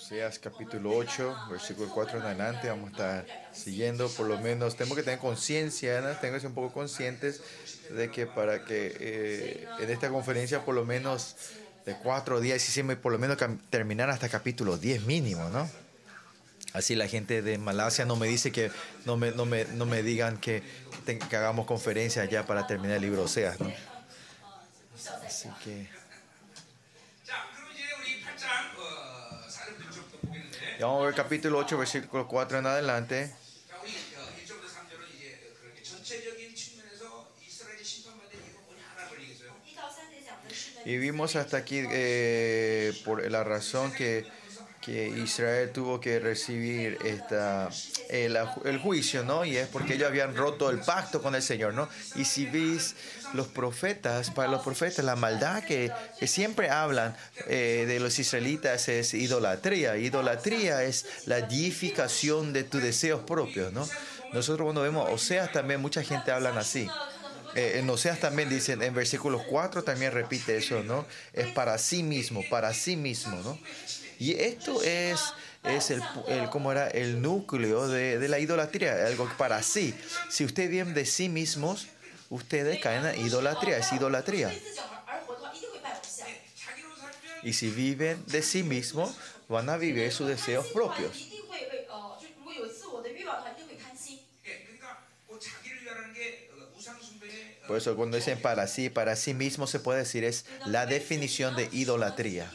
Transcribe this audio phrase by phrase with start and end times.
[0.00, 4.96] Oseas capítulo 8, versículo 4 en adelante, vamos a estar siguiendo, por lo menos tenemos
[4.96, 6.16] que tener conciencia, ¿no?
[6.18, 7.42] tengo que ser un poco conscientes
[7.90, 11.36] de que para que eh, en esta conferencia por lo menos
[11.84, 13.36] de cuatro días hicimos por lo menos
[13.70, 15.68] terminar hasta capítulo 10 mínimo, ¿no?
[16.72, 18.70] Así la gente de Malasia no me dice que,
[19.04, 20.62] no me, no me, no me digan que,
[21.06, 23.72] que, hagamos conferencia ya para terminar el libro Oseas, ¿no?
[25.26, 25.97] Así que...
[30.78, 33.34] Y vamos a ver capítulo 8, versículo 4 en adelante.
[40.84, 44.24] Y vimos hasta aquí eh, por la razón que,
[44.88, 47.68] que, Israel tuvo que recibir esta,
[48.08, 49.44] el, el, juicio, ¿no?
[49.44, 51.88] Y es porque ellos habían roto el pacto con el Señor, ¿no?
[52.14, 52.94] Y si veis
[53.34, 57.14] los profetas, para los profetas, la maldad que, que siempre hablan
[57.46, 59.98] eh, de los israelitas es idolatría.
[59.98, 63.86] Idolatría es la deificación de tus deseos propios, ¿no?
[64.32, 66.88] Nosotros cuando vemos Oseas también mucha gente hablan así.
[67.54, 71.06] Eh, en Oseas también dicen, en versículo 4 también repite eso, ¿no?
[71.32, 73.58] Es para sí mismo, para sí mismo, ¿no?
[74.18, 75.20] Y esto es,
[75.64, 76.88] es el, el ¿cómo era?
[76.88, 79.94] el núcleo de, de la idolatría, algo para sí.
[80.28, 81.86] Si ustedes vienen de sí mismos,
[82.30, 84.52] ustedes caen en idolatría, es idolatría.
[87.42, 89.14] Y si viven de sí mismos,
[89.48, 91.28] van a vivir sus deseos propios.
[97.66, 101.54] Por eso cuando dicen para sí, para sí mismo se puede decir es la definición
[101.54, 102.50] de idolatría.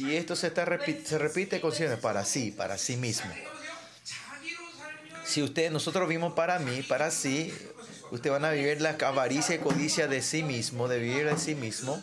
[0.00, 3.30] Y esto se, repite con para sí, para sí mismo.
[5.26, 7.52] Si usted, nosotros vimos para mí, para sí,
[8.10, 11.54] usted van a vivir la avaricia y codicia de sí mismo, de vivir de sí
[11.54, 12.02] mismo.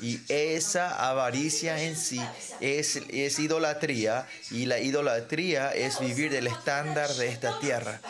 [0.00, 2.22] Y esa avaricia en sí
[2.60, 4.26] es, es idolatría.
[4.50, 8.00] Y la idolatría es vivir del estándar de esta tierra.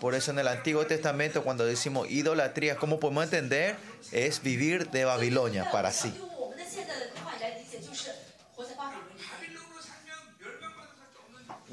[0.00, 3.76] Por eso en el Antiguo Testamento cuando decimos idolatría, ¿cómo podemos entender?
[4.10, 6.12] Es vivir de Babilonia para sí.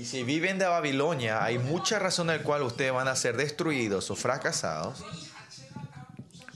[0.01, 4.09] Y si viven de Babilonia, hay mucha razón la cual ustedes van a ser destruidos
[4.09, 5.05] o fracasados.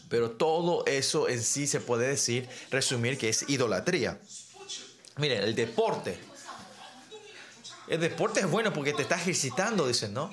[0.10, 4.18] Pero todo eso en sí se puede decir, resumir que es idolatría.
[5.18, 6.18] Miren, el deporte.
[7.88, 10.32] El deporte es bueno porque te está ejercitando, dicen, ¿no?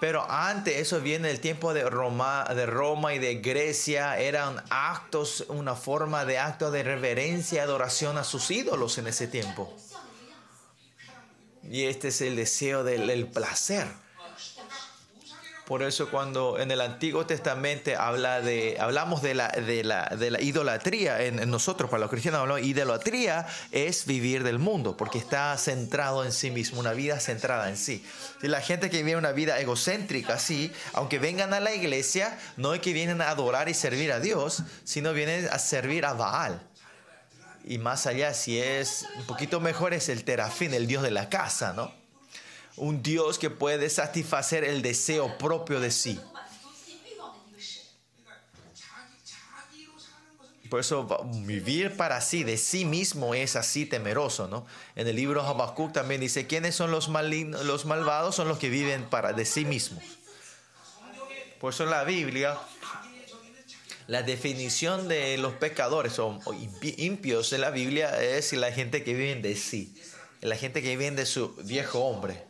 [0.00, 5.44] Pero antes, eso viene del tiempo de Roma, de Roma y de Grecia, eran actos,
[5.50, 9.72] una forma de acto de reverencia adoración a sus ídolos en ese tiempo.
[11.70, 13.86] Y este es el deseo del placer.
[15.66, 20.30] Por eso cuando en el Antiguo Testamento habla de, hablamos de la, de la, de
[20.30, 25.58] la idolatría, en, nosotros, para los cristianos hablamos, idolatría es vivir del mundo, porque está
[25.58, 28.04] centrado en sí mismo, una vida centrada en sí.
[28.44, 32.72] Y la gente que vive una vida egocéntrica, sí, aunque vengan a la iglesia, no
[32.72, 36.62] es que vienen a adorar y servir a Dios, sino vienen a servir a Baal.
[37.66, 41.28] Y más allá, si es un poquito mejor, es el terafín, el dios de la
[41.28, 41.92] casa, ¿no?
[42.76, 46.20] Un Dios que puede satisfacer el deseo propio de sí.
[50.70, 51.06] Por eso
[51.44, 54.66] vivir para sí, de sí mismo, es así temeroso, ¿no?
[54.94, 58.34] En el libro Habacuc también dice, ¿quiénes son los, los malvados?
[58.36, 60.04] Son los que viven para de sí mismos.
[61.60, 62.58] Por eso en la Biblia,
[64.06, 66.40] la definición de los pecadores o
[66.96, 69.94] impios en la Biblia es la gente que vive de sí
[70.46, 72.42] la gente que viene de su viejo hombre.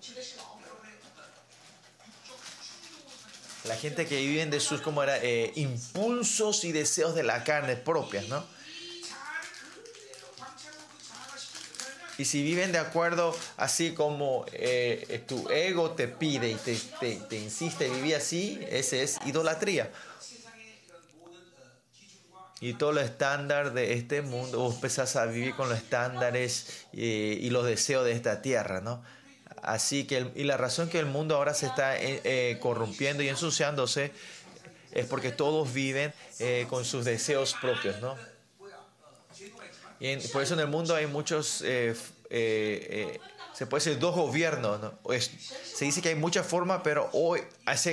[3.65, 7.77] La gente que vive de sus como era, eh, impulsos y deseos de la carne
[7.77, 8.45] propias, ¿no?
[12.19, 17.17] Y si viven de acuerdo, así como eh, tu ego te pide y te, te,
[17.17, 19.91] te insiste vivir así, ese es idolatría
[22.61, 27.37] y todo lo estándar de este mundo, vos empezás a vivir con los estándares eh,
[27.41, 29.03] y, los deseos de esta tierra, ¿no?
[29.63, 33.29] Así que, y la razón que el mundo ahora se está eh, eh, corrompiendo y
[33.29, 34.13] ensuciándose
[34.93, 36.15] es porque todos viven
[36.71, 38.17] con sus deseos propios, ¿no?
[40.01, 41.97] Y por eso en el mundo hay muchos, se
[43.69, 44.99] puede decir dos gobiernos, ¿no?
[45.19, 47.43] se dice que hay muchas formas, pero hoy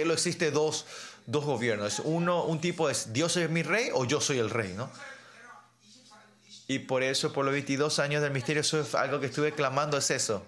[0.05, 0.85] lo existe dos
[1.25, 1.99] dos gobiernos.
[2.03, 4.89] Uno, un tipo es Dios es mi rey o yo soy el rey, ¿no?
[6.67, 9.97] Y por eso, por los 22 años del misterio, eso es algo que estuve clamando,
[9.97, 10.45] es eso.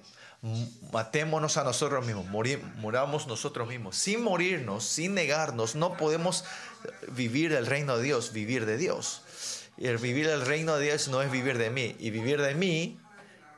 [0.92, 3.98] Matémonos a nosotros mismos, morir, moramos nosotros mismos.
[3.98, 6.46] Sin morirnos, sin negarnos, no podemos
[7.10, 9.22] vivir del reino de Dios, vivir de Dios.
[9.78, 11.96] Y el vivir el reino de Dios no es vivir de mí.
[12.00, 13.00] Y vivir de mí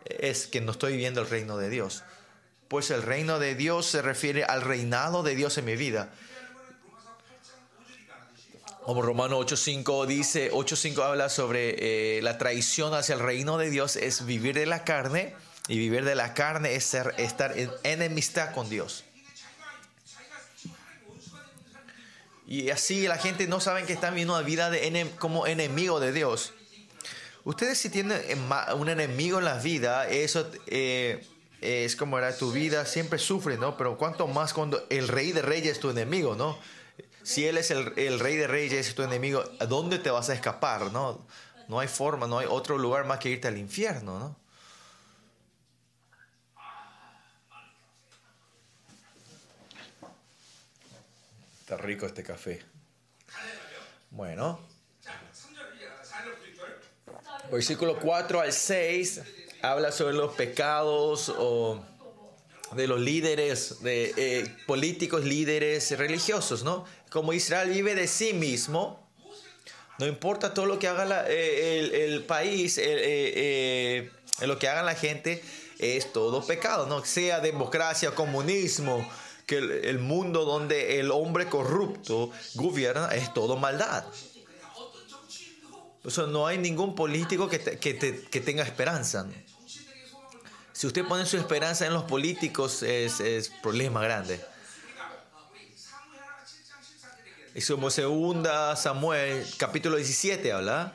[0.05, 2.03] es que no estoy viviendo el reino de Dios.
[2.67, 6.09] Pues el reino de Dios se refiere al reinado de Dios en mi vida.
[8.87, 11.75] Como Romano 8.5 dice, 8.5 habla sobre
[12.17, 15.35] eh, la traición hacia el reino de Dios es vivir de la carne
[15.67, 19.03] y vivir de la carne es ser, estar en enemistad con Dios.
[22.47, 26.13] Y así la gente no sabe que están viviendo una vida de como enemigo de
[26.13, 26.53] Dios.
[27.43, 28.21] Ustedes si tienen
[28.73, 31.27] un enemigo en la vida, eso eh,
[31.59, 33.75] es como era tu vida, siempre sufre, ¿no?
[33.75, 36.57] Pero cuánto más cuando el rey de reyes es tu enemigo, ¿no?
[37.27, 40.33] Si él es el, rey de reyes, es tu enemigo, ¿a dónde te vas a
[40.33, 41.27] escapar, no?
[41.67, 44.37] No hay forma, no hay otro lugar más que irte al infierno, ¿no?
[51.59, 52.63] Está rico este café.
[54.09, 54.61] Bueno.
[57.51, 59.21] Versículo 4 al 6
[59.63, 61.83] habla sobre los pecados o
[62.75, 66.85] de los líderes, de eh, políticos, líderes religiosos, ¿no?
[67.09, 69.07] Como Israel vive de sí mismo,
[69.99, 74.11] no importa todo lo que haga eh, el, país, eh,
[74.41, 75.43] lo que haga la gente,
[75.79, 77.03] es todo pecado, ¿no?
[77.05, 79.07] Sea democracia, comunismo,
[79.45, 84.03] que el, mundo donde el hombre corrupto gobierna es todo maldad.
[86.03, 89.27] O no hay ningún político que, que, tenga esperanza.
[90.73, 94.39] Si usted pone su esperanza en los políticos, es, es problema grande.
[97.57, 100.93] Y como segunda Samuel, capítulo 17, habla.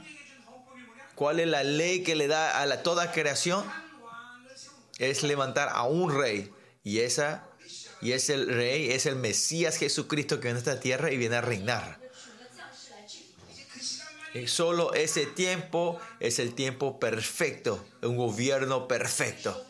[1.17, 3.65] ¿Cuál es la ley que le da a la, toda creación?
[4.97, 6.53] Es levantar a un rey.
[6.85, 7.49] Y esa
[8.01, 11.35] y es el rey, es el Mesías Jesucristo que viene a esta tierra y viene
[11.35, 11.99] a reinar.
[14.33, 19.67] Y solo ese tiempo es el tiempo perfecto, un gobierno perfecto.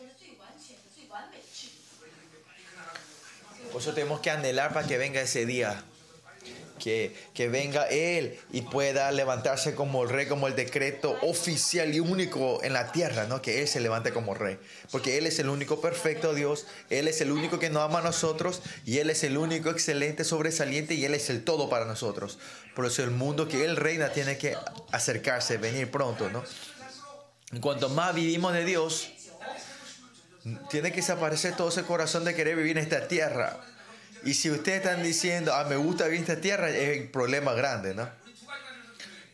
[3.71, 5.83] Por eso tenemos que anhelar para que venga ese día
[6.83, 12.73] que, venga Él y pueda levantarse como rey, como el decreto oficial y único en
[12.73, 13.41] la tierra, ¿no?
[13.41, 14.59] Que Él se levante como rey.
[14.91, 18.01] Porque Él es el único perfecto Dios, Él es el único que nos ama a
[18.03, 22.37] nosotros y Él es el único excelente, sobresaliente y Él es el todo para nosotros.
[22.75, 24.57] Por eso el mundo que Él reina tiene que
[24.91, 26.43] acercarse, venir pronto, ¿no?
[27.53, 29.09] En cuanto más vivimos de Dios,
[30.69, 33.61] tiene que desaparecer todo ese corazón de querer vivir en esta tierra
[34.25, 37.93] y si ustedes están diciendo, ah, me gusta vivir esta tierra, es un problema grande,
[37.93, 38.09] ¿no?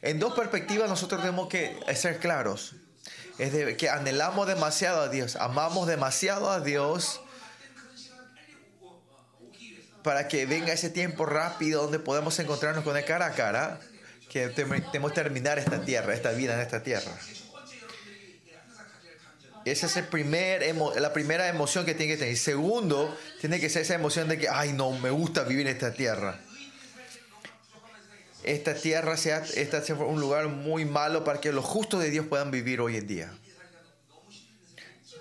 [0.01, 2.75] En dos perspectivas nosotros tenemos que ser claros.
[3.37, 7.21] Es que anhelamos demasiado a Dios, amamos demasiado a Dios
[10.03, 13.79] para que venga ese tiempo rápido donde podemos encontrarnos con él cara a cara,
[14.29, 17.11] que tenemos que terminar esta tierra, esta vida en esta tierra.
[19.71, 20.63] Esa es primer
[20.99, 22.37] la primera emoción que tiene que tener.
[22.37, 25.93] Segundo, tiene que ser esa emoción de que, ay, no, me gusta vivir en esta
[25.93, 26.39] tierra.
[28.43, 29.43] Esta tierra sea
[29.99, 33.33] un lugar muy malo para que los justos de Dios puedan vivir hoy en día.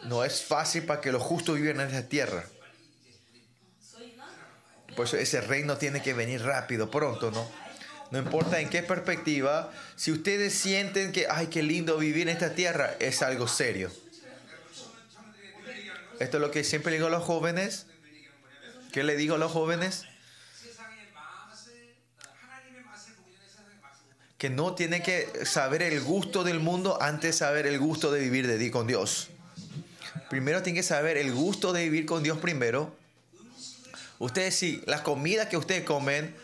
[0.04, 2.44] No es fácil para que los justos vivan en esta tierra.
[4.96, 7.48] Por eso ese reino tiene que venir rápido, pronto, ¿no?
[8.10, 12.54] No importa en qué perspectiva, si ustedes sienten que, ay, qué lindo vivir en esta
[12.54, 13.90] tierra, es algo serio.
[16.20, 17.87] Esto es lo que siempre digo a los jóvenes.
[18.92, 20.04] ¿Qué le digo a los jóvenes?
[24.37, 28.20] Que no tienen que saber el gusto del mundo antes de saber el gusto de
[28.20, 29.28] vivir de, con Dios.
[30.30, 32.94] Primero tienen que saber el gusto de vivir con Dios primero.
[34.18, 36.34] Ustedes sí, las comidas que ustedes comen,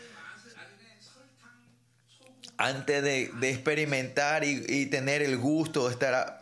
[2.57, 6.41] antes de, experimentar y, y, tener el gusto, estar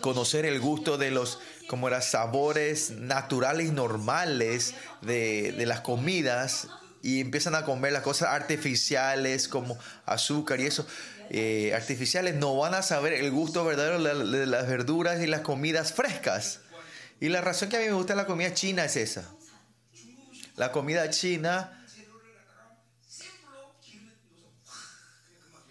[0.00, 1.40] conocer el gusto de los
[1.72, 6.68] como eran sabores naturales y normales de, las comidas
[7.00, 10.86] y empiezan a comer las cosas artificiales como azúcar y eso.
[11.30, 15.94] Eh, artificiales no van a saber el gusto verdadero de las verduras y las comidas
[15.94, 16.60] frescas.
[17.20, 19.24] Y la razón que a mí me gusta la comida china es esa.
[20.56, 21.82] La comida china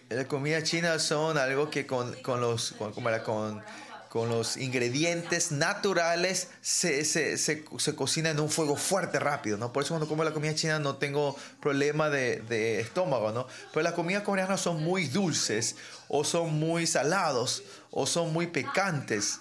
[0.10, 3.64] la comida china son algo que con, los con, con
[4.12, 7.64] con los ingredientes naturales se, se, se,
[7.96, 9.72] cocina en un fuego fuerte, rápido, ¿no?
[9.72, 13.48] Por eso cuando como la comida china no tengo problema de, de estómago, ¿no?
[13.72, 15.78] Pero las comidas coreanas son muy dulces,
[16.10, 19.40] o son muy salados, o son muy picantes.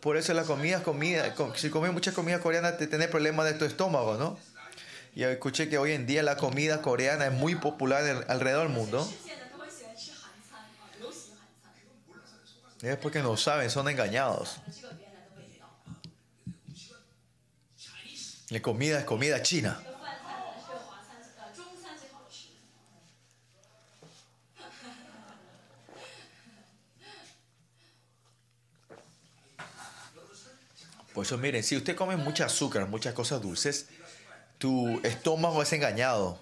[0.00, 3.66] Por eso la comida, comida, si comes mucha comida coreana te tienes problemas de tu
[3.66, 4.38] estómago, ¿no?
[5.14, 9.06] Y escuché que hoy en día la comida coreana es muy popular alrededor del mundo.
[12.86, 14.58] Es porque no saben, son engañados.
[18.50, 19.82] La comida es comida china.
[31.12, 33.88] Por eso miren, si usted come mucha azúcar, muchas cosas dulces,
[34.58, 36.40] tu estómago es engañado.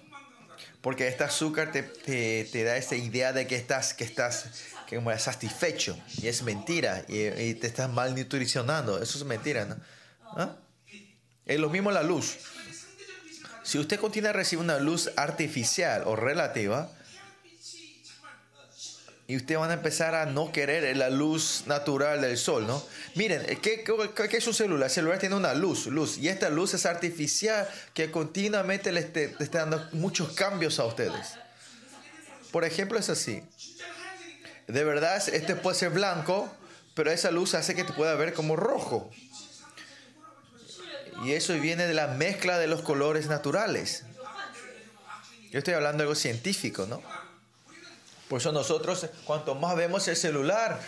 [0.83, 5.17] Porque este azúcar te, te, da esa idea de que estás, que estás que como
[5.19, 5.99] satisfecho.
[6.21, 7.05] Y es mentira.
[7.09, 9.03] Y, te estás mal nutricionando.
[9.03, 9.77] Eso es mentira, ¿no?
[10.37, 10.57] ¿Ah?
[11.47, 12.37] Es lo mismo la luz.
[13.63, 16.91] Si usted continúa a recibir una luz artificial o relativa,
[19.27, 22.85] y ustedes van a empezar a no querer la luz natural del sol, ¿no?
[23.15, 24.89] Miren, ¿qué, qué, es un celular?
[24.89, 29.61] El celular tiene una luz, luz, y esta luz es artificial que continuamente le, está
[29.61, 31.37] dando muchos cambios a ustedes.
[32.53, 33.43] Por ejemplo, es así.
[34.67, 36.51] De verdad, este puede ser blanco,
[36.95, 39.11] pero esa luz hace que te pueda ver como rojo.
[41.25, 44.05] Y eso viene de la mezcla de los colores naturales.
[45.51, 47.01] Yo estoy hablando de algo científico, ¿no?
[48.29, 50.81] Por eso nosotros, cuanto más vemos el celular,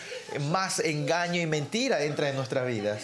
[0.50, 3.02] más engaño y mentira entra en nuestras vidas.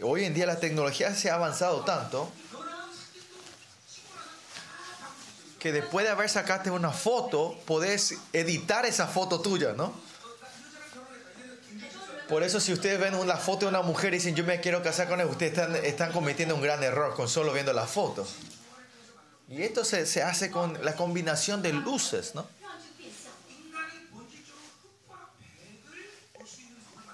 [0.00, 2.30] Hoy en día la tecnología se ha avanzado tanto
[5.58, 9.94] que después de haber sacado una foto, podés editar esa foto tuya, ¿no?
[12.28, 14.82] Por eso si ustedes ven una foto de una mujer y dicen yo me quiero
[14.82, 18.26] casar con él, ustedes están, están cometiendo un gran error con solo viendo la foto.
[19.48, 22.46] Y esto se, se hace con la combinación de luces, ¿no?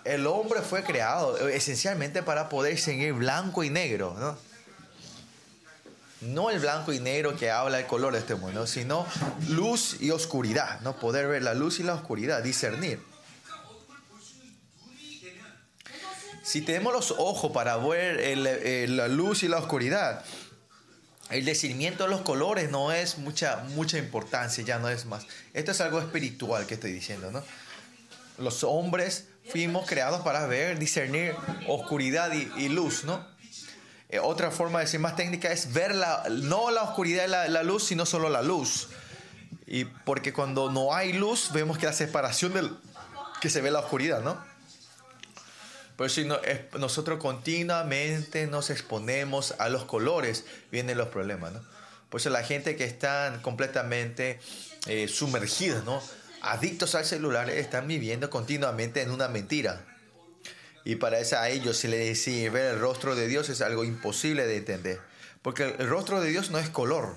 [0.04, 4.36] El hombre fue creado esencialmente para poder seguir blanco y negro, ¿no?
[6.22, 9.06] No el blanco y negro que habla el color de este mundo, sino
[9.48, 10.96] luz y oscuridad, ¿no?
[10.96, 13.00] Poder ver la luz y la oscuridad, discernir.
[16.42, 18.36] Si tenemos los ojos para ver
[18.88, 20.24] la luz y la oscuridad,
[21.30, 25.26] el discernimiento de los colores no es mucha, mucha importancia, ya no es más.
[25.54, 27.42] Esto es algo espiritual que estoy diciendo, ¿no?
[28.38, 31.34] Los hombres fuimos creados para ver, discernir
[31.68, 33.26] oscuridad y, luz, ¿no?
[34.12, 37.62] Eh, otra forma de decir más técnica es ver la, no la oscuridad y la,
[37.62, 38.90] luz, sino solo la luz.
[39.66, 42.76] Y porque cuando no hay luz, vemos que la separación del,
[43.40, 44.38] que se ve la oscuridad, ¿no?
[45.96, 46.20] Por eso
[46.78, 51.60] nosotros continuamente nos exponemos a los colores, vienen los problemas, ¿no?
[52.10, 54.40] Por eso la gente que está completamente
[54.86, 55.10] eh,
[55.86, 56.02] ¿no?
[56.42, 59.86] Adictos al celular, están viviendo continuamente en una mentira.
[60.84, 63.84] Y para eso a ellos si les decir ver el rostro de Dios es algo
[63.84, 65.00] imposible de entender.
[65.42, 67.16] Porque el rostro de Dios no es color.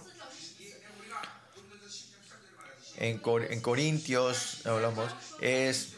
[2.97, 5.95] En, en Corintios hablamos, es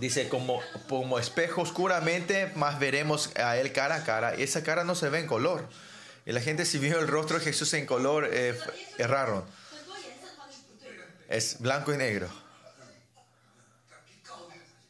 [0.00, 4.34] Dice, como, como espejo oscuramente, más veremos a él cara a cara.
[4.36, 5.68] Y esa cara no se ve en color.
[6.26, 8.58] Y la gente si vio el rostro de Jesús en color, eh,
[8.98, 9.44] erraron.
[11.28, 12.28] Es blanco y negro.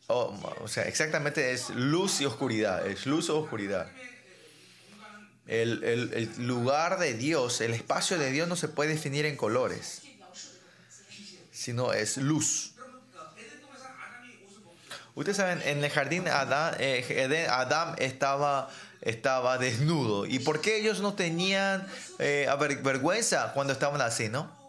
[0.06, 2.87] Oh, o sea, exactamente es luz y oscuridad.
[2.87, 3.90] Es luz o oscuridad.
[5.46, 10.02] El, el lugar de Dios, el espacio de Dios no se puede definir en colores,
[11.52, 12.75] sino es luz.
[15.14, 18.68] Ustedes saben, en el jardín eh, Adán estaba,
[19.00, 20.26] estaba desnudo.
[20.26, 21.87] ¿Y por qué ellos no tenían
[22.18, 22.49] eh,
[22.82, 24.63] vergüenza cuando estaban así, no?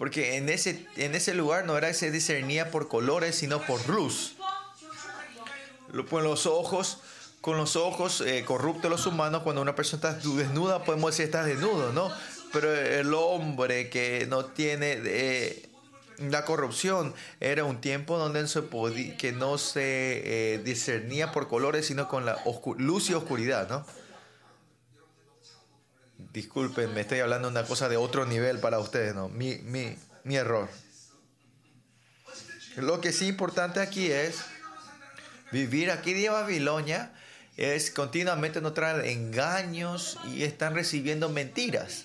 [0.00, 3.86] Porque en ese, en ese lugar no era que se discernía por colores, sino por
[3.86, 4.34] luz.
[6.08, 7.02] Con los ojos,
[7.42, 11.44] con los ojos eh, corruptos los humanos, cuando una persona está desnuda, podemos decir está
[11.44, 12.10] desnudo, ¿no?
[12.50, 15.68] Pero el hombre que no tiene
[16.16, 18.46] la corrupción era un tiempo donde
[19.18, 22.38] que no se eh, discernía por colores, sino con la
[22.78, 23.84] luz y oscuridad, ¿no?
[26.32, 29.28] Disculpen, me estoy hablando de una cosa de otro nivel para ustedes, ¿no?
[29.28, 30.68] Mi, mi, mi error.
[32.76, 34.36] Lo que sí importante aquí es
[35.50, 37.12] vivir aquí de Babilonia
[37.56, 38.72] es continuamente no
[39.04, 42.04] engaños y están recibiendo mentiras.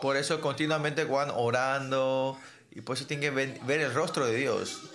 [0.00, 2.36] Por eso continuamente van orando
[2.72, 4.91] y por eso tienen que ver, el rostro de Dios.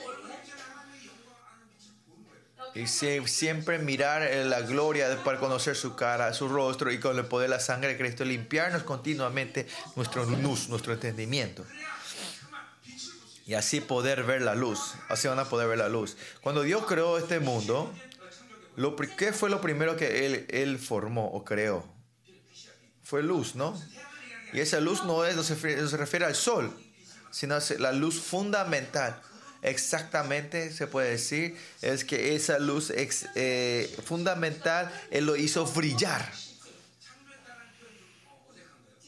[2.77, 7.49] Y siempre mirar la gloria para conocer su cara, su rostro y con el poder
[7.49, 11.65] de la sangre de Cristo limpiarnos continuamente nuestro luz, nuestro entendimiento.
[13.45, 14.93] Y así poder ver la luz.
[15.07, 16.17] Así van a poder ver la luz.
[16.41, 17.91] Cuando Dios creó este mundo,
[18.75, 21.83] lo, ¿qué fue lo primero que él, él formó o creó?
[23.03, 23.81] Fue luz, ¿no?
[24.53, 26.71] Y esa luz no, es, no, se, refiere, al sol,
[27.31, 29.21] sino la luz fundamental.
[29.67, 36.31] Exactamente se puede decir es que esa luz eh, fundamental Él lo hizo brillar.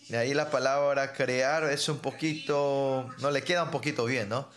[0.10, 4.50] Y ahí la palabra crear es un poquito, no le queda un poquito bien, ¿no?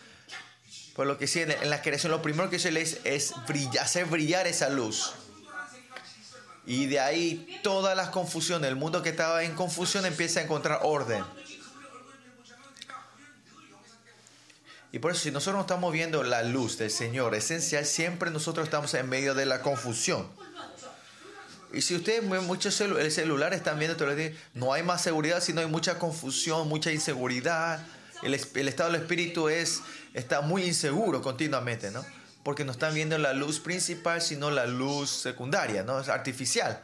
[0.95, 3.33] Por lo que sí, en, la creación lo primero que se le es, es
[3.79, 5.13] hacer brillar esa luz.
[6.65, 10.79] Y de ahí todas las confusiones, el mundo que estaba en confusión empieza a encontrar
[10.83, 11.23] orden.
[14.93, 18.65] Y por eso si nosotros no estamos viendo la luz del Señor esencial, siempre nosotros
[18.65, 20.29] estamos en medio de la confusión.
[21.73, 25.41] Y si ustedes muchos el celular están viendo todo el día, no hay más seguridad,
[25.41, 27.85] sino hay mucha confusión, mucha inseguridad.
[28.21, 29.81] El, el estado del espíritu es,
[30.13, 32.05] está muy inseguro continuamente, ¿no?
[32.43, 35.99] porque no están viendo la luz principal, sino la luz secundaria, ¿no?
[35.99, 36.81] Es artificial.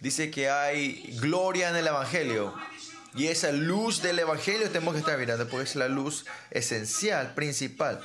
[0.00, 2.54] Dice que hay gloria en el Evangelio.
[3.14, 8.00] Y esa luz del Evangelio tenemos que estar mirando, porque es la luz esencial, principal.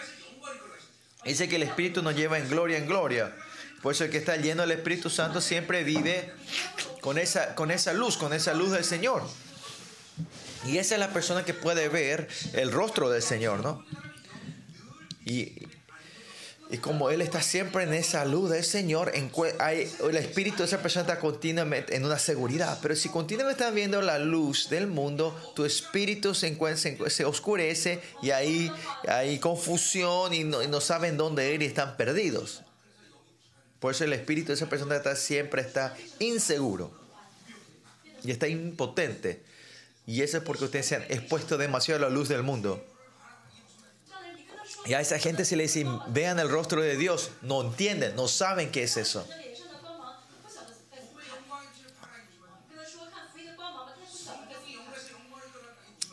[1.24, 3.36] Dice que el Espíritu nos lleva en gloria en gloria.
[3.82, 6.32] Por eso el que está lleno del Espíritu Santo siempre vive
[7.02, 9.24] con esa, con esa luz, con esa luz del Señor.
[10.66, 13.86] Y esa es la persona que puede ver el rostro del Señor, ¿no?
[15.24, 15.68] Y,
[16.76, 19.14] y como Él está siempre en esa luz del Señor,
[19.60, 22.80] hay, el espíritu de esa persona está continuamente en una seguridad.
[22.82, 26.58] Pero si continuamente están viendo la luz del mundo, tu espíritu se,
[27.24, 28.70] oscurece y ahí
[29.08, 32.62] hay confusión y no, no, saben dónde ir y están perdidos.
[33.80, 36.92] Por eso el espíritu de esa persona está, siempre está inseguro
[38.22, 39.42] y está impotente.
[40.06, 42.86] Y eso es porque ustedes se han expuesto demasiado a la luz del mundo.
[44.86, 48.28] Y a esa gente se le dice, vean el rostro de Dios, no entienden, no
[48.28, 49.28] saben qué es eso.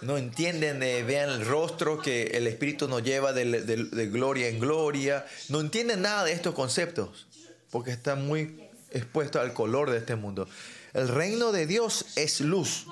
[0.00, 5.24] No entienden, vean el rostro que el Espíritu nos lleva de, de, gloria en gloria.
[5.48, 7.28] No entienden nada de estos conceptos,
[7.70, 10.48] porque están muy expuestos al color de este mundo.
[10.92, 12.86] El reino de Dios es luz.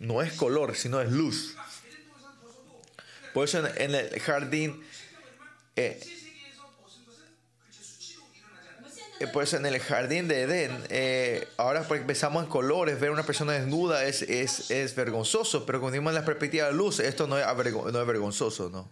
[0.00, 1.54] No es color, sino es luz.
[3.32, 4.82] Por eso en, el jardín,
[5.76, 6.00] eh,
[9.20, 13.10] eh, por eso en el jardín de Edén, eh, ahora porque empezamos en colores, ver
[13.10, 17.00] a una persona desnuda es, es, es vergonzoso, pero cuando vimos la perspectiva de luz,
[17.00, 18.90] esto no es, no es vergonzoso, ¿no?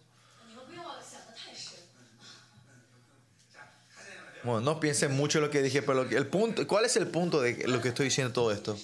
[4.42, 7.42] Bueno, no piensen mucho en lo que dije, pero el punto, ¿cuál es el punto
[7.42, 8.78] de lo que estoy diciendo todo esto?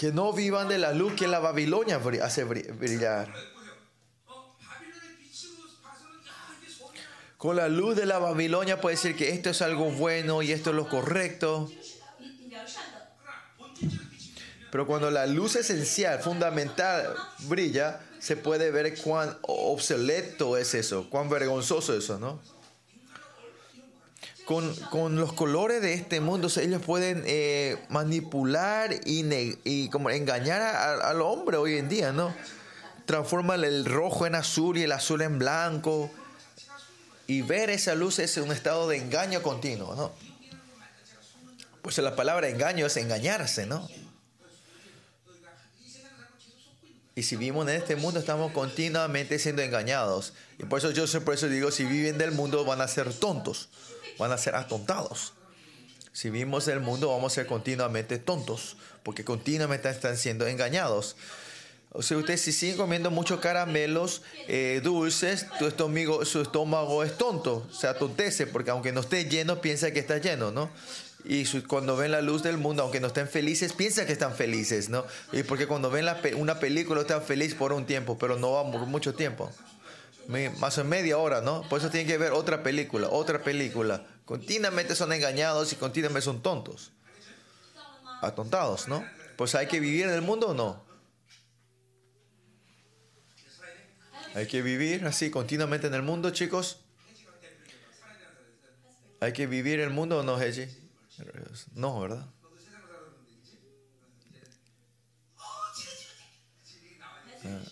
[0.00, 3.30] Que no vivan de la luz que la Babilonia hace brillar.
[7.36, 10.70] Con la luz de la Babilonia puede decir que esto es algo bueno y esto
[10.70, 11.70] es lo correcto.
[14.72, 21.28] Pero cuando la luz esencial, fundamental, brilla, se puede ver cuán obsoleto es eso, cuán
[21.28, 22.40] vergonzoso es eso, ¿no?
[24.90, 31.20] Con, los colores de este mundo, ellos pueden eh, manipular y, y, como engañar al
[31.22, 32.34] hombre hoy en día, ¿no?
[33.06, 36.10] Transforman el rojo en azul y el azul en blanco.
[37.28, 40.12] Y ver esa luz es un estado de engaño continuo, ¿no?
[41.82, 43.88] Pues la palabra engaño es engañarse, ¿no?
[47.14, 50.32] Y si vivimos en este mundo, estamos continuamente siendo engañados.
[50.58, 53.68] Y por eso yo por eso digo, si viven del mundo van a ser tontos
[54.20, 55.32] van a ser atontados.
[56.12, 61.16] Si vimos el mundo, vamos a ser continuamente tontos, porque continuamente están siendo engañados.
[61.92, 67.16] O sea, ustedes si siguen comiendo muchos caramelos eh, dulces, tu estómago, su estómago es
[67.16, 70.70] tonto, se atontece, porque aunque no esté lleno, piensa que está lleno, ¿no?
[71.24, 74.88] Y cuando ven la luz del mundo, aunque no estén felices, piensa que están felices,
[74.88, 75.04] ¿no?
[75.32, 76.06] Y porque cuando ven
[76.36, 79.50] una película están felices por un tiempo, pero no va por mucho tiempo
[80.58, 81.62] más o media hora, ¿no?
[81.68, 84.06] Por eso tienen que ver otra película, otra película.
[84.24, 86.92] Continuamente son engañados y continuamente son tontos.
[88.22, 89.04] Atontados, ¿no?
[89.36, 90.84] Pues hay que vivir en el mundo o no.
[94.34, 96.78] Hay que vivir así continuamente en el mundo, chicos.
[99.20, 100.66] Hay que vivir el mundo o no, Heji.
[101.74, 102.26] No, ¿verdad?
[107.44, 107.69] Ah.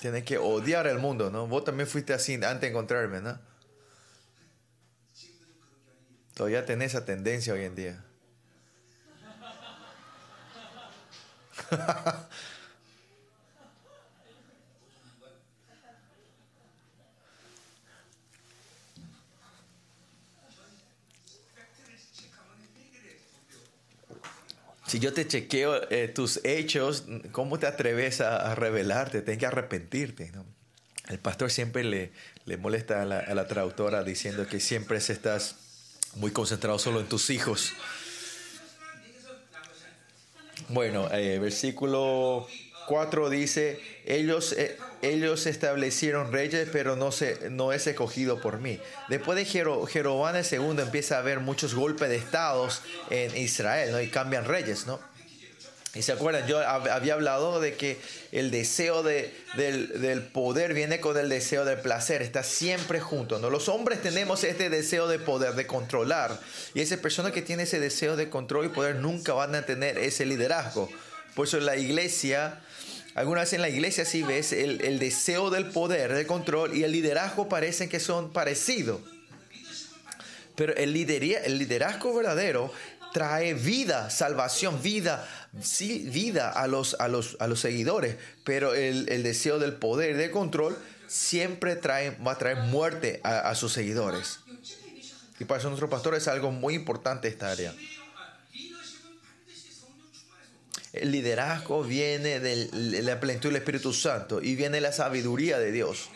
[0.00, 1.46] Tienes que odiar el mundo, ¿no?
[1.46, 3.38] Vos también fuiste así antes de encontrarme, ¿no?
[6.34, 8.04] Todavía tenés esa tendencia hoy en día.
[24.86, 29.20] Si yo te chequeo eh, tus hechos, ¿cómo te atreves a, revelarte?
[29.22, 30.32] Tienes que arrepentirte.
[31.08, 32.12] El pastor siempre le,
[32.44, 35.56] le molesta a la, a la, traductora diciendo que siempre estás
[36.14, 37.72] muy concentrado solo en tus hijos.
[40.68, 42.48] Bueno, eh, versículo
[42.86, 48.80] 4 dice, ellos, eh, ellos establecieron reyes, pero no, se, no es escogido por mí.
[49.08, 54.00] Después de Jeroboam II empieza a haber muchos golpes de estados en Israel, ¿no?
[54.00, 55.00] Y cambian reyes, ¿no?
[55.96, 57.96] Y se acuerdan, yo había hablado de que
[58.30, 63.38] el deseo de, del, del, poder viene con el deseo del placer, está siempre junto.
[63.38, 63.48] ¿no?
[63.48, 66.38] Los hombres tenemos este deseo de poder, de controlar.
[66.74, 69.96] Y esa persona que tiene ese deseo de control y poder nunca van a tener
[69.96, 70.90] ese liderazgo.
[71.34, 72.60] Por eso la iglesia,
[73.16, 76.84] algunas veces en la iglesia sí ves el, el deseo del poder, del control y
[76.84, 79.00] el liderazgo parecen que son parecidos.
[80.54, 82.70] Pero el, el liderazgo verdadero
[83.14, 85.26] trae vida, salvación, vida,
[85.62, 90.18] sí, vida a los, a los, a los seguidores, pero el, el deseo del poder,
[90.18, 90.76] de control,
[91.06, 94.40] siempre trae, va a traer muerte a, a, sus seguidores.
[95.38, 97.74] Y para eso nuestro pastor es algo muy importante esta área.
[101.00, 106.10] El liderazgo viene de la plenitud del Espíritu Santo y viene la sabiduría de Dios.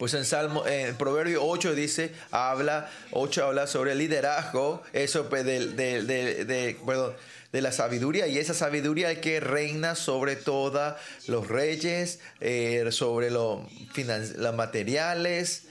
[0.00, 5.44] Pues en Salmo, en Proverbio 8 dice, habla, 8 habla sobre el liderazgo, eso de,
[5.44, 7.14] de, de, de, perdón,
[7.52, 10.94] la sabiduría, y esa sabiduría que reina sobre todos
[11.26, 13.60] los reyes, eh, sobre los
[14.54, 15.64] materiales,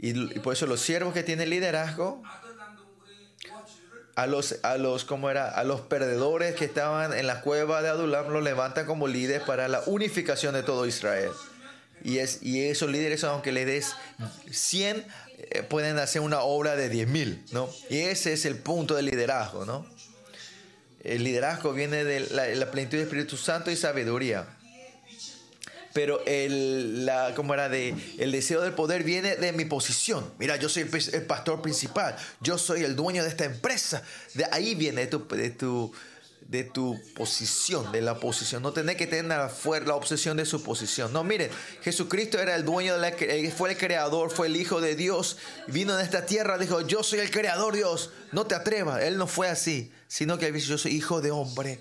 [0.00, 2.24] y, y, por eso los siervos que tienen liderazgo,
[4.16, 5.50] a los, a los, ¿cómo era?
[5.50, 9.68] A los perdedores que estaban en la cueva de Adulam, los levantan como líderes para
[9.68, 11.30] la unificación de todo Israel.
[12.02, 13.94] Y, es, y esos líderes, aunque le des
[14.50, 15.06] 100,
[15.38, 17.68] eh, pueden hacer una obra de 10 mil, ¿no?
[17.90, 19.86] Y ese es el punto del liderazgo, ¿no?
[21.04, 24.46] El liderazgo viene de la, la plenitud del Espíritu Santo y sabiduría.
[25.96, 27.70] Pero el, la, ¿cómo era?
[27.70, 30.30] De, el deseo del poder viene de mi posición.
[30.38, 32.14] Mira, yo soy el, pastor principal.
[32.42, 34.02] Yo soy el dueño de esta empresa.
[34.34, 35.90] De ahí viene de tu, de tu,
[36.42, 38.62] de tu posición, de la posición.
[38.62, 39.50] No tener que tener la,
[39.86, 41.14] la obsesión de su posición.
[41.14, 41.48] No, miren,
[41.80, 45.38] Jesucristo era el dueño, de la, fue el creador, fue el Hijo de Dios.
[45.66, 48.10] Vino de esta tierra, dijo, yo soy el creador Dios.
[48.32, 49.02] No te atrevas.
[49.02, 51.80] Él no fue así, sino que dijo, yo soy hijo de hombre.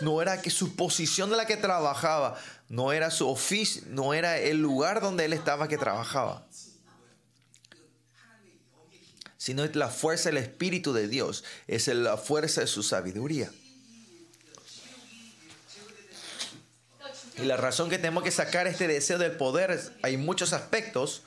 [0.00, 2.38] No era que su posición de la que trabajaba,
[2.68, 6.48] no era su oficio, no era el lugar donde él estaba que trabajaba
[9.38, 13.50] sino es la fuerza del Espíritu de Dios, es la fuerza de su sabiduría.
[17.38, 21.22] Y la razón que tenemos que sacar este deseo del poder, hay muchos aspectos,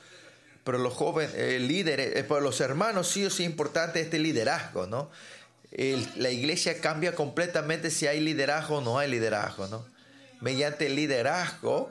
[0.62, 5.10] pero los jóvenes, líderes, eh, los hermanos sí es importante este liderazgo, ¿no?
[6.16, 9.84] La iglesia cambia completamente si hay liderazgo o no hay liderazgo, ¿no?
[10.42, 11.90] Mediante el liderazgo,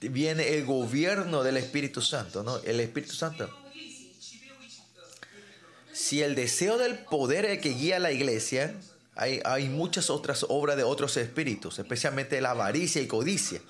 [0.00, 2.58] viene el gobierno del Espíritu Santo, ¿no?
[2.58, 3.50] El Espíritu Santo.
[5.92, 8.74] Si el deseo del poder es el que guía a la iglesia,
[9.14, 13.60] hay, hay muchas otras obras de otros espíritus, especialmente la avaricia y codicia.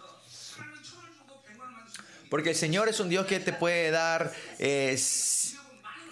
[2.31, 4.99] Porque el Señor es un Dios que te puede dar, eh,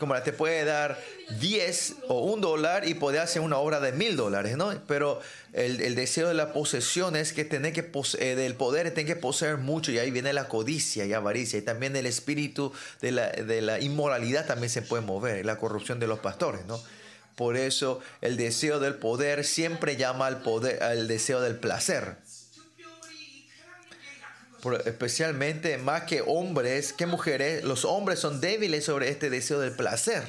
[0.03, 1.01] como te puede dar
[1.39, 4.75] 10 o un dólar y poder hacer una obra de mil dólares, ¿no?
[4.89, 5.21] Pero
[5.53, 9.15] el, el, deseo de la posesión es que tener que poseer, del poder tiene que
[9.15, 13.31] poseer mucho y ahí viene la codicia y avaricia y también el espíritu de la,
[13.31, 16.83] de la inmoralidad también se puede mover, la corrupción de los pastores, ¿no?
[17.37, 22.17] Por eso el deseo del poder siempre llama al poder, al deseo del placer.
[24.85, 30.23] Especialmente más que hombres, que mujeres, los hombres son débiles sobre este deseo del placer.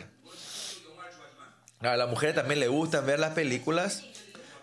[1.81, 4.03] A las mujeres también le gustan ver las películas,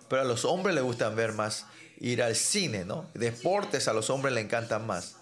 [0.08, 1.66] pero a los hombres les gustan ver más
[2.00, 3.06] ir al cine, ¿no?
[3.14, 5.16] Deportes a los hombres les encantan más.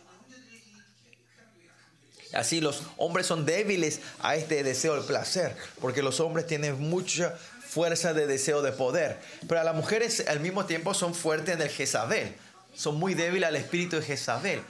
[2.32, 7.36] Así los hombres son débiles a este deseo del placer, porque los hombres tienen mucha
[7.68, 11.62] fuerza de deseo de poder, pero a las mujeres al mismo tiempo son fuertes en
[11.62, 12.34] el Jezabel,
[12.78, 14.62] son muy débiles al espíritu de Jezabel,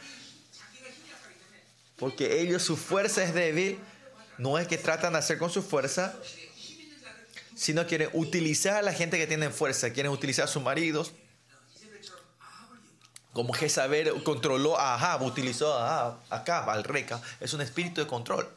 [1.99, 3.79] porque ellos su fuerza es débil,
[4.39, 6.19] no es que tratan de hacer con su fuerza,
[7.55, 11.13] sino quieren utilizar a la gente que tiene fuerza, quieren utilizar a sus maridos.
[13.35, 18.07] Como Jezabel controló a Ahab, utilizó a Ahab, acá, al reca, es un espíritu de
[18.07, 18.49] control.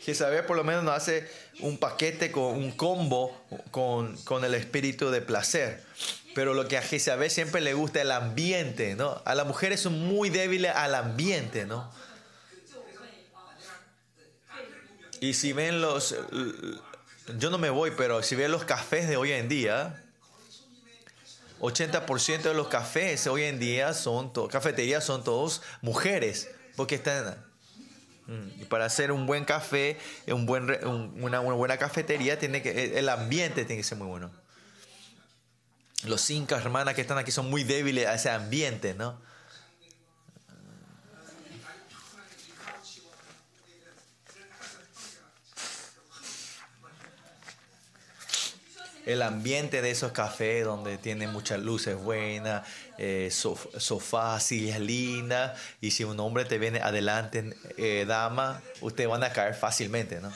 [0.00, 1.28] Jezabel por lo menos nos hace
[1.60, 5.82] un paquete con un combo con, con el espíritu de placer.
[6.34, 9.22] Pero lo que a Jezabel siempre le gusta es el ambiente, ¿no?
[9.24, 11.90] A las mujeres son muy débiles al ambiente, ¿no?
[15.20, 16.14] Y si ven los,
[17.38, 20.02] yo no me voy, pero si ven los cafés de hoy en día,
[21.60, 27.53] 80% de los cafés hoy en día son, cafeterías son todos mujeres, porque están...
[28.68, 30.70] Para hacer un buen café, un buen,
[31.20, 34.30] una, buena cafetería, tiene que, el ambiente tiene que ser muy bueno.
[36.04, 39.18] Los incas, hermanas que están aquí, son muy débiles a ese ambiente, ¿no?
[49.06, 52.66] el ambiente de esos cafés donde tienen muchas luces buenas,
[52.98, 59.24] eh, sofás, sillas lindas, y si un hombre te viene adelante, eh, dama, ustedes van
[59.24, 60.32] a caer fácilmente, ¿no?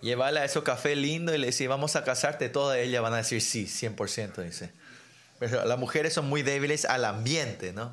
[0.00, 3.16] Llevarle a esos cafés lindos y le decir, vamos a casarte, todas ellas van a
[3.16, 4.70] decir sí, 100%, dice.
[5.40, 7.92] Pero las mujeres son muy débiles al ambiente, ¿no?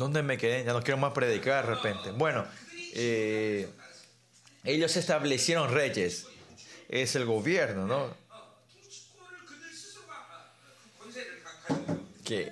[0.00, 0.64] ¿Dónde me quedé?
[0.64, 2.10] Ya no quiero más predicar de repente.
[2.12, 2.46] Bueno,
[2.94, 3.68] eh,
[4.64, 6.26] ellos establecieron reyes.
[6.88, 8.16] Es el gobierno, ¿no?
[12.24, 12.50] Que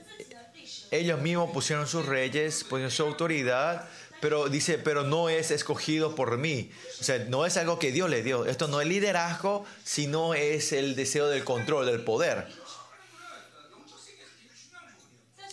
[0.91, 3.89] ellos mismos pusieron sus reyes, pusieron su autoridad,
[4.21, 6.71] pero dice, pero no es escogido por mí.
[7.01, 8.45] O sea, no es algo que Dios le dio.
[8.45, 12.47] Esto no es liderazgo, sino es el deseo del control, del poder.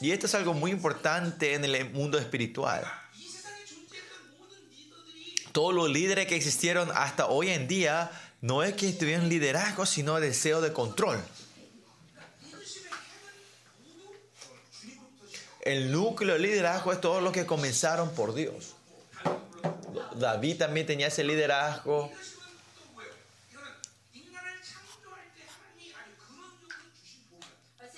[0.02, 2.84] Y esto es algo muy importante en el mundo espiritual.
[5.52, 10.20] Todos los líderes que existieron hasta hoy en día no es que tuvieron liderazgo, sino
[10.20, 11.20] deseo de control.
[15.62, 18.76] El núcleo del liderazgo es todo lo que comenzaron por Dios.
[20.16, 22.12] David también tenía ese liderazgo.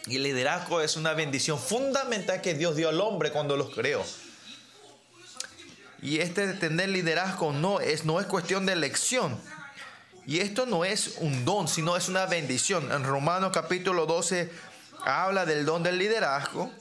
[0.07, 4.05] Y el liderazgo es una bendición fundamental que Dios dio al hombre cuando los creó.
[6.01, 9.37] Y este de tener liderazgo no es, no es cuestión de elección.
[10.25, 12.91] Y esto no es un don, sino es una bendición.
[12.91, 14.49] En Romanos capítulo 12
[15.03, 16.71] habla del don del liderazgo.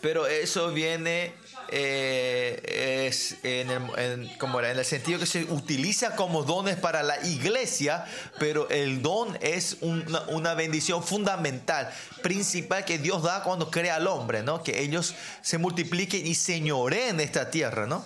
[0.00, 1.34] Pero eso viene
[1.70, 7.02] eh, es en el, como era, en el sentido que se utiliza como dones para
[7.02, 8.04] la iglesia,
[8.38, 11.90] pero el don es una, una, bendición fundamental,
[12.22, 14.62] principal que Dios da cuando crea al hombre, ¿no?
[14.62, 18.04] Que ellos se multipliquen y señoreen esta tierra, ¿no?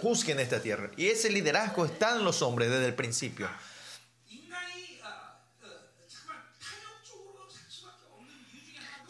[0.00, 0.90] Juzguen esta tierra.
[0.96, 3.48] Y ese liderazgo está en los hombres desde el principio.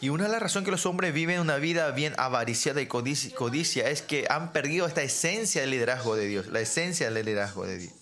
[0.01, 3.87] Y una de las razones que los hombres viven una vida bien avariciada y codicia,
[3.87, 7.77] es que han perdido esta esencia del liderazgo de Dios, la esencia del liderazgo de
[7.77, 7.93] Dios.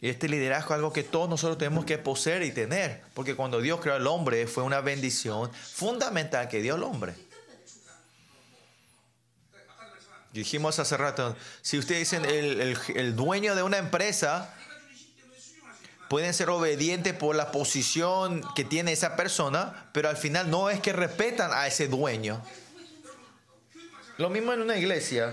[0.00, 3.60] Y este liderazgo es algo que todos nosotros tenemos que poseer y tener, porque cuando
[3.60, 7.14] Dios creó al hombre fue una bendición fundamental que dio al hombre.
[10.32, 14.54] Dijimos hace rato, si ustedes dicen el, el dueño de una empresa,
[16.10, 20.80] pueden ser obedientes por la posición que tiene esa persona, pero al final no es
[20.80, 22.42] que respetan a ese dueño.
[24.18, 25.32] Lo mismo en una iglesia,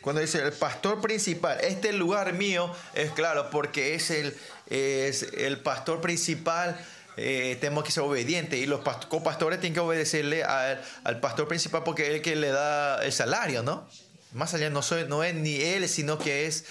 [0.00, 4.36] cuando dice el pastor principal, este lugar mío es claro, porque es el,
[4.68, 6.76] el pastor principal.
[7.16, 11.84] Eh, tenemos que ser obedientes y los copastores tienen que obedecerle al, al, pastor principal
[11.84, 13.88] porque es el que le da el salario, ¿no?
[14.32, 16.64] Más allá no, soy, no es ni él, sino que es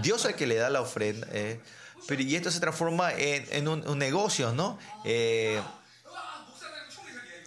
[0.00, 1.26] Dios el que le da la ofrenda.
[1.32, 1.58] Eh.
[2.06, 4.78] Pero, y esto se transforma en, un, negocio, ¿no?
[5.04, 5.60] Eh,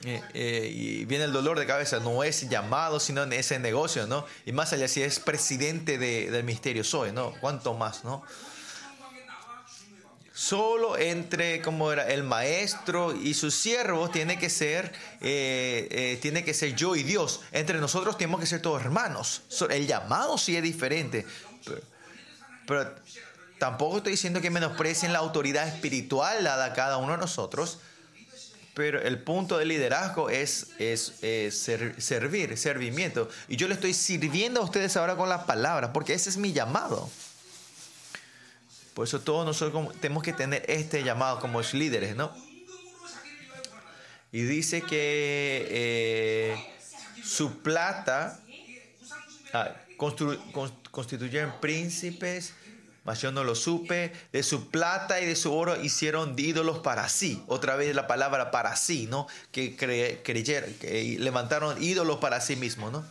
[0.05, 4.05] eh, eh, y viene el dolor de cabeza, no es llamado, sino en ese negocio,
[4.05, 4.25] ¿no?
[4.45, 7.33] Y más allá, si es presidente del ministerio, soy, ¿no?
[7.39, 8.23] ¿Cuánto más, ¿no?
[10.33, 16.75] Solo entre, como era, el maestro y sus siervos tiene que ser, tiene que ser
[16.75, 17.41] yo y Dios.
[17.51, 19.43] Entre nosotros tenemos que ser todos hermanos.
[19.69, 21.25] El llamado sí es diferente.
[22.65, 22.93] pero
[23.63, 27.79] Tampoco estoy diciendo que menosprecien la autoridad espiritual dada a cada uno de nosotros,
[28.73, 31.13] pero el punto de liderazgo es, es,
[31.97, 33.29] servir, servimiento.
[33.47, 36.51] Y yo le estoy sirviendo a ustedes ahora con la palabra, porque ese es mi
[36.51, 37.09] llamado.
[38.93, 42.35] Por eso todos nosotros tenemos que tener este llamado como líderes, ¿no?
[44.33, 46.75] Y dice que eh,
[47.23, 48.41] su plata
[49.53, 50.37] ah, constru-
[51.61, 52.55] príncipes,
[53.03, 54.11] mas yo no lo supe.
[54.31, 57.43] De su plata y de su oro hicieron ídolos para sí.
[57.47, 59.27] Otra vez la palabra para sí, ¿no?
[59.51, 63.05] Que cre- creyeron, que levantaron ídolos para sí mismos, ¿no?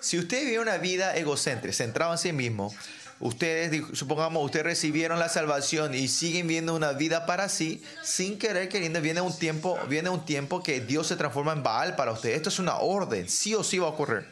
[0.00, 2.74] Si usted vive una vida egocéntrica, centrado en sí mismo,
[3.20, 8.68] ustedes, supongamos, ustedes recibieron la salvación y siguen viviendo una vida para sí, sin querer
[8.68, 12.36] queriendo, viene un tiempo, viene un tiempo que Dios se transforma en Baal para ustedes.
[12.36, 14.26] Esto es una orden, sí o sí va a ocurrir.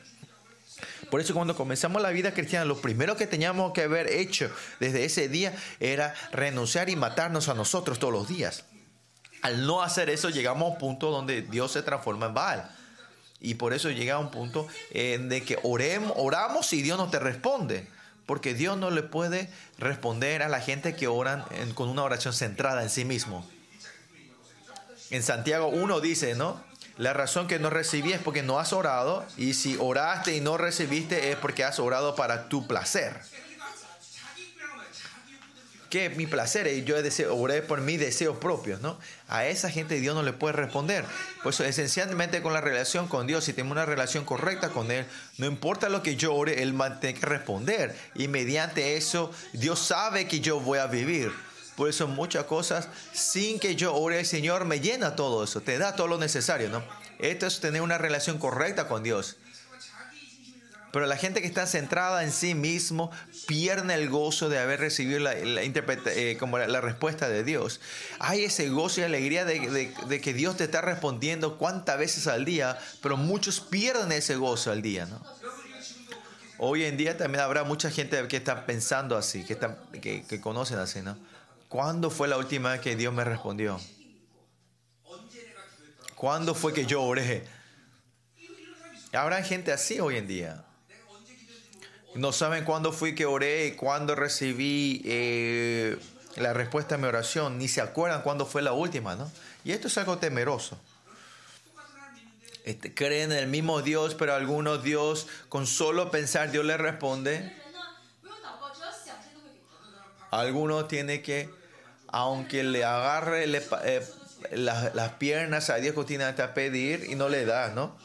[1.12, 5.04] Por eso cuando comenzamos la vida cristiana, lo primero que teníamos que haber hecho desde
[5.04, 8.64] ese día era renunciar y matarnos a nosotros todos los días.
[9.42, 12.74] Al no hacer eso, llegamos a un punto donde Dios se transforma en Baal.
[13.40, 17.10] Y por eso llega a un punto en de que oremos, oramos y Dios no
[17.10, 17.86] te responde.
[18.24, 21.44] Porque Dios no le puede responder a la gente que oran
[21.74, 23.46] con una oración centrada en sí mismo.
[25.10, 26.71] En Santiago 1 dice, ¿no?
[27.02, 29.26] La razón que no recibí es porque no has orado.
[29.36, 33.20] Y si oraste y no recibiste es porque has orado para tu placer.
[35.90, 38.98] que mi placer y yo deseo, oré por mis deseos propios, ¿no?
[39.28, 41.04] A esa gente Dios no le puede responder.
[41.42, 45.04] Por eso, esencialmente con la relación con Dios, si tenemos una relación correcta con Él,
[45.38, 47.94] no importa lo que yo ore, Él tener que responder.
[48.14, 51.32] Y mediante eso, Dios sabe que yo voy a vivir.
[51.76, 55.78] Por eso muchas cosas, sin que yo ore, el Señor me llena todo eso, te
[55.78, 56.82] da todo lo necesario, ¿no?
[57.18, 59.36] Esto es tener una relación correcta con Dios.
[60.92, 63.10] Pero la gente que está centrada en sí mismo
[63.46, 67.80] pierde el gozo de haber recibido la, eh, respuesta de Dios.
[68.18, 72.78] Hay ese gozo y alegría de, que Dios te está respondiendo cuántas veces al día,
[73.00, 75.22] pero muchos pierden ese gozo al día, ¿no?
[76.58, 80.40] Hoy en día también habrá mucha gente que está pensando así, que, están, que, que
[80.40, 81.16] conocen así, ¿no?
[81.72, 83.80] ¿Cuándo fue la última vez que Dios me respondió?
[86.16, 87.46] ¿Cuándo fue que yo oré?
[89.14, 90.66] Habrá gente así hoy en día.
[92.14, 95.98] No saben cuándo fui que oré y cuándo recibí eh,
[96.36, 99.32] la respuesta a mi oración, ni se acuerdan cuándo fue la última, ¿no?
[99.64, 100.78] Y esto es algo temeroso.
[102.64, 107.50] Este, creen en el mismo Dios, pero algunos Dios, con solo pensar, Dios les responde.
[110.30, 111.61] Algunos tienen que
[112.12, 114.06] aunque le agarre eh,
[114.52, 117.96] las, las piernas a Dios continuamente a pedir y no le da, ¿no?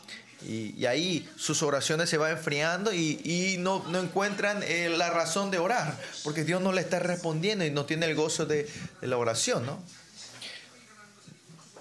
[0.46, 5.10] Y, y ahí sus oraciones se van enfriando y, y no, no encuentran eh, la
[5.10, 8.70] razón de orar, porque Dios no le está respondiendo y no tiene el gozo de,
[9.02, 9.80] de la oración, ¿no?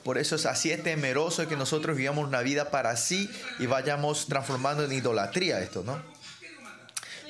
[0.02, 4.26] Por eso es así es temeroso que nosotros vivamos una vida para sí y vayamos
[4.26, 6.00] transformando en idolatría esto, ¿no?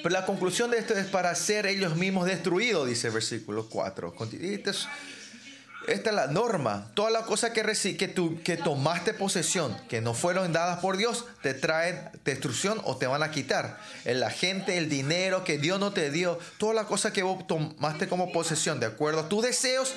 [0.07, 4.15] Pero la conclusión de esto es para ser ellos mismos destruidos, dice el versículo 4.
[4.15, 6.93] Conti- y Esta es, la norma.
[6.95, 7.65] Todas las cosas que,
[7.97, 8.15] que,
[8.45, 13.25] que tomaste posesión, que no fueron dadas por Dios, te traen destrucción o te van
[13.25, 13.81] a quitar.
[14.05, 18.07] La gente, el dinero que Dios no te dio, todas las cosas que vos tomaste
[18.07, 19.93] como posesión, de acuerdo a tus deseos,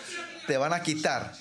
[0.47, 1.33] te van a quitar.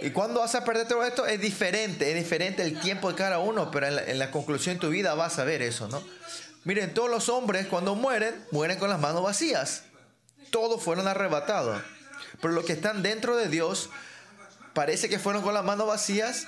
[0.00, 3.40] Y cuando vas a perder todo esto es diferente, es diferente el tiempo de cada
[3.40, 6.02] uno, pero en la, en la conclusión de tu vida vas a ver eso, ¿no?
[6.64, 9.84] Miren, todos los hombres cuando mueren, mueren con las manos vacías.
[10.50, 11.82] Todos fueron arrebatados.
[12.40, 13.90] Pero los que están dentro de Dios,
[14.72, 16.46] parece que fueron con las manos vacías,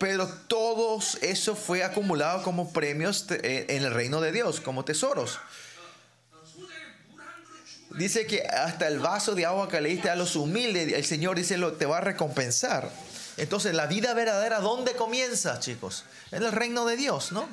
[0.00, 5.38] pero todo eso fue acumulado como premios eh, en el reino de Dios, como tesoros.
[7.90, 11.36] Dice que hasta el vaso de agua que le diste a los humildes, el Señor
[11.36, 12.90] dice, lo, te va a recompensar.
[13.38, 16.04] Entonces, la vida verdadera, ¿dónde comienza, chicos?
[16.30, 17.48] En el reino de Dios, ¿no?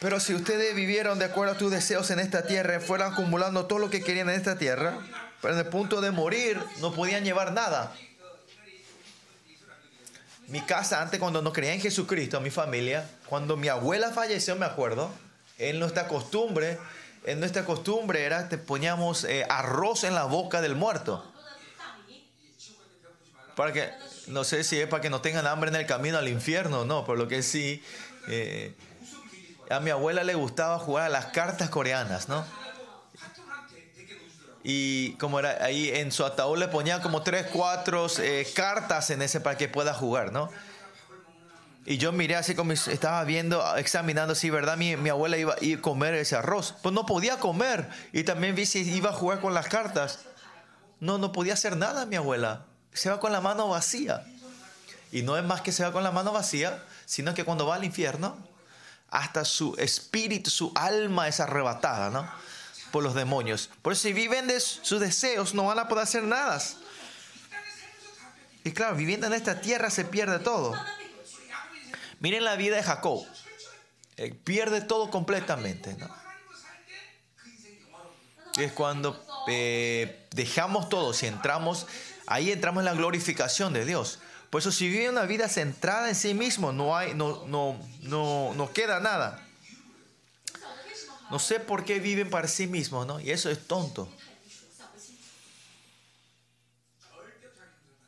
[0.00, 3.78] Pero si ustedes vivieron de acuerdo a tus deseos en esta tierra, fueron acumulando todo
[3.78, 4.98] lo que querían en esta tierra,
[5.40, 7.94] pero en el punto de morir no podían llevar nada.
[10.48, 14.66] Mi casa, antes cuando no creía en Jesucristo, mi familia, cuando mi abuela falleció, me
[14.66, 15.10] acuerdo,
[15.58, 16.78] en nuestra costumbre,
[17.24, 21.24] en nuestra costumbre era, te poníamos eh, arroz en la boca del muerto.
[23.56, 23.90] Para que,
[24.26, 27.04] no sé si es para que no tengan hambre en el camino al infierno, no,
[27.04, 27.82] pero lo que sí,
[28.28, 28.74] eh,
[29.70, 32.44] a mi abuela le gustaba jugar a las cartas coreanas, ¿no?
[34.68, 39.22] Y como era ahí en su ataúd le ponían como tres, cuatro eh, cartas en
[39.22, 40.50] ese para que pueda jugar, ¿no?
[41.84, 45.80] Y yo miré así como estaba viendo, examinando si verdad mi, mi abuela iba a
[45.80, 46.74] comer ese arroz.
[46.82, 47.88] Pues no podía comer.
[48.12, 50.18] Y también vi si iba a jugar con las cartas.
[50.98, 52.64] No, no podía hacer nada mi abuela.
[52.92, 54.24] Se va con la mano vacía.
[55.12, 57.76] Y no es más que se va con la mano vacía, sino que cuando va
[57.76, 58.36] al infierno,
[59.16, 62.30] hasta su espíritu, su alma es arrebatada, ¿no?
[62.90, 63.70] Por los demonios.
[63.80, 66.62] Por eso si viven de sus deseos no van a poder hacer nada.
[68.62, 70.74] Y claro, viviendo en esta tierra se pierde todo.
[72.20, 73.26] Miren la vida de Jacob.
[74.18, 75.94] Eh, pierde todo completamente.
[75.94, 76.14] ¿no?
[78.58, 81.86] Es cuando eh, dejamos todo, si entramos,
[82.26, 84.18] ahí entramos en la glorificación de Dios.
[84.50, 88.54] Por eso si vive una vida centrada en sí mismo, no, hay, no, no, no,
[88.54, 89.42] no queda nada.
[91.30, 93.18] No sé por qué viven para sí mismos, ¿no?
[93.18, 94.08] Y eso es tonto.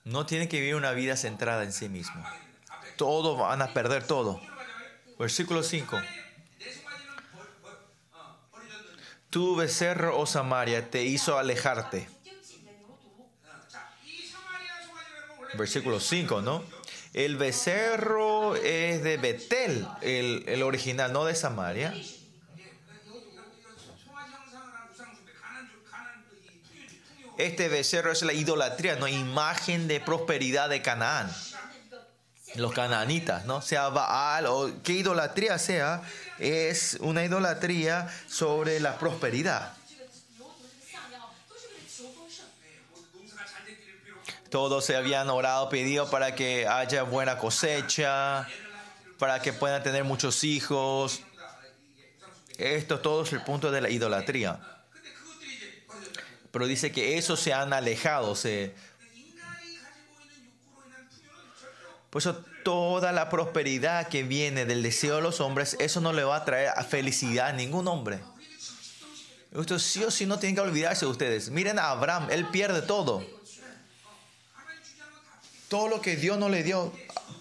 [0.05, 2.25] No tienen que vivir una vida centrada en sí mismo.
[2.97, 4.41] Todo van a perder todo.
[5.19, 6.01] Versículo 5.
[9.31, 12.09] Tu becerro, oh Samaria, te hizo alejarte.
[15.55, 16.63] versículo 5, ¿no?
[17.15, 21.95] El becerro es de Betel, el, el original, no de Samaria.
[27.39, 31.33] Este becerro es la idolatría, no imagen de prosperidad de Canaán.
[32.57, 33.63] Los cananitas, ¿no?
[33.63, 36.03] Sea Baal o qué idolatría sea,
[36.41, 39.78] es una idolatría sobre la prosperidad.
[44.51, 48.49] Todos se habían orado, pedido para que haya buena cosecha,
[49.19, 51.21] para que puedan tener muchos hijos.
[52.57, 54.61] Esto todo es el punto de la idolatría.
[56.51, 58.35] Pero dice que esos se han alejado.
[58.35, 58.75] Se...
[62.11, 66.25] Por eso toda la prosperidad que viene del deseo de los hombres, eso no le
[66.25, 68.21] va a traer a felicidad a ningún hombre.
[69.53, 71.51] Esto sí o sí no tienen que olvidarse de ustedes.
[71.51, 73.38] Miren a Abraham, él pierde todo.
[75.69, 76.93] Todo lo que Dios no le dio,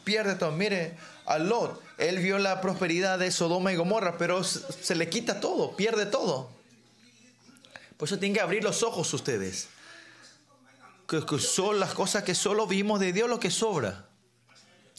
[0.04, 0.52] pierde todo.
[0.52, 5.40] Mire a Lot, él vio la prosperidad de Sodoma y Gomorra, pero se le quita
[5.40, 6.50] todo, pierde todo.
[7.98, 9.70] Por eso tienen que abrir los ojos ustedes.
[11.08, 14.06] Que, que son las cosas que solo vimos de Dios lo que sobra.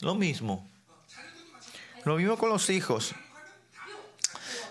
[0.01, 0.69] Lo mismo.
[2.03, 3.13] Lo mismo con los hijos.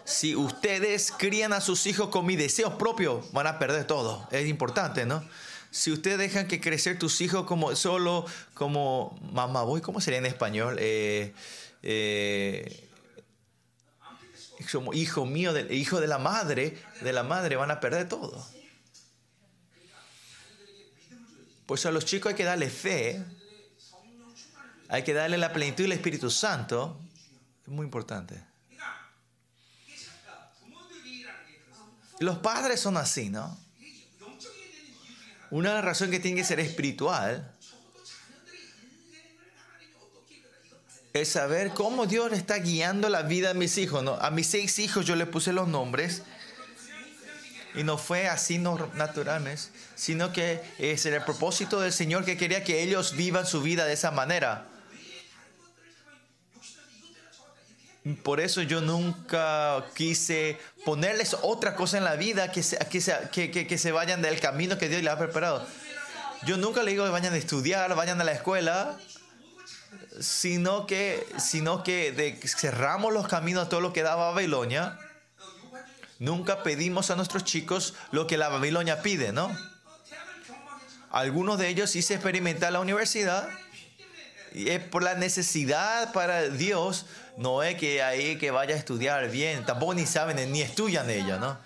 [0.04, 4.26] Si ustedes crían a sus hijos con mis deseos propios, van a perder todo.
[4.30, 5.22] Es importante, ¿no?
[5.70, 10.26] Si ustedes dejan que crecer tus hijos como solo como mamá voy, ¿cómo sería en
[10.26, 10.76] español?
[10.80, 11.34] Eh,
[11.82, 12.88] eh,
[14.72, 18.44] como hijo mío, hijo de la madre, de la madre van a perder todo.
[21.66, 23.22] Pues a los chicos hay que darle fe,
[24.88, 26.98] hay que darle la plenitud del Espíritu Santo.
[27.62, 28.42] Es muy importante.
[32.20, 33.67] Los padres son así, ¿no?
[35.50, 37.50] Una razón que tiene que ser espiritual
[41.12, 44.02] es saber cómo Dios está guiando la vida de mis hijos.
[44.02, 44.14] ¿no?
[44.14, 46.22] A mis seis hijos yo le puse los nombres
[47.74, 49.62] y no fue así no, naturalmente,
[49.94, 53.94] sino que es el propósito del Señor que quería que ellos vivan su vida de
[53.94, 54.66] esa manera.
[58.16, 63.78] Por eso yo nunca quise ponerles otra cosa en la vida que se, que que,
[63.78, 65.66] se vayan del camino que Dios les ha preparado.
[66.46, 68.96] Yo nunca le digo que vayan a estudiar, vayan a la escuela,
[70.20, 74.98] sino que, sino que cerramos los caminos a todo lo que da Babilonia.
[76.18, 79.50] Nunca pedimos a nuestros chicos lo que la Babilonia pide, ¿no?
[81.10, 83.48] Algunos de ellos hice experimentar la universidad
[84.54, 87.06] y es por la necesidad para Dios,
[87.38, 91.38] no es que ahí que vaya a estudiar bien, tampoco ni saben ni estudian ellos,
[91.38, 91.56] ¿no?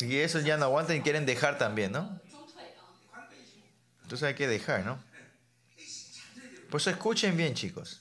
[0.00, 2.20] Y eso ya no aguantan y quieren dejar también, ¿no?
[4.02, 4.98] Entonces hay que dejar, ¿no?
[6.70, 8.00] Por eso escuchen bien, chicos.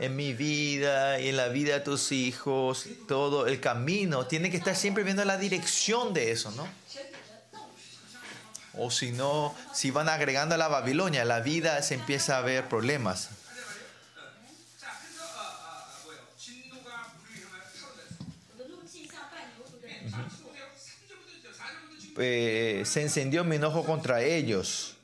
[0.00, 4.56] En mi vida y en la vida de tus hijos, todo el camino, tiene que
[4.56, 6.66] estar siempre viendo la dirección de eso, ¿no?
[8.74, 12.68] O si no, si van agregando a la Babilonia, la vida se empieza a ver
[12.68, 13.30] problemas.
[22.18, 24.96] Eh, se encendió mi enojo contra ellos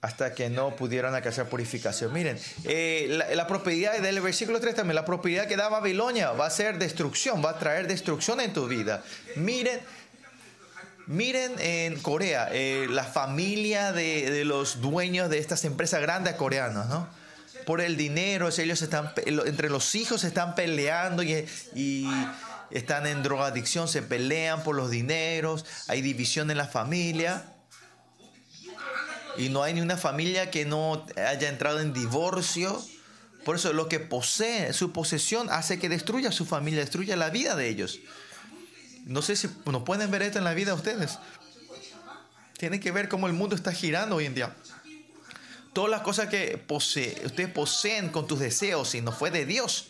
[0.00, 2.12] hasta que no pudieron alcanzar purificación.
[2.12, 6.46] Miren, eh, la, la, propiedad del versículo 3 también, la propiedad que da Babilonia va
[6.46, 9.04] a ser destrucción, va a traer destrucción en tu vida.
[9.36, 9.80] Miren
[11.06, 17.08] miren en Corea, eh, la familia de, los dueños de estas empresas grandes coreanas, ¿no?
[17.66, 22.08] Por el dinero, ellos están, entre los hijos se están peleando y,
[22.70, 27.44] están en drogadicción, se pelean por los dineros, hay división en la familia.
[29.36, 32.82] Y no hay ni una familia que no haya entrado en divorcio.
[33.44, 37.56] Por eso lo que posee, su posesión, hace que destruya su familia, destruya la vida
[37.56, 38.00] de ellos.
[39.04, 41.18] No sé si no pueden ver esto en la vida de ustedes.
[42.56, 44.54] Tiene que ver cómo el mundo está girando hoy en día.
[45.72, 49.88] Todas las cosas que posee, ustedes poseen con tus deseos y no fue de Dios,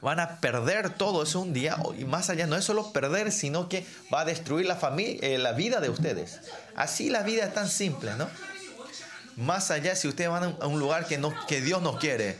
[0.00, 1.76] van a perder todo eso un día.
[1.96, 5.38] Y más allá, no es solo perder, sino que va a destruir la, familia, eh,
[5.38, 6.40] la vida de ustedes.
[6.76, 8.28] Así la vida es tan simple, ¿no?
[9.36, 12.38] Más allá, si ustedes van a un lugar que, no, que Dios no quiere,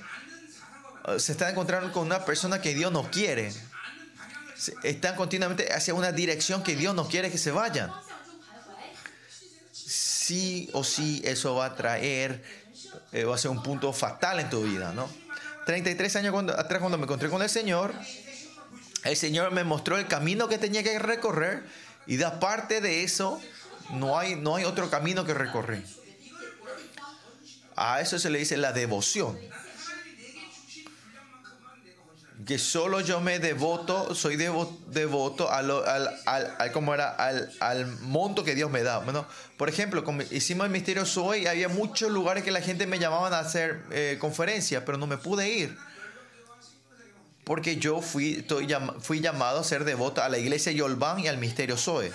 [1.19, 3.53] se están encontrando con una persona que Dios no quiere
[4.83, 7.93] están continuamente hacia una dirección que Dios no quiere que se vayan.
[9.73, 12.43] Sí o sí eso va a traer,
[13.13, 15.09] eh, va a ser un punto fatal en tu vida, ¿no?
[15.67, 17.95] 33 años cuando, atrás cuando me encontré con el Señor,
[19.05, 21.65] el Señor me mostró el camino que tenía que recorrer
[22.07, 23.41] y de aparte de eso,
[23.93, 25.83] no hay, no hay otro camino que recorrer.
[27.77, 29.39] A eso se le dice la devoción.
[32.47, 35.71] Que solo yo me devoto, soy devo- devoto al,
[36.27, 37.11] al, ¿cómo era?
[37.11, 38.99] Al, monto que Dios me da.
[38.99, 39.27] Bueno,
[39.57, 43.33] por ejemplo, como hicimos el misterio hoy, había muchos lugares que la gente me llamaban
[43.33, 45.77] a hacer eh, conferencias, pero no me pude ir.
[47.45, 48.45] Porque yo fui,
[49.01, 52.11] fui llamado a ser devoto a la iglesia Yolban y al misterio Zoe.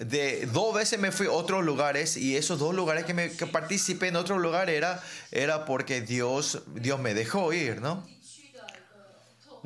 [0.00, 4.08] De dos veces me fui a otros lugares y esos dos lugares que, me, participé
[4.08, 5.02] en otro lugar era,
[5.32, 8.06] era porque Dios, Dios me dejó ir, ¿no?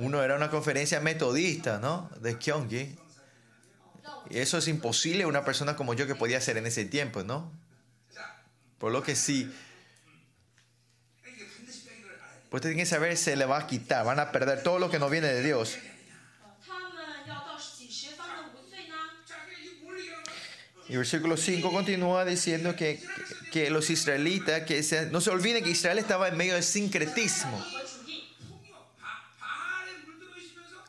[0.01, 2.11] Uno era una conferencia metodista, ¿no?
[2.21, 2.97] De Kyonggi.
[4.31, 7.53] Eso es imposible una persona como yo que podía hacer en ese tiempo, ¿no?
[8.79, 9.53] Por lo que sí.
[12.49, 14.99] Pues tienen que saber, se le va a quitar, van a perder todo lo que
[14.99, 15.77] nos viene de Dios.
[20.89, 23.01] Y versículo 5 continúa diciendo que,
[23.53, 27.65] que los israelitas, que se, no se olviden que Israel estaba en medio del sincretismo.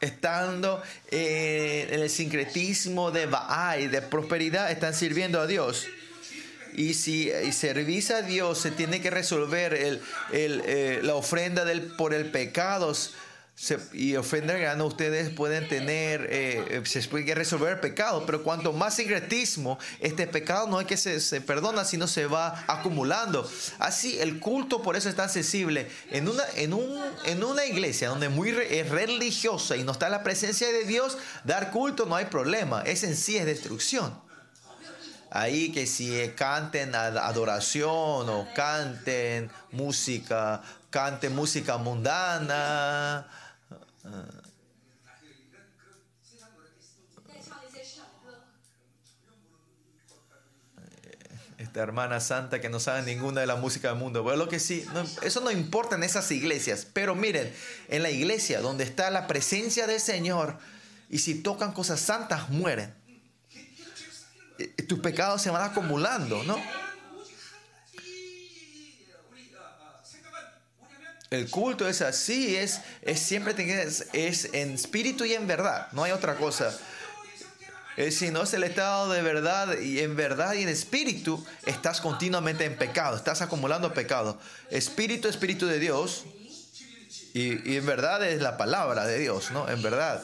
[0.01, 5.85] Estando eh, en el sincretismo de Baal, de prosperidad, están sirviendo a Dios.
[6.73, 11.65] Y si y servís a Dios, se tiene que resolver el, el, eh, la ofrenda
[11.65, 12.93] del, por el pecado.
[13.61, 18.41] Se- y ofrenda grande, ustedes pueden tener, eh, eh, se puede resolver el pecado, pero
[18.41, 23.47] cuanto más sincretismo, este pecado no es que se, perdona, sino se va acumulando.
[23.77, 25.87] Así, el culto por eso es tan sensible.
[26.09, 30.23] En una, en un, en una iglesia donde muy es religiosa y no está la
[30.23, 32.81] presencia de Dios, dar culto no hay problema.
[32.81, 34.11] Ese en sí es destrucción.
[35.29, 43.27] Ahí que si eh, canten ad- adoración o canten música, canten música mundana.
[44.05, 44.41] Eh,
[51.57, 54.23] esta hermana santa que no sabe ninguna de la música del mundo.
[54.23, 54.85] Pero lo que sí,
[55.21, 56.87] eso no importa en esas iglesias.
[56.91, 57.53] Pero miren,
[57.87, 60.57] en la iglesia donde está la presencia del Señor
[61.09, 62.93] y si tocan cosas santas mueren.
[64.57, 66.57] Eh, tus pecados se van acumulando, ¿no?
[71.31, 73.55] el culto es así, es, es siempre
[74.11, 76.77] es, en espíritu y en verdad, no hay otra cosa.
[78.09, 82.65] Si no es el estado de verdad y en verdad y en espíritu, estás continuamente
[82.65, 84.39] en pecado, estás acumulando pecado.
[84.69, 86.25] Espíritu, espíritu de Dios.
[87.33, 89.69] Y, y en verdad es la palabra de Dios, ¿no?
[89.69, 90.21] En verdad.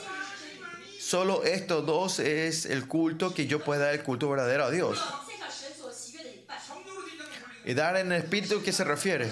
[1.00, 5.00] Solo estos dos es el culto que yo pueda dar, el culto verdadero a Dios.
[7.64, 9.32] Y dar en espíritu que se refiere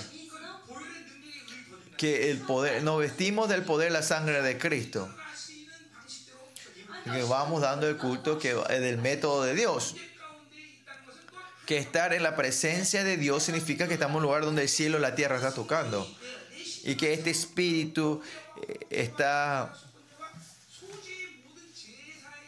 [1.97, 5.09] que el poder, nos vestimos del poder la sangre de Cristo.
[7.03, 9.95] Que vamos dando el culto que, eh, del método de Dios.
[11.65, 14.69] Que estar en la presencia de Dios significa que estamos en un lugar donde el
[14.69, 16.07] cielo y la tierra está tocando.
[16.83, 18.21] Y que este espíritu
[18.67, 19.73] eh, está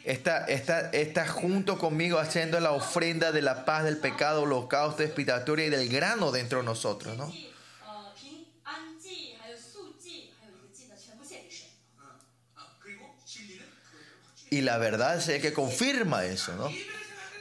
[0.07, 5.65] Está, está, está, junto conmigo haciendo la ofrenda de la paz, del pecado, holocausto, expiatoria
[5.65, 7.29] y del grano dentro de nosotros, ¿no?
[14.49, 16.69] Y la verdad es que confirma eso, ¿no?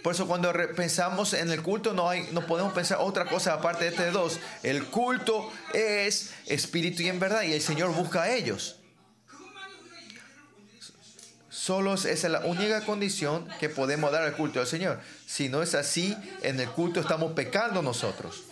[0.03, 3.85] Por eso cuando pensamos en el culto no, hay, no podemos pensar otra cosa aparte
[3.85, 4.39] de estos dos.
[4.63, 8.77] El culto es espíritu y en verdad y el Señor busca a ellos.
[11.51, 15.01] Solo esa es la única condición que podemos dar al culto al Señor.
[15.27, 18.45] Si no es así, en el culto estamos pecando nosotros.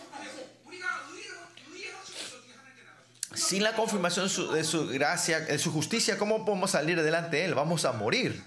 [3.35, 7.55] sin la confirmación de su gracia, de su justicia, ¿cómo podemos salir delante de Él?
[7.55, 8.43] Vamos a morir.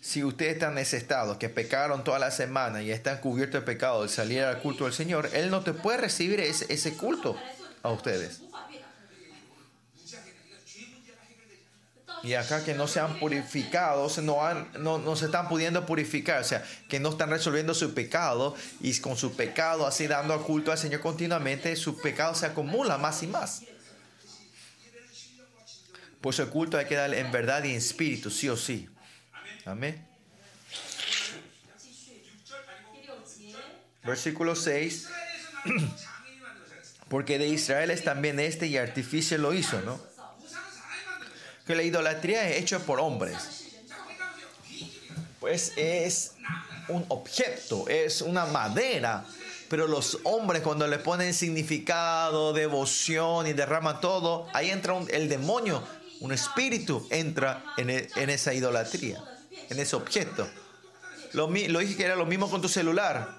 [0.00, 3.66] Si ustedes están en ese estado, que pecaron toda la semana y están cubiertos de
[3.66, 7.36] pecado de salir al culto del Señor, Él no te puede recibir ese culto
[7.82, 8.43] a ustedes.
[12.24, 16.40] y acá que no se han purificado, no, han, no, no, se están pudiendo purificar,
[16.40, 20.72] o sea, que no están resolviendo su pecado y con su pecado así dando culto
[20.72, 23.62] al Señor continuamente, su pecado se acumula más y más.
[26.22, 28.88] Por su culto hay que darle en verdad y en espíritu, sí o sí.
[29.66, 30.02] Amén.
[34.02, 35.10] Versículo 6.
[37.10, 40.13] Porque de Israel es también este y artificio lo hizo, ¿no?
[41.66, 43.64] que la idolatría es hecha por hombres.
[45.40, 46.32] Pues es
[46.88, 49.24] un objeto, es una madera.
[49.68, 55.82] Pero los hombres cuando le ponen significado, devoción y derrama todo, ahí entra el demonio,
[56.20, 59.22] un espíritu entra en, e, esa idolatría,
[59.70, 60.46] en ese objeto.
[61.32, 63.36] Lo, dije que era lo mismo con tu celular.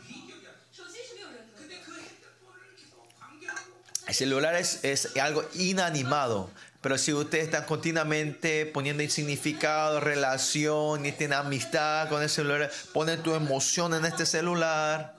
[4.08, 6.50] El celular es, es algo inanimado,
[6.86, 12.70] pero si ustedes están continuamente poniendo en significado, relación y tienen amistad con el celular,
[12.94, 15.18] ponen tu emoción en este celular.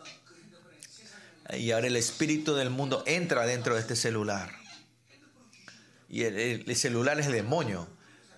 [1.58, 4.52] Y ahora el espíritu del mundo entra dentro de este celular.
[6.08, 7.88] Y el, el- el celular es el demonio.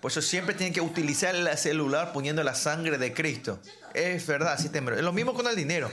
[0.01, 3.61] Por eso siempre tienen que utilizar el celular poniendo la sangre de Cristo.
[3.93, 4.71] Es verdad, sí.
[4.73, 5.91] Es lo mismo con el dinero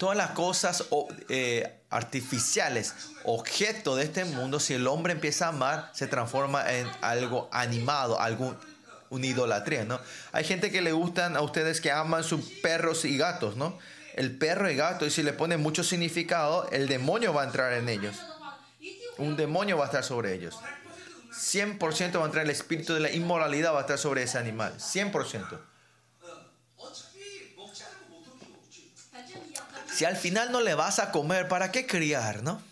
[0.00, 0.84] todas las cosas
[1.28, 2.94] eh, artificiales,
[3.24, 8.18] objetos de este mundo, si el hombre empieza a amar, se transforma en algo animado,
[8.18, 8.56] algún
[9.10, 10.00] una idolatría, ¿no?
[10.32, 13.78] Hay gente que le gustan a ustedes que aman sus perros y gatos, ¿no?
[14.14, 17.74] El perro y gato, y si le ponen mucho significado, el demonio va a entrar
[17.74, 18.16] en ellos.
[19.18, 20.58] Un demonio va a estar sobre ellos.
[21.30, 24.72] 100% va a entrar el espíritu de la inmoralidad, va a estar sobre ese animal.
[24.78, 25.69] 100%.
[30.00, 32.62] Si al final no le vas a comer, ¿para qué criar, no?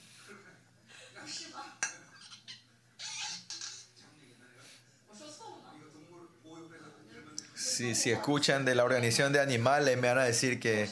[7.55, 10.89] Si, si escuchan de la organización de animales, me van a decir que,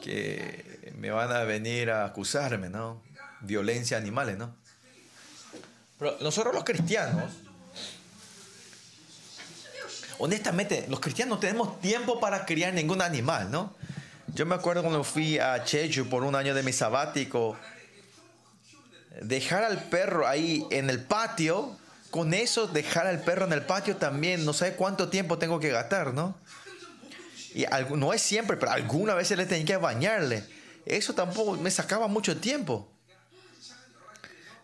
[0.00, 3.02] que me van a venir a acusarme, ¿no?
[3.40, 4.54] Violencia a animales, ¿no?
[5.98, 7.32] Pero nosotros los cristianos,
[10.18, 13.74] honestamente, los cristianos no tenemos tiempo para criar ningún animal, ¿no?
[14.34, 17.54] Yo me acuerdo cuando fui a Cheju por un año de mi sabático,
[19.20, 21.76] dejar al perro ahí en el patio,
[22.10, 25.68] con eso dejar al perro en el patio también, no sé cuánto tiempo tengo que
[25.68, 26.34] gastar, ¿no?
[27.54, 30.42] Y no es siempre, pero alguna vez le tenía que bañarle.
[30.86, 32.90] Eso tampoco me sacaba mucho tiempo.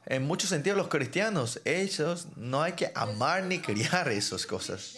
[0.06, 4.96] En muchos sentidos los cristianos, ellos no hay que amar ni criar esas cosas.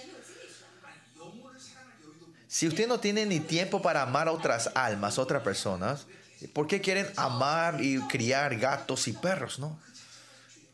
[2.51, 6.09] Si usted no tiene ni tiempo para amar a otras almas, otras personas,
[6.53, 9.79] ¿por qué quieren amar y criar gatos y perros, no?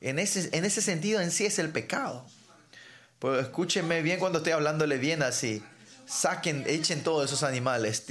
[0.00, 2.24] En ese, en ese sentido en sí es el pecado.
[3.18, 5.62] Pues escúchenme bien cuando estoy hablándole bien así.
[6.06, 8.06] Saquen, echen todos esos animales.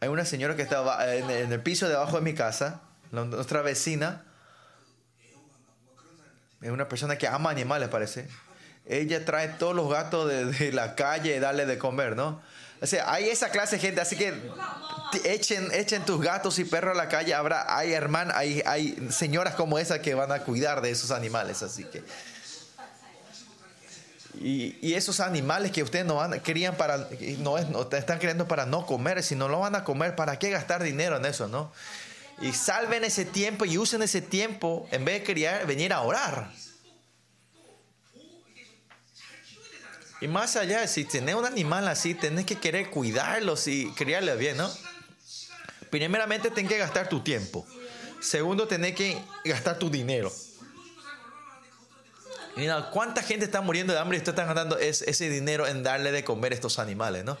[0.00, 2.80] Hay una señora que estaba en, el piso debajo de mi casa,
[3.12, 4.24] nuestra vecina.
[6.62, 8.30] Es una persona que ama animales, parece.
[8.90, 12.42] Ella trae todos los gatos de, la calle y darle de comer, ¿no?
[12.82, 14.34] O sea, hay esa clase de gente, así que
[15.24, 17.32] echen, echen tus gatos y perros a la calle.
[17.32, 21.62] Habrá, hay hermanas, hay, hay señoras como esa que van a cuidar de esos animales,
[21.62, 22.02] así que.
[24.40, 28.66] Y, y esos animales que ustedes no van, crían para, no, es, están criando para
[28.66, 31.70] no comer, si no lo van a comer, ¿para qué gastar dinero en eso, no?
[32.40, 36.50] Y salven ese tiempo y usen ese tiempo, en vez de criar, venir a orar.
[40.20, 44.56] Y más allá, si tenés un animal así, tenés que querer cuidarlos y criarle bien,
[44.56, 44.70] ¿no?
[45.90, 47.66] Primeramente, tenés que gastar tu tiempo.
[48.20, 50.30] Segundo, tenés que gastar tu dinero.
[52.56, 55.82] Mira, ¿cuánta gente está muriendo de hambre y ustedes están gastando es- ese dinero en
[55.82, 57.38] darle de comer a estos animales, no?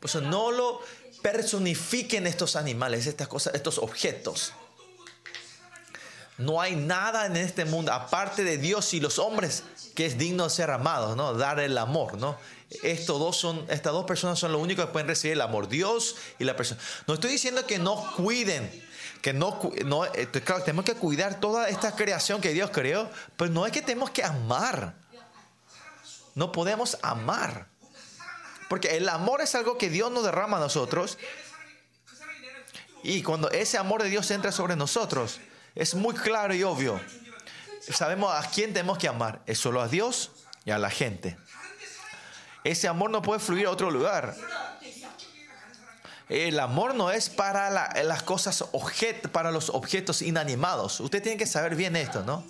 [0.00, 0.80] Por no lo
[1.22, 4.52] personifiquen estos animales, estas cosas, estos objetos.
[6.36, 9.62] No hay nada en este mundo, aparte de Dios y los hombres,
[9.94, 11.34] que es digno de ser amados, ¿no?
[11.34, 12.36] Dar el amor, ¿no?
[12.82, 16.16] Estos dos son, estas dos personas son lo único que pueden recibir el amor, Dios
[16.40, 16.80] y la persona.
[17.06, 18.68] No estoy diciendo que no cuiden,
[19.22, 23.52] que no, no eh, claro, tenemos que cuidar toda esta creación que Dios creó, pero
[23.52, 24.96] no es que tenemos que amar.
[26.34, 27.68] No podemos amar.
[28.68, 31.16] Porque el amor es algo que Dios nos derrama a nosotros.
[33.04, 35.38] Y cuando ese amor de Dios entra sobre nosotros,
[35.74, 37.00] es muy claro y obvio.
[37.80, 39.42] Sabemos a quién tenemos que amar.
[39.46, 40.30] Es solo a Dios
[40.64, 41.36] y a la gente.
[42.64, 44.34] Ese amor no puede fluir a otro lugar.
[46.30, 51.00] El amor no es para la- las cosas objet, para los objetos inanimados.
[51.00, 52.42] Usted tiene que saber bien esto, ¿no?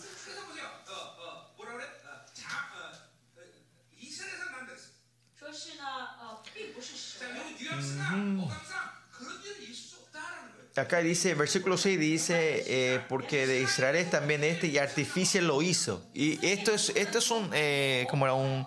[10.76, 15.62] acá dice, versículo 6 dice, eh, porque de Israel es también este y artificio lo
[15.62, 16.04] hizo.
[16.14, 18.66] Y esto es, esto es un, eh, como era un,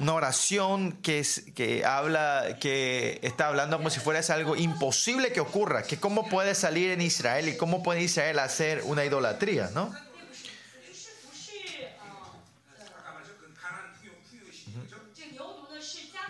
[0.00, 5.40] una oración que, es, que habla, que está hablando como si fuera algo imposible que
[5.40, 9.92] ocurra, que cómo puede salir en Israel y cómo puede Israel hacer una idolatría, ¿no?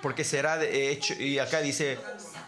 [0.01, 1.97] Porque será de hecho, y acá dice,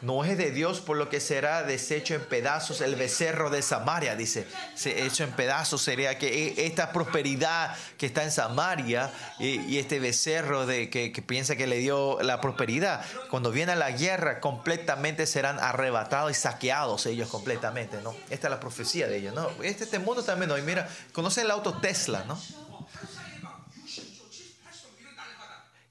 [0.04, 4.16] no es de Dios, por lo que será deshecho en pedazos el becerro de Samaria,
[4.16, 4.46] dice.
[4.74, 9.98] Se- Hecho en pedazos sería que e- esta prosperidad que está en Samaria y, este
[10.00, 15.58] becerro de, que, piensa que le dio la prosperidad, cuando viene la guerra, completamente serán
[15.58, 18.14] arrebatados y saqueados ellos completamente, ¿no?
[18.30, 19.48] Esta es la profecía de ellos, ¿no?
[19.62, 22.38] Este, este mundo también hoy, mira, conocen el auto Tesla, ¿no?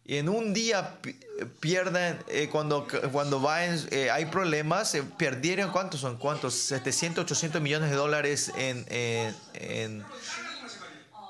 [0.05, 1.17] Y en un día pi-
[1.61, 6.17] pierden, eh, cuando, cuando va en- eh, hay problemas, perdieron, ¿cuántos son?
[6.17, 6.53] ¿Cuántos?
[6.55, 10.03] 700, 800 millones de dólares en, en,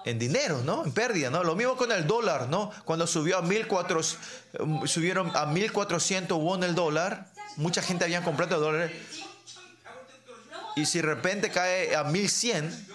[0.05, 0.83] en, dinero, ¿no?
[0.85, 1.43] En pérdida, ¿no?
[1.43, 2.71] Lo mismo con el dólar, ¿no?
[2.83, 4.17] Cuando subió a 1400,
[4.53, 8.91] eh, subieron a 1400 won el dólar, mucha gente había comprado dólares.
[10.75, 12.87] Y si de repente cae a 1100,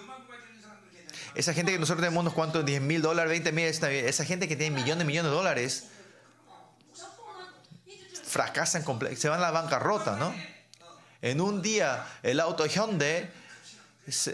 [1.39, 4.57] esa gente que nosotros tenemos unos cuantos, 10 mil dólares, 20 mil, esa gente que
[4.57, 5.85] tiene millones, millones de dólares,
[8.25, 8.85] fracasan,
[9.17, 10.35] se van a la bancarrota, ¿no?
[11.23, 13.31] En un día el auto Hyundai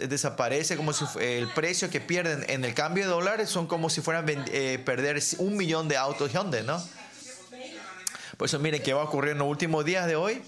[0.07, 4.01] desaparece como si el precio que pierden en el cambio de dólares son como si
[4.01, 6.83] fueran eh, perder un millón de autos Hyundai, ¿no?
[8.37, 10.41] Por eso miren que va a ocurrir en los últimos días de hoy,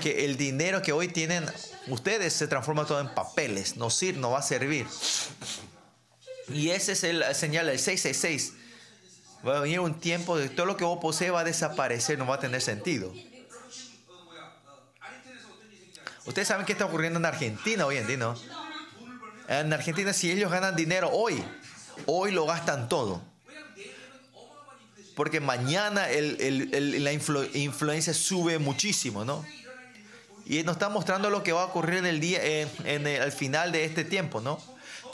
[0.00, 1.44] que el dinero que hoy tienen
[1.88, 4.86] ustedes se transforma todo en papeles, no, sir, no va a servir.
[6.48, 8.54] Y ese es el señal, el 666.
[9.46, 12.26] Va a venir un tiempo de todo lo que vos posee va a desaparecer, no
[12.26, 13.12] va a tener sentido.
[16.26, 18.34] Ustedes saben qué está ocurriendo en Argentina hoy en día, ¿no?
[19.48, 21.42] En Argentina, si ellos ganan dinero hoy,
[22.06, 23.22] hoy lo gastan todo.
[25.14, 29.44] Porque mañana el, el, la influencia sube muchísimo, ¿no?
[30.46, 33.32] Y nos está mostrando lo que va a ocurrir en el día, en, en al
[33.32, 34.60] final de este tiempo, ¿no?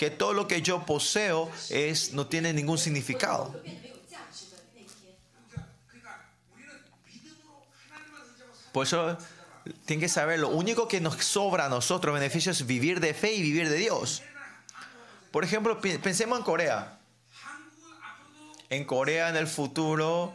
[0.00, 3.54] que todo lo que yo poseo es, no tiene ningún significado.
[8.72, 9.18] Por eso
[9.84, 13.34] tienen que saber, lo único que nos sobra a nosotros beneficio es vivir de fe
[13.34, 14.22] y vivir de Dios.
[15.30, 16.98] Por ejemplo, pensemos en Corea.
[18.70, 20.32] En Corea en el futuro,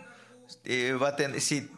[0.64, 1.72] eh, va a tener, si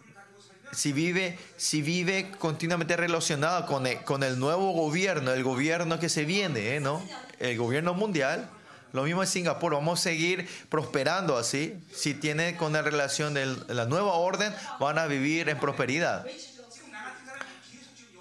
[0.72, 6.10] si vive, si vive continuamente relacionado con el, con el nuevo gobierno, el gobierno que
[6.10, 6.80] se viene, ¿eh?
[6.80, 7.04] ¿no?
[7.40, 8.50] El gobierno mundial.
[8.94, 11.78] Lo mismo en Singapur, vamos a seguir prosperando así.
[11.94, 16.26] Si tiene con la relación de la nueva orden, van a vivir en prosperidad.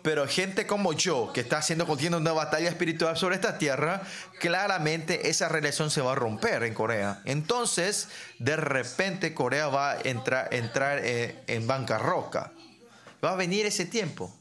[0.06, 4.02] Pero gente como yo, que está haciendo contiendo una batalla espiritual sobre esta tierra,
[4.38, 7.20] claramente esa relación se va a romper en Corea.
[7.24, 8.06] Entonces,
[8.38, 12.52] de repente Corea va a entrar, entrar en, en bancarrota.
[13.24, 14.32] Va a venir ese tiempo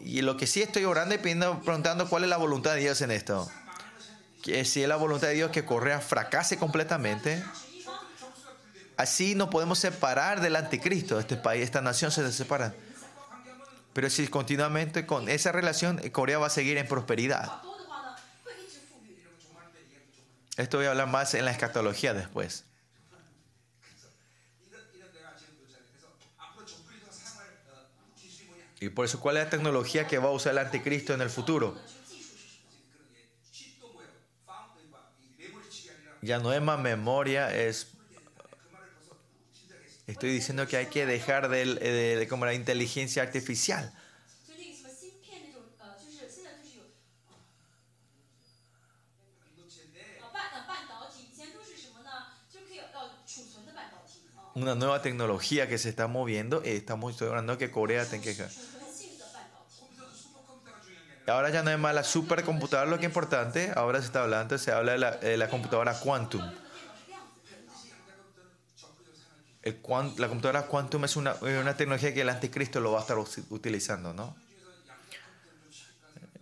[0.00, 3.02] y lo que sí estoy orando y pidiendo, preguntando cuál es la voluntad de Dios
[3.02, 3.50] en esto.
[4.42, 7.44] Que si es la voluntad de Dios que Correa fracase completamente,
[8.96, 11.20] así nos podemos separar del anticristo.
[11.20, 12.72] Este país, esta nación se separa.
[13.94, 17.62] Pero si continuamente con esa relación, eh, Corea va a seguir en prosperidad.
[20.56, 22.64] Esto voy a hablar más en la escatología después.
[28.80, 31.30] Y por eso, ¿cuál es la tecnología que va a usar el anticristo en el
[31.30, 31.78] futuro?
[36.20, 37.93] Ya no es más memoria, es
[40.06, 43.92] Estoy diciendo que hay que dejar del, eh, de, de, como la inteligencia artificial.
[54.54, 56.62] Una nueva tecnología que se está moviendo.
[56.62, 58.36] Eh, estamos hablando que Corea tiene que
[61.26, 64.58] ahora ya no es más la supercomputadora lo que es importante, ahora se está hablando,
[64.58, 66.42] se habla de la, de la computadora quantum
[69.64, 73.16] la computadora quantum es una, eh, una, tecnología que el anticristo lo va a estar
[73.18, 74.36] utilizando, ¿no?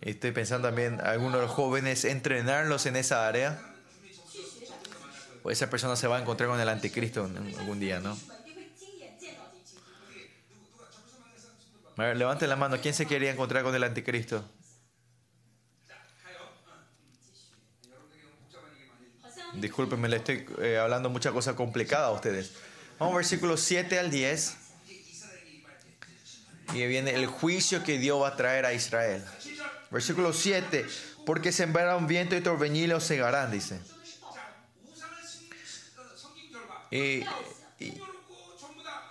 [0.01, 3.61] Estoy pensando también algunos jóvenes, entrenarlos en esa área.
[5.43, 8.17] O esa persona se va a encontrar con el anticristo algún día, ¿no?
[11.95, 12.77] A ver, levanten la mano.
[12.81, 14.43] ¿Quién se quería encontrar con el anticristo?
[19.53, 22.53] Discúlpenme, le estoy eh, hablando mucha cosa complicada a ustedes.
[23.03, 24.55] Vamos versículos 7 al 10.
[26.73, 29.21] Y viene el juicio que Dios va a traer a Israel.
[29.91, 30.85] Versículo 7.
[31.25, 33.81] Porque sembraron viento y torbellino y cegarán, dice.
[36.91, 37.25] Y,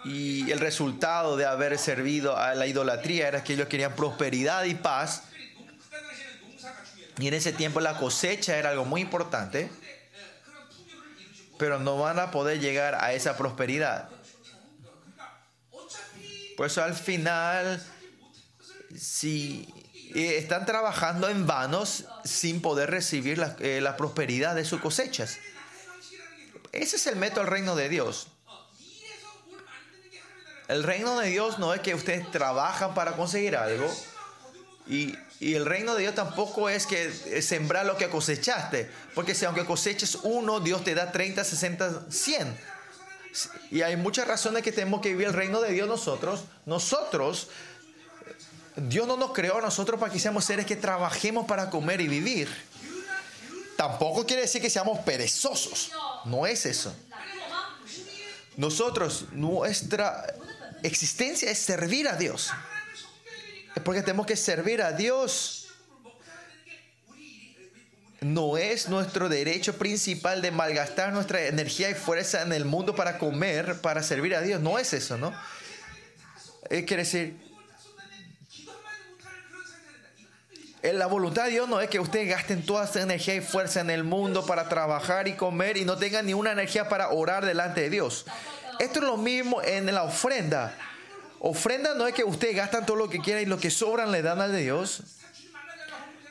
[0.07, 4.75] y, el resultado de haber servido a la idolatría era que ellos querían prosperidad y
[4.75, 5.25] paz.
[7.19, 9.71] Y en ese tiempo la cosecha era algo muy importante
[11.63, 14.09] pero no van a poder llegar a esa prosperidad.
[16.57, 17.81] Pues al final,
[18.99, 19.73] si
[20.13, 25.39] eh, están trabajando en vanos sin poder recibir eh, la, prosperidad de sus cosechas.
[26.73, 28.27] Ese es el método del reino de Dios.
[30.67, 33.89] El reino de Dios no es que ustedes trabajan para conseguir algo
[34.89, 39.35] y y el reino de Dios tampoco es que eh, sembrar lo que cosechaste, porque
[39.35, 42.57] si aunque coseches uno, Dios te da 30, 60, 100.
[43.73, 46.45] Y hay muchas razones que tenemos que vivir el reino de Dios nosotros.
[46.65, 47.49] Nosotros,
[48.77, 52.49] Dios no nos creó nosotros para que seamos seres que trabajemos para comer y vivir.
[53.77, 55.91] Tampoco quiere decir que seamos perezosos.
[56.25, 56.95] No es eso.
[58.57, 60.25] Nosotros, nuestra
[60.85, 62.53] existencia es servir a Dios.
[63.75, 65.69] Es porque tenemos que servir a Dios.
[68.21, 73.19] No es nuestro derecho principal de malgastar nuestra energía y fuerza en el mundo para
[73.19, 74.61] comer, para servir a Dios.
[74.61, 75.35] No es eso, ¿no?
[76.71, 77.37] Eh, quiere decir,
[80.83, 83.91] la voluntad de Dios no es que ustedes gasten toda su energía y fuerza en
[83.91, 87.83] el mundo para trabajar y comer y no tengan ni una energía para orar delante
[87.83, 88.27] de Dios.
[88.79, 90.77] Esto es lo mismo en la ofrenda.
[91.45, 94.23] Ofrenda no es que ustedes gastan todo lo que quieran y lo que sobran le
[94.23, 95.01] dan al de Dios.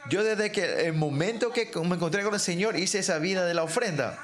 [0.10, 3.54] Yo desde que el momento que me encontré con el Señor hice esa vida de
[3.54, 4.18] la ofrenda.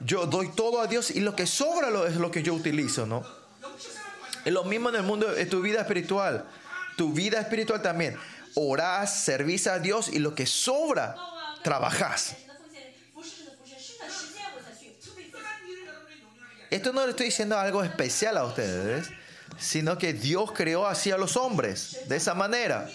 [0.00, 3.24] Yo doy todo a Dios y lo que sobra es lo que yo utilizo, ¿no?
[4.44, 6.44] Es lo mismo en el mundo, es tu vida espiritual.
[6.96, 8.16] Tu vida espiritual también.
[8.56, 11.14] Orás, servís a Dios y lo que sobra,
[11.62, 12.34] trabajás.
[16.68, 19.08] Esto no le estoy diciendo algo especial a ustedes
[19.58, 22.88] sino que Dios creó así a los hombres, de esa manera.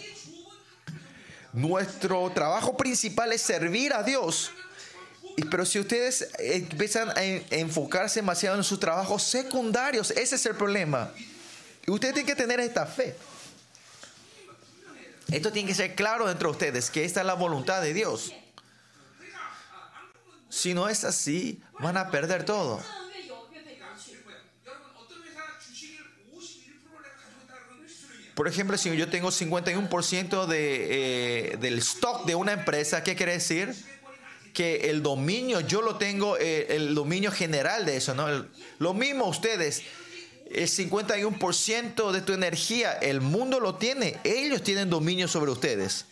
[1.51, 4.51] Nuestro trabajo principal es servir a Dios.
[5.49, 10.55] Pero si ustedes empiezan a en- enfocarse demasiado en sus trabajos secundarios, ese es el
[10.55, 11.11] problema.
[11.87, 13.15] Ustedes tienen que tener esta fe.
[15.31, 18.31] Esto tiene que ser claro dentro de ustedes, que esta es la voluntad de Dios.
[20.49, 22.79] Si no es así, van a perder todo.
[28.35, 33.33] Por ejemplo, si yo tengo 51% de, eh, del stock de una empresa, ¿qué quiere
[33.33, 33.73] decir?
[34.53, 38.27] Que el dominio, yo lo tengo, eh, el dominio general de eso, ¿no?
[38.79, 39.83] Lo mismo ustedes,
[40.49, 46.05] el 51% de tu energía, el mundo lo tiene, ellos tienen dominio sobre ustedes.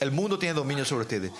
[0.00, 1.32] El mundo tiene dominio sobre ustedes.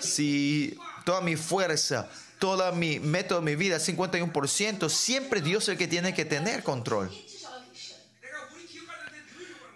[0.00, 2.08] Si toda mi fuerza,
[2.38, 6.62] toda mi método de mi vida, 51%, siempre Dios es el que tiene que tener
[6.62, 7.10] control.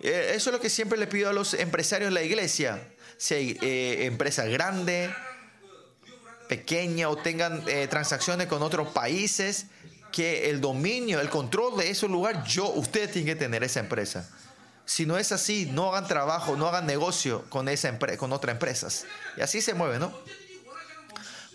[0.06, 2.80] Eh, Eso es lo que siempre le pido a los empresarios de la iglesia.
[3.16, 5.10] Si hay eh, empresas grandes,
[6.48, 9.66] pequeñas o tengan eh, transacciones con otros países,
[10.12, 14.30] que el dominio, el control de ese lugar, yo, ustedes tienen que tener esa empresa.
[14.84, 19.06] Si no es así, no hagan trabajo, no hagan negocio con, esa con otras empresas.
[19.36, 20.16] Y así se mueve, ¿no?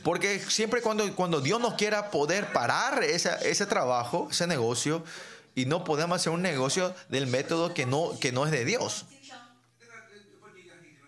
[0.04, 5.06] Porque siempre cuando, cuando Dios nos quiera poder parar ese trabajo, ese negocio,
[5.56, 9.06] y no podemos hacer un negocio del método que no, que no es de Dios.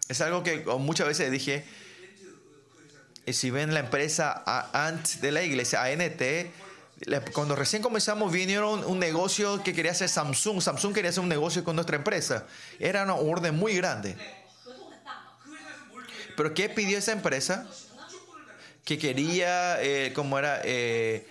[0.10, 1.66] Es algo que muchas veces dije,
[3.32, 6.22] si ven la empresa antes de la iglesia, ANT,
[7.34, 10.62] cuando recién comenzamos vinieron un negocio que quería hacer Samsung.
[10.62, 12.46] Samsung quería hacer un negocio con nuestra empresa.
[12.80, 14.16] Era una orden muy grande.
[16.36, 17.68] Pero ¿qué pidió esa empresa?
[18.84, 21.26] Que quería, eh, como era, eh,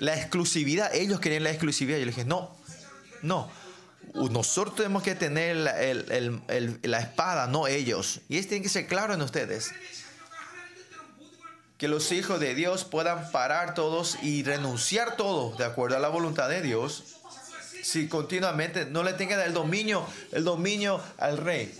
[0.00, 0.92] la exclusividad.
[0.94, 1.98] Ellos querían la exclusividad.
[1.98, 2.56] Yo les dije, no,
[3.22, 3.50] no.
[4.14, 5.74] Nosotros tenemos que tener la,
[6.82, 8.20] la espada, no ellos.
[8.28, 9.72] Y eso tiene que ser claro en ustedes.
[11.76, 16.08] Que los hijos de Dios puedan parar todos y renunciar todos de acuerdo a la
[16.08, 17.16] voluntad de Dios.
[17.82, 21.74] Si continuamente no le tengan el dominio, el dominio al rey.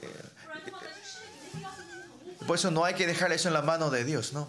[0.00, 1.64] Eh, eh,
[2.46, 4.48] por eso no hay que dejar eso en la mano de Dios, ¿no?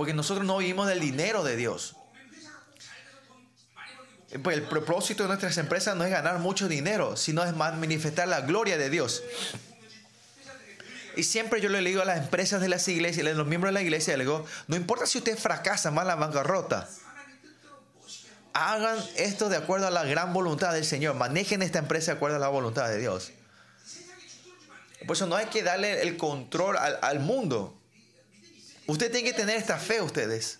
[0.00, 1.94] Porque nosotros no vivimos del dinero de Dios.
[4.42, 8.40] pues el propósito de nuestras empresas no es ganar mucho dinero, sino es manifestar la
[8.40, 9.22] gloria de Dios.
[11.16, 13.74] Y siempre yo le digo a las empresas de las iglesias, a los miembros de
[13.74, 16.88] la iglesia, le digo, no importa si usted fracasa más la bancarrota,
[18.54, 22.38] hagan esto de acuerdo a la gran voluntad del Señor, manejen esta empresa de acuerdo
[22.38, 23.32] a la voluntad de Dios.
[25.06, 27.76] Por eso no hay que darle el control al, al mundo.
[28.90, 30.58] Usted tiene que tener esta fe, ustedes.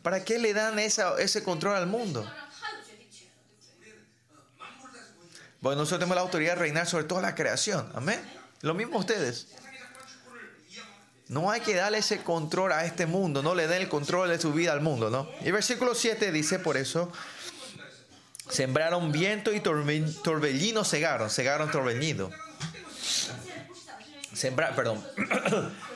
[0.00, 2.24] ¿Para qué le dan ese control al mundo?
[5.60, 7.90] Bueno, nosotros tenemos la autoridad de reinar sobre toda la creación.
[7.96, 8.20] Amén.
[8.60, 9.48] Lo mismo ustedes.
[11.26, 13.42] No hay que darle ese control a este mundo.
[13.42, 15.28] No le den el control de su vida al mundo, ¿no?
[15.44, 17.12] Y versículo 7 dice por eso.
[18.48, 21.28] Sembraron viento y torbellino segaron.
[21.28, 22.30] Segaron torbellino
[24.40, 25.04] sembrar, perdón.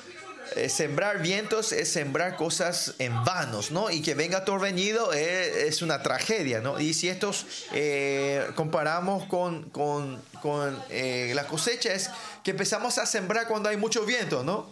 [0.69, 3.91] Sembrar vientos es sembrar cosas en vanos, ¿no?
[3.91, 6.79] Y que venga torvenido eh, es, una tragedia, ¿no?
[6.79, 11.47] Y si estos eh, comparamos con, con, con eh, la
[11.93, 12.11] es
[12.45, 14.69] que empezamos a sembrar cuando hay mucho viento, ¿no?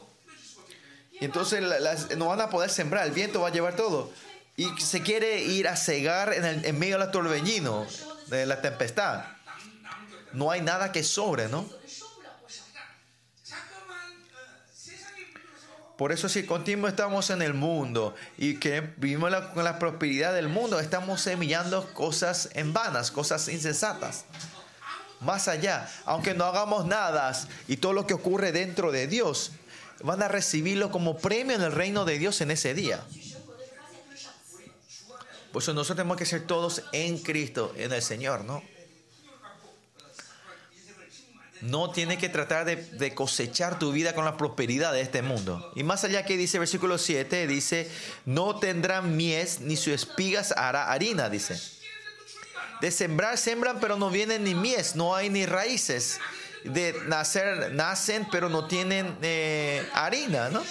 [1.21, 1.63] Y entonces
[2.17, 4.13] no van a poder sembrar, el viento va a llevar todo.
[4.57, 7.87] Y se quiere ir a cegar en, el, en medio del torbellino,
[8.27, 9.25] de la tempestad.
[10.33, 11.67] No hay nada que sobre, ¿no?
[15.97, 20.49] Por eso si continuo estamos en el mundo y que vivimos con la prosperidad del
[20.49, 24.25] mundo, estamos semillando cosas en vanas, cosas insensatas.
[25.21, 27.33] Más allá, aunque no hagamos nada
[27.69, 29.53] y todo lo que ocurre dentro de Dios,
[30.03, 33.05] van a recibirlo como premio en el reino de Dios en ese día.
[35.53, 38.63] Por eso nosotros tenemos que ser todos en Cristo, en el Señor, ¿no?
[41.63, 45.73] No tienes que tratar de, cosechar tu vida con la prosperidad de este mundo.
[45.77, 47.89] Y más allá que dice versículo 7, dice,
[48.25, 51.61] no tendrán mies ni sus espigas hará harina, dice.
[52.81, 56.19] De sembrar, sembran, pero no vienen ni mies, no hay ni raíces.
[56.65, 60.65] De nacer, nacen, pero no tienen eh, harina, ¿no?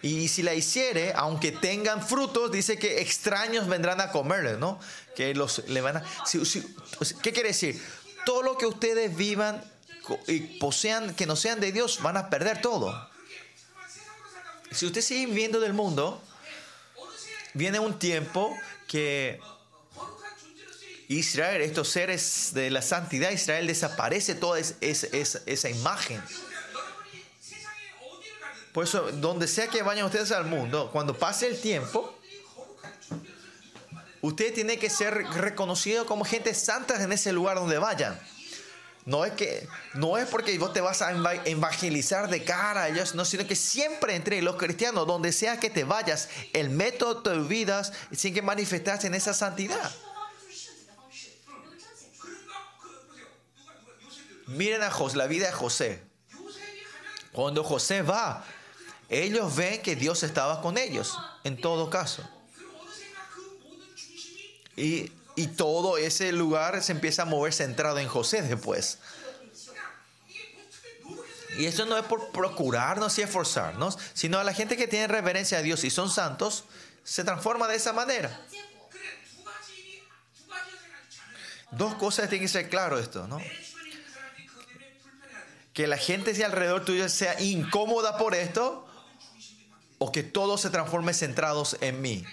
[0.00, 4.78] Y si la hiciere, aunque tengan frutos, dice que extraños vendrán a comerle, ¿no?
[5.16, 6.04] Que los le van a.
[7.22, 7.80] ¿Qué quiere decir?
[8.24, 9.71] Todo lo que ustedes vivan
[10.26, 13.10] y posean, que no sean de Dios, van a perder todo.
[14.70, 16.22] Si usted sigue viviendo del mundo,
[17.54, 18.56] viene un tiempo
[18.88, 19.40] que
[21.08, 26.22] Israel, estos seres de la santidad, Israel desaparece toda esa imagen.
[28.72, 32.18] Por eso, donde sea que vayan ustedes al mundo, cuando pase el tiempo,
[34.22, 38.18] usted tiene que ser reconocido como gente santa en ese lugar donde vayan.
[39.04, 41.10] No es que no es porque vos te vas a
[41.44, 45.82] evangelizar de cara a ellos, sino que siempre entre los cristianos, donde sea que te
[45.82, 49.90] vayas, el método te olvidas sin que manifestas en esa santidad.
[54.46, 56.02] Miren a José, la vida de José.
[57.32, 58.44] Cuando José va,
[59.08, 62.22] ellos ven que Dios estaba con ellos, en todo caso.
[64.76, 68.98] Y y todo ese lugar se empieza a mover centrado en José después.
[71.58, 75.58] Y esto no es por procurarnos y esforzarnos, sino a la gente que tiene reverencia
[75.58, 76.64] a Dios y son santos,
[77.04, 78.40] se transforma de esa manera.
[81.72, 83.40] Dos cosas tienen que ser claro esto, ¿no?
[85.72, 88.86] Que la gente si alrededor tuyo sea incómoda por esto
[89.98, 92.24] o que todos se transformen centrados en mí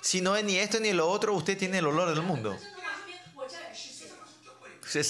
[0.00, 2.56] si no es ni esto ni lo otro, usted tiene el olor del mundo.
[4.86, 5.04] Se,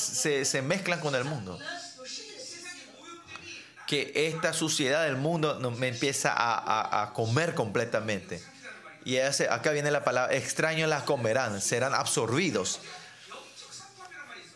[0.45, 1.59] se, mezclan con el mundo.
[3.87, 8.43] Que esta suciedad del mundo me empieza a, a, a comer completamente.
[9.05, 12.81] Y acá viene la palabra, extraños las comerán, serán absorbidos.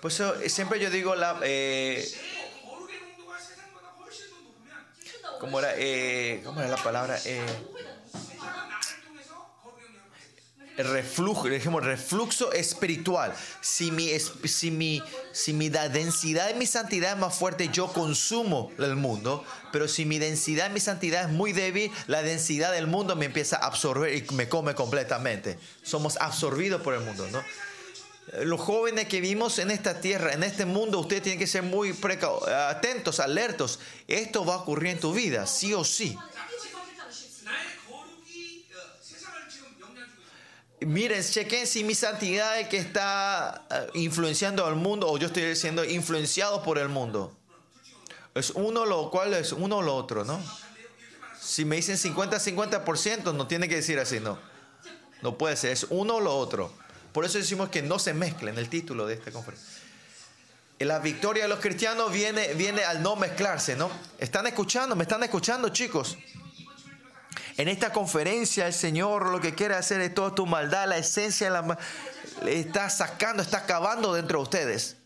[0.02, 1.38] Pues eso, eh, siempre yo digo la...
[1.42, 2.06] Eh,
[5.38, 7.18] ¿cómo, era, eh, ¿Cómo era la palabra?
[7.24, 7.46] Eh,
[10.76, 11.48] reflujo,
[11.80, 13.34] refluxo espiritual.
[13.60, 15.02] Si mi, si, mi,
[15.32, 19.44] si mi da- densidad y mi santidad es más fuerte, yo consumo el mundo.
[19.72, 23.26] Pero si mi densidad y mi santidad es muy débil, la densidad del mundo me
[23.26, 25.58] empieza a absorber y me come completamente.
[25.82, 27.42] Somos absorbidos por el mundo, ¿no?
[28.44, 31.92] Los jóvenes que vivimos en esta tierra, en este mundo, ustedes tienen que ser muy
[32.68, 33.80] atentos, alertos.
[34.06, 36.16] Esto va a ocurrir en tu vida, sí o sí.
[40.86, 45.54] Miren, chequen si mi santidad es que está eh, influenciando al mundo o yo estoy
[45.56, 47.36] siendo influenciado por el mundo.
[48.34, 50.40] Es uno lo cual es uno o lo otro, ¿no?
[51.40, 54.38] Si me dicen 50-50%, no tiene que decir así, no.
[55.20, 56.72] No puede ser, es uno o lo otro.
[57.12, 59.68] Por eso decimos que no se mezclen el título de esta conferencia.
[60.78, 63.90] La victoria de los cristianos viene, viene al no mezclarse, ¿no?
[64.18, 64.96] ¿Están escuchando?
[64.96, 66.16] ¿Me están escuchando, chicos?
[67.56, 71.50] En esta conferencia el Señor lo que quiere hacer es toda tu maldad, la esencia
[71.50, 71.78] de la
[72.50, 74.96] está sacando, está acabando dentro de ustedes.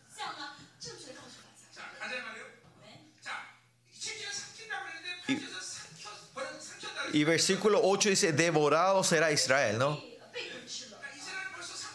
[7.13, 10.03] Y, versículo 8 dice, devorado será Israel, ¿no?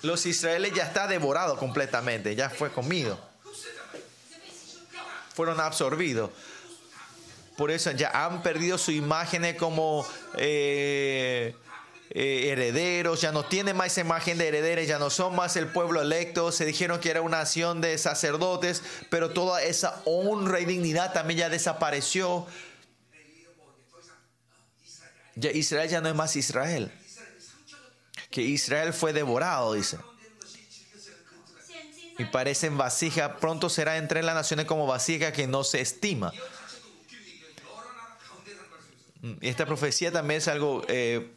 [0.01, 3.19] Los israelíes ya está devorado completamente, ya fue comido.
[5.35, 6.31] Fueron absorbidos
[7.61, 10.03] por eso ya han perdido su imagen como
[10.35, 11.53] eh,
[12.09, 16.01] eh, herederos, ya no tienen más imagen de herederos, ya no son más el pueblo
[16.01, 18.81] electo, se dijeron que era una nación de sacerdotes,
[19.11, 22.47] pero toda esa honra y dignidad también ya desapareció.
[25.35, 26.91] Ya Israel ya no es más Israel.
[28.31, 29.99] Que Israel fue devorado, dice.
[32.17, 36.33] Y parecen vasijas, pronto será entre las naciones como vasija que no se estima.
[39.21, 41.31] Mm, esta profecía también es algo eh,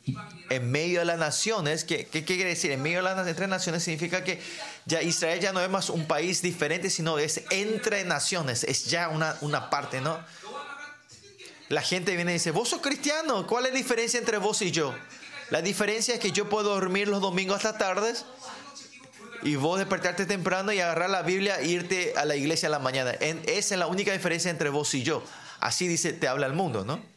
[0.48, 1.84] en medio de las naciones.
[1.84, 2.70] ¿Qué, quiere decir?
[2.72, 4.40] En medio de las entre naciones significa que
[4.86, 8.64] ya Israel ya no es más un país diferente, sino es entre naciones.
[8.64, 10.18] Es ya una, una parte, ¿no?
[11.68, 14.70] La gente viene y dice, vos sos cristiano, ¿cuál es la diferencia entre vos y
[14.70, 14.94] yo?
[15.50, 18.24] La diferencia es que yo puedo dormir los domingos hasta tardes
[19.42, 22.78] y vos despertarte temprano y agarrar la Biblia e irte a la iglesia a la
[22.78, 23.10] mañana.
[23.12, 25.22] Esa es la única diferencia entre vos y yo.
[25.60, 27.13] Así dice, te habla el mundo, ¿no?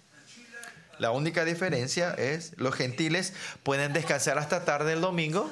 [1.00, 3.34] La única diferencia es los gentiles
[3.64, 5.52] pueden descansar hasta tarde el domingo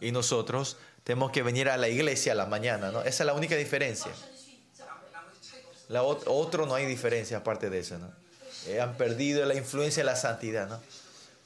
[0.00, 3.00] y nosotros tenemos que venir a la iglesia a la mañana, ¿no?
[3.00, 4.12] Esa es la única diferencia.
[5.88, 8.12] La ot otro no hay diferencia aparte de eso, ¿no?
[8.66, 10.80] Eh, han perdido la influencia de la santidad, ¿no?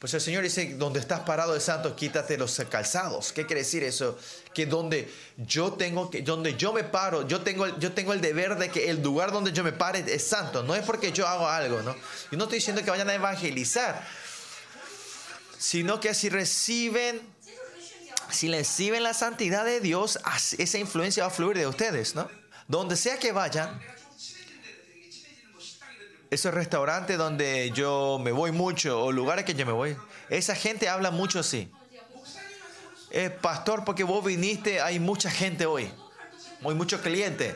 [0.01, 3.35] Pues el Señor dice, donde estás parado de santo, quítate los calzados.
[3.35, 4.19] ¿Qué quiere decir eso?
[4.55, 8.57] Que donde yo tengo que, donde yo me paro, yo tengo, yo tengo el deber
[8.57, 10.63] de que el lugar donde yo me pare es santo.
[10.63, 11.95] No es porque yo hago algo, ¿no?
[12.31, 14.03] Yo no estoy diciendo que vayan a evangelizar,
[15.59, 17.21] sino que si reciben,
[18.31, 20.19] si reciben la santidad de Dios,
[20.57, 22.27] esa influencia va a fluir de ustedes, ¿no?
[22.69, 23.79] Donde sea que vayan,
[26.31, 29.97] esos restaurantes donde yo me voy mucho o lugares que yo me voy,
[30.29, 31.71] esa gente habla mucho así.
[33.11, 35.91] Eh, pastor, porque vos viniste, hay mucha gente hoy,
[36.65, 37.55] hay muchos clientes.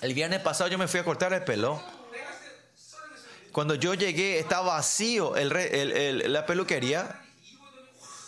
[0.00, 1.82] El viernes pasado yo me fui a cortar el pelo.
[3.50, 7.22] Cuando yo llegué estaba vacío el el- la peluquería.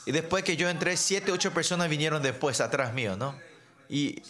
[0.07, 3.39] Y después que yo entré, siete, ocho personas vinieron después, atrás mío, ¿no?
[3.91, 4.23] Y,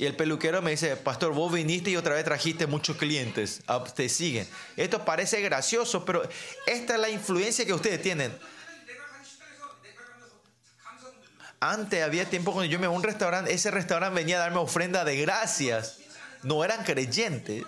[0.00, 3.84] y el peluquero me dice, pastor, vos viniste y otra vez trajiste muchos clientes, ah,
[3.84, 4.48] te siguen.
[4.78, 6.26] Esto parece gracioso, pero
[6.66, 8.34] esta es la influencia que ustedes tienen.
[11.60, 14.56] Antes había tiempo cuando yo me iba a un restaurante, ese restaurante venía a darme
[14.56, 15.98] ofrenda de gracias.
[16.42, 17.66] No eran creyentes,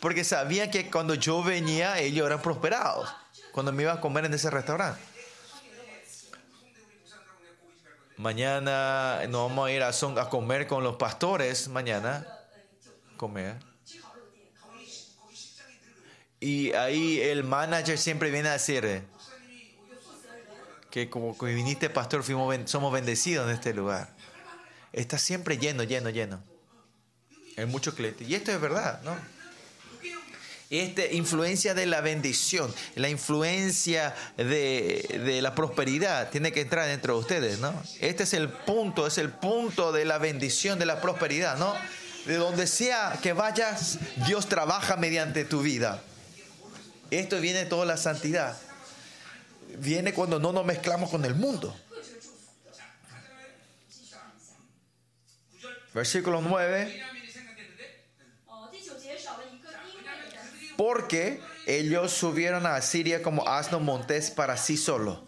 [0.00, 3.08] porque sabían que cuando yo venía ellos eran prosperados,
[3.52, 5.00] cuando me iba a comer en ese restaurante.
[8.16, 9.92] Mañana nos vamos a ir a,
[10.30, 11.68] comer con los pastores.
[11.68, 12.26] Mañana.
[13.16, 13.56] Comer.
[16.40, 19.02] Y ahí el manager siempre viene a decir eh,
[20.90, 24.14] que como viniste pastor fuimos, somos bendecidos en este lugar.
[24.92, 26.42] Está siempre lleno, lleno, lleno.
[27.56, 28.28] Hay muchos clientes.
[28.28, 29.35] Y esto es verdad, ¿no?
[30.68, 37.14] Esta influencia de la bendición, la influencia de, de la prosperidad tiene que entrar dentro
[37.14, 37.72] de ustedes, ¿no?
[38.00, 41.72] Este es el punto, es el punto de la bendición, de la prosperidad, ¿no?
[42.26, 46.02] De donde sea que vayas, Dios trabaja mediante tu vida.
[47.12, 48.56] Esto viene toda la santidad.
[49.78, 51.76] Viene cuando no nos mezclamos con el mundo.
[55.94, 57.15] Versículo 9.
[60.76, 65.26] porque ellos subieron a Asiria como asno montés para sí solo.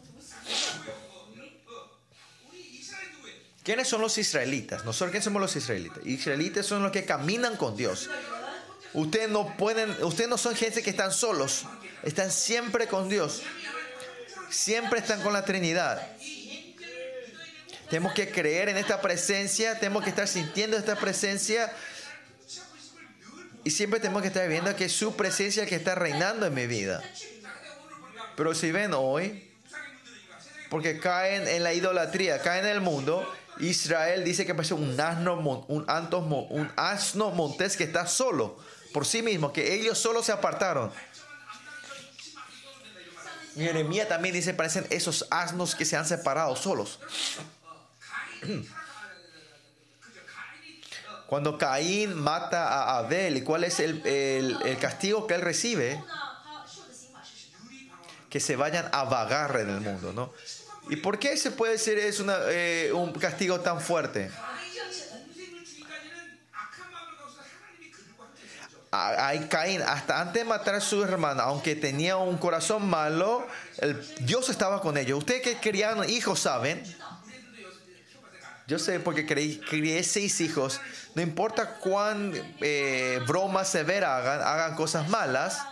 [3.62, 4.84] ¿Quiénes son los israelitas?
[4.84, 5.98] Nosotros ¿quiénes somos los israelitas.
[6.06, 8.08] Israelitas son los que caminan con Dios.
[8.94, 11.64] Ustedes no pueden, ustedes no son gente que están solos,
[12.02, 13.42] están siempre con Dios.
[14.48, 16.00] Siempre están con la Trinidad.
[17.90, 21.72] Tenemos que creer en esta presencia, tenemos que estar sintiendo esta presencia
[23.68, 26.66] y siempre tenemos que estar viendo que es su presencia que está reinando en mi
[26.66, 27.02] vida.
[28.34, 29.46] Pero si ven hoy,
[30.70, 35.34] porque caen en la idolatría, caen en el mundo, Israel dice que parece un asno,
[35.68, 38.56] un, antos un asno montés que está solo
[38.94, 40.90] por sí mismo, que ellos solo se apartaron.
[43.54, 47.00] Jeremías también dice, parecen esos asnos que se han separado solos.
[51.28, 56.02] Cuando Caín mata a Abel, ¿y cuál es el, el, el castigo que él recibe?
[58.30, 60.32] Que se vayan a vagar en el mundo, ¿no?
[60.88, 64.30] ¿Y por qué se puede decir es una, eh, un castigo tan fuerte?
[68.90, 73.46] A, Caín, hasta antes de matar a su hermana, aunque tenía un corazón malo,
[73.82, 75.18] el, Dios estaba con ellos.
[75.18, 76.82] Ustedes que querían hijos saben
[78.68, 80.78] yo sé, porque crié seis hijos.
[81.14, 85.62] No importa cuán eh, broma severa hagan, hagan cosas malas.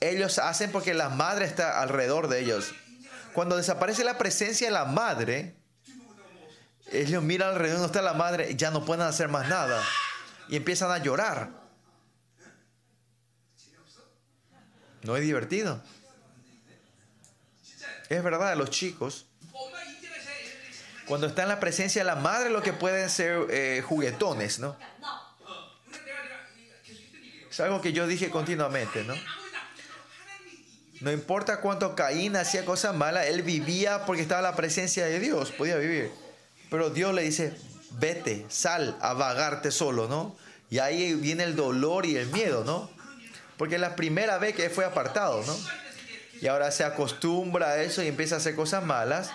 [0.00, 2.74] Ellos hacen porque la madre está alrededor de ellos.
[3.34, 5.54] Cuando desaparece la presencia de la madre,
[6.90, 9.80] ellos miran alrededor donde está la madre, ya no pueden hacer más nada.
[10.48, 11.50] Y empiezan a llorar.
[15.02, 15.80] No es divertido.
[18.08, 19.29] Es verdad, los chicos
[21.10, 24.76] cuando está en la presencia de la madre, lo que pueden ser eh, juguetones, ¿no?
[27.50, 29.14] Es algo que yo dije continuamente, ¿no?
[31.00, 35.18] No importa cuánto Caín hacía cosas malas, él vivía porque estaba en la presencia de
[35.18, 36.12] Dios, podía vivir.
[36.70, 37.56] Pero Dios le dice,
[37.98, 40.36] vete, sal a vagarte solo, ¿no?
[40.70, 42.88] Y ahí viene el dolor y el miedo, ¿no?
[43.56, 45.56] Porque es la primera vez que fue apartado, ¿no?
[46.40, 49.32] Y ahora se acostumbra a eso y empieza a hacer cosas malas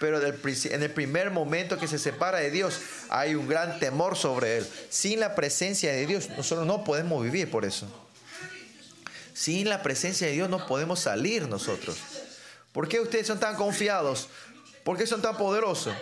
[0.00, 4.58] pero en el primer momento que se separa de Dios hay un gran temor sobre
[4.58, 4.68] él.
[4.90, 7.86] Sin la presencia de Dios nosotros no podemos vivir por eso.
[9.32, 11.98] Sin la presencia de Dios no podemos salir nosotros.
[12.72, 14.28] ¿Por qué ustedes son tan confiados?
[14.84, 15.94] ¿Por qué son tan poderosos?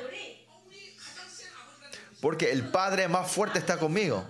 [2.20, 4.26] Porque el Padre más fuerte está conmigo.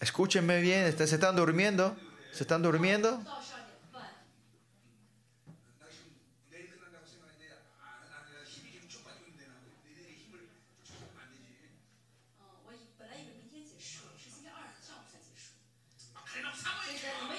[0.00, 1.96] Escúchenme bien, ¿se están durmiendo?
[2.32, 3.22] ¿Se están durmiendo?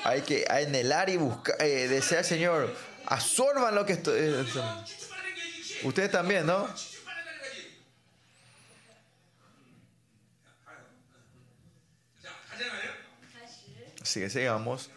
[0.05, 2.71] Hay que anhelar y buscar, eh, desear, Señor,
[3.07, 4.13] absorban lo que estoy.
[4.19, 4.45] Eh,
[5.81, 6.69] ustedes también, ¿no?
[13.99, 14.91] Así que sigamos.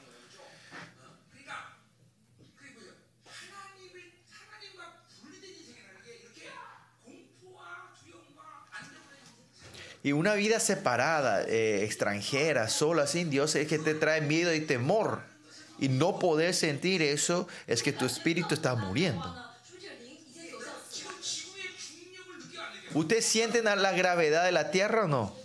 [10.08, 14.62] Y una vida separada, eh, extranjera, sola, sin Dios, es que te trae miedo y
[14.62, 15.20] temor.
[15.78, 19.22] Y no poder sentir eso es que tu espíritu está muriendo.
[22.94, 25.36] ¿Ustedes sienten la gravedad de la tierra o no?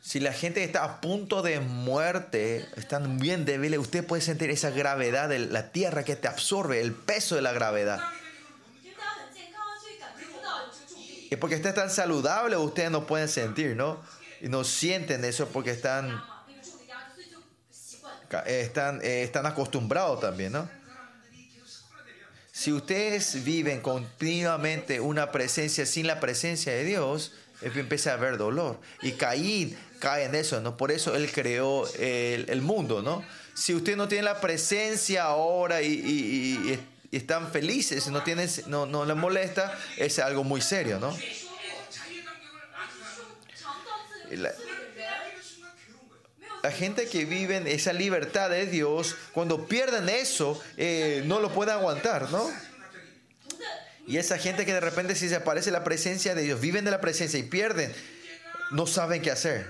[0.00, 4.70] Si la gente está a punto de muerte, están bien débiles, usted puede sentir esa
[4.70, 8.00] gravedad de la tierra que te absorbe, el peso de la gravedad.
[11.30, 14.00] es porque usted es tan saludable, ustedes no pueden sentir, ¿no?
[14.40, 16.22] Y no sienten eso porque están,
[18.46, 20.68] están, eh, están acostumbrados también, ¿no?
[22.52, 27.32] Si ustedes viven continuamente una presencia sin la presencia de Dios,
[27.62, 28.80] empieza a haber dolor.
[29.02, 30.76] Y Caín cae en eso, ¿no?
[30.76, 33.24] Por eso él creó el, el mundo, ¿no?
[33.54, 36.80] Si usted no tiene la presencia ahora y, y, y
[37.14, 41.16] y están felices, no, tienen, no, no les molesta, es algo muy serio, ¿no?
[44.32, 44.52] La,
[46.72, 51.74] gente que vive en esa libertad de Dios, cuando pierden eso, eh, no lo pueden
[51.74, 52.50] aguantar, ¿no?
[54.08, 56.90] Y esa gente que de repente si se aparece la presencia de Dios, viven de
[56.90, 57.94] la presencia y pierden,
[58.72, 59.68] no saben qué hacer.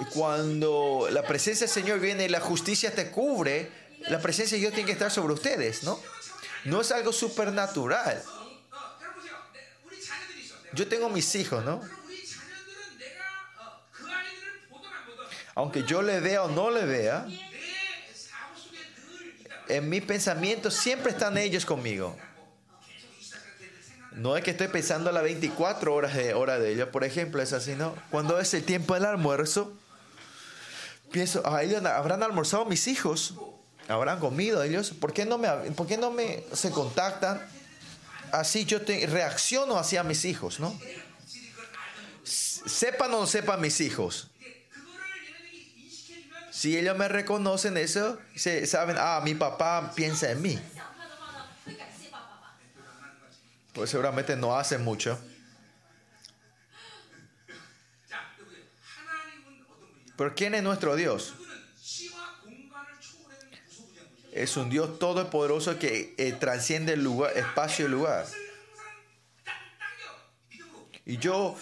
[0.00, 3.70] Y cuando la presencia del Señor viene y la justicia te cubre,
[4.08, 6.00] la presencia de Dios tiene que estar sobre ustedes, ¿no?
[6.64, 8.22] No es algo supernatural.
[10.72, 11.80] Yo tengo mis hijos, ¿no?
[15.54, 17.26] Aunque yo le vea o no le vea,
[19.68, 22.16] en mis pensamientos siempre están ellos conmigo.
[24.12, 27.42] No es que estoy pensando a las 24 horas de hora de ellos, por ejemplo,
[27.42, 27.94] es así, ¿no?
[28.10, 29.76] Cuando es el tiempo del almuerzo,
[31.10, 33.34] pienso, ahí habrán almorzado mis hijos,
[33.88, 37.40] habrán comido ellos, ¿por qué no me, por qué no me se contactan?
[38.32, 40.78] Así yo te, reacciono hacia mis hijos, ¿no?
[42.24, 44.28] Sepan o no sepan mis hijos.
[46.50, 50.58] Si ellos me reconocen eso, se saben, ah, mi papá piensa en mí.
[53.72, 55.18] Pues seguramente no hace mucho.
[60.18, 61.32] Pero ¿quién es nuestro Dios?
[64.32, 68.26] Es un Dios todopoderoso que eh, trasciende el lugar, espacio y lugar.
[71.06, 71.56] Y yo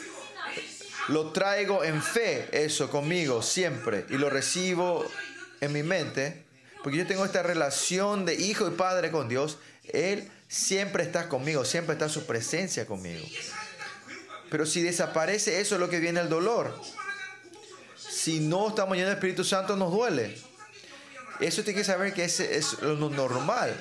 [1.08, 5.06] lo traigo en fe, eso conmigo siempre, y lo recibo
[5.60, 6.46] en mi mente,
[6.82, 9.58] porque yo tengo esta relación de hijo y padre con Dios.
[9.84, 13.24] Él siempre está conmigo, siempre está en su presencia conmigo.
[14.50, 16.74] Pero si desaparece eso es lo que viene el dolor
[18.26, 20.36] si no estamos llenos del Espíritu Santo nos duele.
[21.38, 23.72] Eso tiene que saber que ese es lo normal.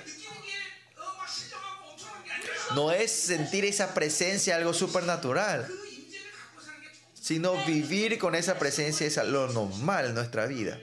[2.76, 5.68] No es sentir esa presencia algo supernatural,
[7.20, 10.80] sino vivir con esa presencia es lo normal en nuestra vida.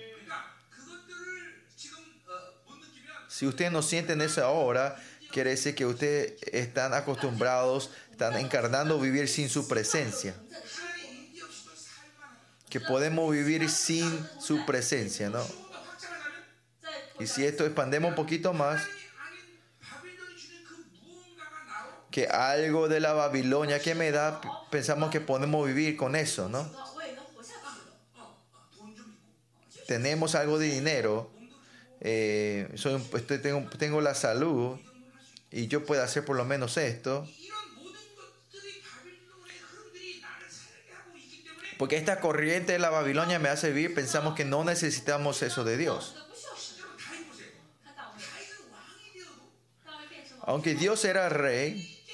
[3.28, 9.28] Si ustedes no sienten eso ahora, quiere decir que ustedes están acostumbrados, están encarnando vivir
[9.28, 10.34] sin su presencia
[12.72, 15.44] que podemos vivir sin su presencia, ¿no?
[17.20, 18.82] Y si esto expandemos un poquito más,
[22.10, 24.40] que algo de la Babilonia que me da,
[24.70, 26.66] pensamos que podemos vivir con eso, ¿no?
[29.86, 31.30] Tenemos algo de dinero,
[32.00, 32.74] eh,
[33.78, 34.78] tengo la salud
[35.50, 37.28] y yo puedo hacer por lo menos esto.
[41.78, 45.76] Porque esta corriente de la Babilonia me hace vivir, pensamos que no necesitamos eso de
[45.76, 46.16] Dios.
[50.44, 52.04] Aunque Dios era rey,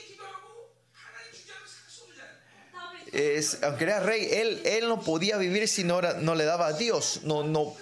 [3.13, 6.67] es, aunque era rey, él, él no podía vivir si no, era, no le daba
[6.69, 7.21] a Dios.
[7.25, 7.75] No, no,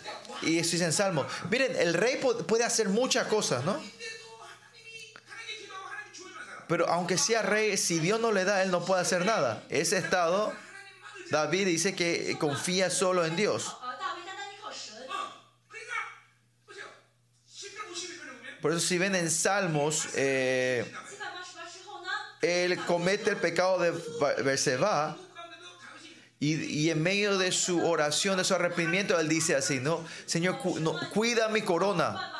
[0.43, 1.27] y eso dice en Salmo.
[1.51, 3.81] Miren, el rey puede hacer muchas cosas, ¿no?
[6.69, 9.63] Pero aunque sea rey, si Dios no le da, él no puede hacer nada.
[9.69, 10.53] Ese estado
[11.31, 13.77] David dice que confía solo en Dios.
[18.63, 20.91] Por eso si ven en Salmos, eh,
[22.43, 23.93] él comete el pecado de
[24.43, 25.17] Berseba
[26.39, 30.05] y, y, en medio de su oración, de su arrepentimiento, él dice así, ¿no?
[30.27, 32.33] Señor, no, cuida mi corona.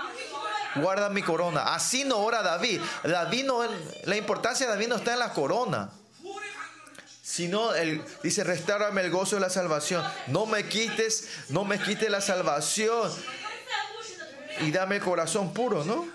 [0.75, 1.75] Guarda mi corona.
[1.75, 2.81] Así no ora David.
[3.03, 3.61] David no,
[4.05, 5.91] la importancia de David no está en la corona
[7.37, 10.03] sino el, dice, restaurame el gozo de la salvación.
[10.29, 13.13] No me quites, no me quites la salvación
[14.61, 16.09] y dame el corazón puro, ¿no?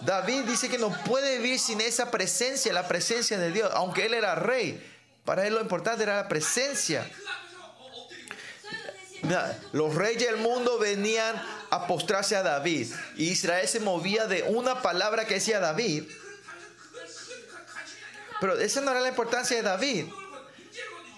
[0.00, 4.14] David dice que no puede vivir sin esa presencia, la presencia de Dios, aunque él
[4.14, 4.82] era rey.
[5.26, 7.06] Para él lo importante era la presencia.
[9.72, 11.36] Los reyes del mundo venían
[11.68, 12.90] a postrarse a David.
[13.16, 16.04] Y Israel se movía de una palabra que decía David.
[18.40, 20.06] Pero esa no era la importancia de David.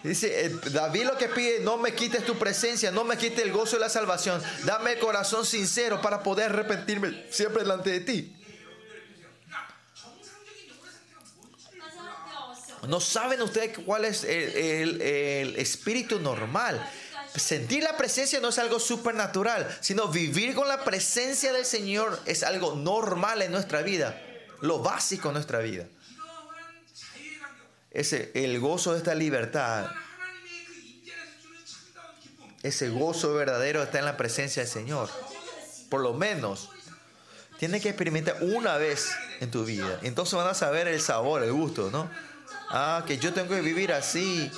[0.04, 3.52] Dice, eh, David lo que pide, no me quites tu presencia, no me quites el
[3.52, 4.42] gozo de la salvación.
[4.64, 8.36] Dame el corazón sincero para poder arrepentirme siempre delante de ti.
[12.86, 16.86] No saben ustedes cuál es el, el, el espíritu normal.
[17.34, 22.42] Sentir la presencia no es algo supernatural, sino vivir con la presencia del Señor es
[22.42, 24.20] algo normal en nuestra vida,
[24.60, 25.86] lo básico en nuestra vida
[27.94, 29.86] ese, el gozo de esta libertad,
[32.62, 35.08] ese gozo verdadero está en la presencia del Señor.
[35.88, 36.70] Por lo menos,
[37.58, 39.10] tienes que experimentar una vez
[39.40, 40.00] en tu vida.
[40.02, 42.10] Entonces van a saber el sabor, el gusto, ¿no?
[42.70, 44.50] Ah, que yo tengo que vivir así.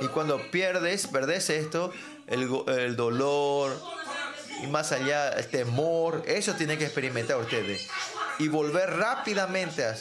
[0.00, 1.92] Y cuando pierdes, perdes esto,
[2.26, 3.78] el, el dolor,
[4.62, 7.88] y más allá, el temor, eso tiene que experimentar ustedes.
[8.38, 9.96] Y volver rápidamente a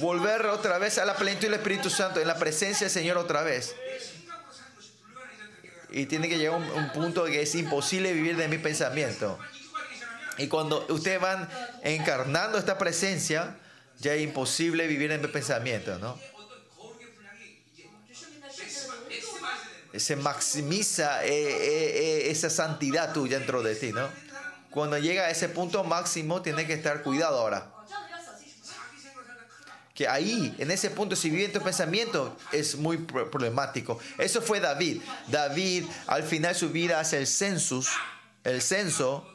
[0.00, 3.42] volver otra vez a la plenitud del Espíritu Santo, en la presencia del Señor otra
[3.42, 3.74] vez.
[5.90, 9.38] Y tiene que llegar a un, un punto que es imposible vivir de mi pensamiento.
[10.38, 11.48] Y cuando ustedes van
[11.82, 13.56] encarnando esta presencia,
[13.98, 16.18] ya es imposible vivir en mi pensamiento, ¿no?
[19.94, 24.08] Se maximiza eh, eh, eh esa santidad tuya dentro de ti, ¿no?
[24.70, 27.69] Cuando llega a ese punto máximo, tienes que estar cuidado ahora
[30.00, 33.98] que ahí, en ese punto, si viven tu pensamiento es muy problemático.
[34.16, 35.02] Eso fue David.
[35.26, 37.90] David, al final su vida hace el census,
[38.42, 39.28] el censo.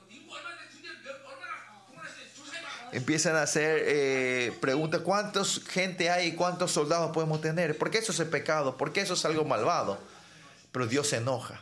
[2.92, 7.78] Empiezan a hacer eh, preguntas, ¿cuántos gente hay y cuántos soldados podemos tener?
[7.78, 10.00] Porque eso es el pecado, porque eso es algo malvado.
[10.72, 11.62] Pero Dios se enoja.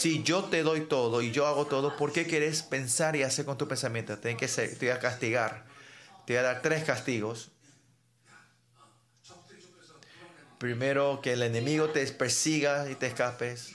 [0.00, 3.44] Si yo te doy todo y yo hago todo, ¿por qué querés pensar y hacer
[3.44, 4.16] con tu pensamiento?
[4.16, 5.66] Tienes que ser, te voy a castigar.
[6.24, 7.50] Te voy a dar tres castigos.
[10.56, 13.74] Primero, que el enemigo te persiga y te escapes.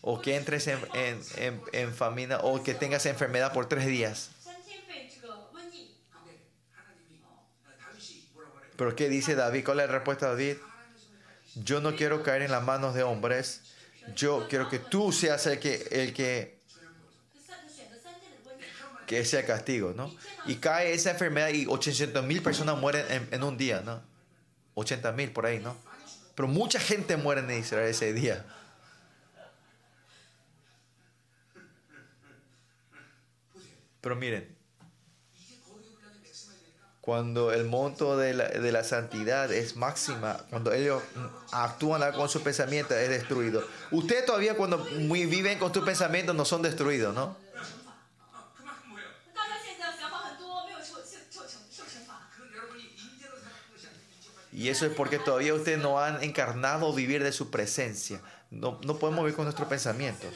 [0.00, 2.38] O que entres en, en, en, en famina.
[2.38, 4.30] O que tengas enfermedad por tres días.
[8.76, 9.64] Pero ¿qué dice David?
[9.64, 10.62] ¿Cuál es la respuesta de David?
[11.54, 13.69] Yo no quiero caer en las manos de hombres
[14.14, 16.58] yo quiero que tú seas el que, el que,
[19.06, 20.14] que sea castigo, ¿no?
[20.46, 24.02] Y cae esa enfermedad y 800 mil personas mueren en, en, un día, ¿no?
[24.74, 25.76] 80 mil por ahí, ¿no?
[26.34, 28.44] Pero mucha gente muere en Israel ese día.
[34.00, 34.59] Pero miren,
[37.10, 42.28] cuando el monto de la, de la, santidad es máxima, cuando ellos mm, actúan con
[42.28, 43.64] su pensamiento, es destruido.
[43.90, 47.36] Ustedes todavía cuando muy viven con tus pensamientos no son destruidos, ¿no?
[54.52, 58.20] Y eso es porque todavía ustedes no han encarnado vivir de su presencia.
[58.52, 60.32] No, no podemos vivir con nuestros pensamientos.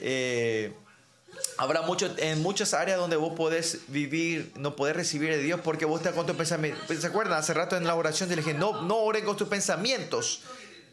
[0.00, 0.76] Eh,
[1.58, 5.86] Habrá mucho, en muchas áreas donde vos podés vivir, no podés recibir de Dios porque
[5.86, 6.82] vos estás con tus pensamientos.
[6.86, 7.38] Pues, ¿Se acuerdan?
[7.38, 10.42] Hace rato en la oración yo le dije, no, no oren con tus pensamientos.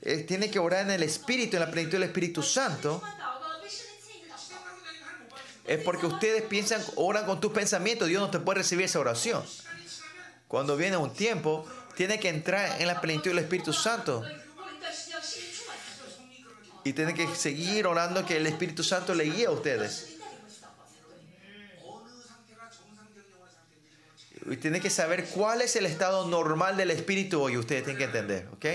[0.02, 3.02] Eh, que orar en el Espíritu, en la plenitud del Espíritu Santo.
[5.66, 9.44] Es porque ustedes piensan, oran con tus pensamientos, Dios no te puede recibir esa oración.
[10.50, 11.66] Cuando viene un tiempo,
[11.96, 14.24] tiene que entrar en la plenitud del Espíritu Santo.
[16.84, 20.13] Y tiene que seguir orando que el Espíritu Santo le guíe a ustedes.
[24.62, 27.58] Tiene que saber cuál es el estado normal del espíritu hoy.
[27.58, 28.66] Ustedes tienen que entender, ¿ok?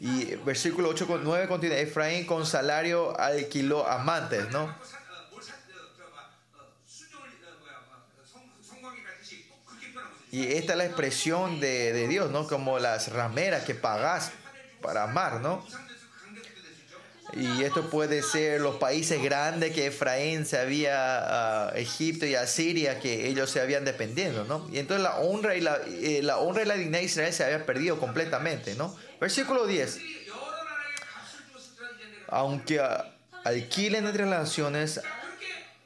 [0.00, 4.72] Y versículo 8 con 9 continúa, Efraín con salario alquiló amantes, ¿no?
[10.30, 12.46] Y esta es la expresión de, de Dios, ¿no?
[12.46, 14.30] Como las rameras que pagas
[14.80, 15.64] para amar, ¿no?
[17.34, 23.00] Y esto puede ser los países grandes que Efraín se había, ah, Egipto y Asiria,
[23.00, 24.66] que ellos se habían dependiendo, ¿no?
[24.72, 27.44] Y entonces la honra y la, eh, la honra y la dignidad de Israel se
[27.44, 28.96] había perdido completamente, ¿no?
[29.20, 29.98] Versículo 10.
[32.28, 33.12] Aunque ah,
[33.44, 35.00] alquilen entre las naciones,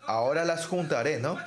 [0.06, 1.38] ahora las juntaré, ¿no?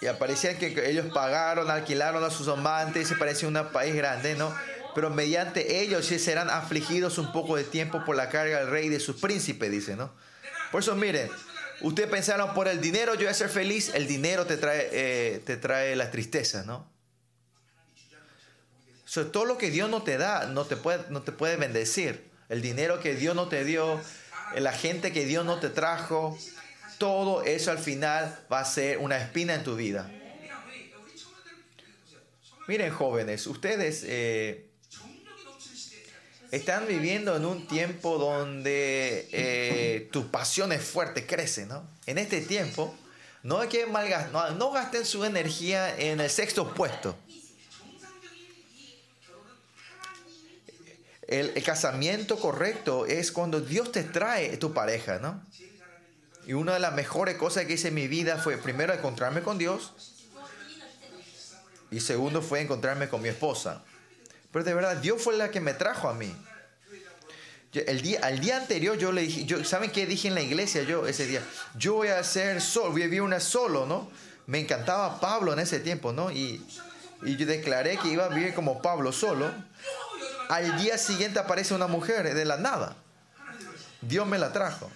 [0.00, 4.34] Y aparecían que ellos pagaron, alquilaron a sus amantes y se parecía un país grande,
[4.34, 4.54] ¿no?
[4.94, 8.86] Pero mediante ellos sí serán afligidos un poco de tiempo por la carga del rey
[8.86, 10.10] y de sus príncipes, dice, ¿no?
[10.72, 11.28] Por eso miren,
[11.80, 15.42] ustedes pensaron por el dinero yo voy a ser feliz, el dinero te trae, eh,
[15.44, 16.88] te trae la tristeza, ¿no?
[19.04, 21.56] O sea, todo lo que Dios no te da no te, puede, no te puede
[21.56, 22.30] bendecir.
[22.48, 24.00] El dinero que Dios no te dio,
[24.56, 26.38] la gente que Dios no te trajo,
[27.00, 30.12] todo eso al final va a ser una espina en tu vida.
[32.68, 34.68] Miren jóvenes, ustedes eh,
[36.50, 41.88] están viviendo en un tiempo donde eh, tus pasiones fuertes crecen, ¿no?
[42.04, 42.94] En este tiempo,
[43.42, 47.16] no, hay que malgastar, no, gasten su energía en el sexto puesto.
[51.26, 55.42] El, el, casamiento correcto es cuando Dios te trae tu pareja, ¿no?
[56.50, 59.56] Y una de las mejores cosas que hice en mi vida fue, primero, encontrarme con
[59.56, 59.92] Dios.
[61.92, 63.84] Y segundo, fue encontrarme con mi esposa.
[64.50, 66.34] Pero de verdad, Dios fue la que me trajo a mí.
[67.72, 70.82] El día, al día anterior yo le dije, yo, ¿saben qué dije en la iglesia
[70.82, 71.40] yo ese día?
[71.76, 74.10] Yo voy a ser solo, voy a vivir una solo, ¿no?
[74.48, 76.32] Me encantaba Pablo en ese tiempo, ¿no?
[76.32, 76.66] Y,
[77.22, 79.48] y yo declaré que iba a vivir como Pablo solo.
[80.48, 82.96] Al día siguiente aparece una mujer de la nada.
[84.00, 84.90] Dios me la trajo.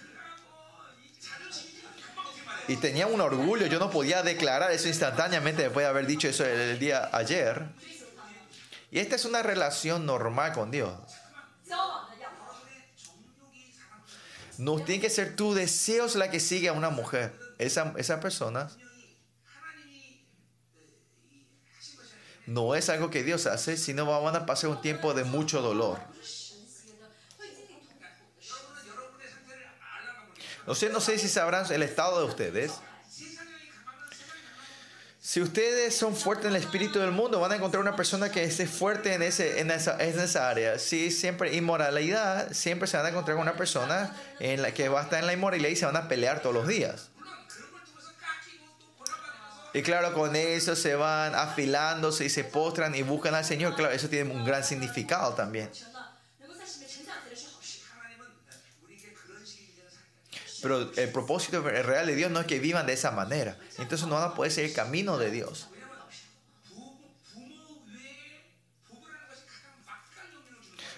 [2.67, 6.45] Y tenía un orgullo, yo no podía declarar eso instantáneamente después de haber dicho eso
[6.45, 7.65] el día ayer.
[8.91, 10.93] Y esta es una relación normal con Dios.
[14.57, 17.37] No tiene que ser tu deseo la que sigue a una mujer.
[17.57, 18.69] Esa, esa persona
[22.47, 25.99] no es algo que Dios hace, sino van a pasar un tiempo de mucho dolor.
[30.67, 32.71] Ustedes no sé si sabrán el estado de ustedes.
[35.19, 38.43] Si ustedes son fuertes en el espíritu del mundo, van a encontrar una persona que
[38.43, 40.77] esté fuerte en, ese, en, esa, en esa área.
[40.77, 45.01] Si siempre inmoralidad, siempre se van a encontrar con una persona en la que va
[45.01, 47.09] a estar en la inmoralidad y se van a pelear todos los días.
[49.73, 53.75] Y claro, con eso se van afilándose y se postran y buscan al Señor.
[53.75, 55.69] Claro, eso tiene un gran significado también.
[60.65, 63.55] Pero el propósito real de Dios no es que vivan de esa manera.
[63.77, 65.67] Entonces no van a poder seguir el camino de Dios.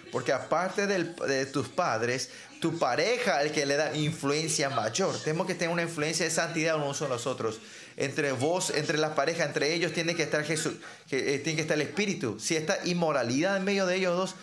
[0.09, 2.29] Porque aparte de tus padres,
[2.61, 5.19] tu pareja es el que le da influencia mayor.
[5.21, 7.59] Tenemos que tener una influencia de santidad unos a los otros.
[7.97, 10.75] Entre vos, entre las parejas, entre ellos tiene que estar Jesús,
[11.09, 12.39] que, eh, tiene que estar el Espíritu.
[12.39, 14.35] Si está inmoralidad en medio de ellos dos,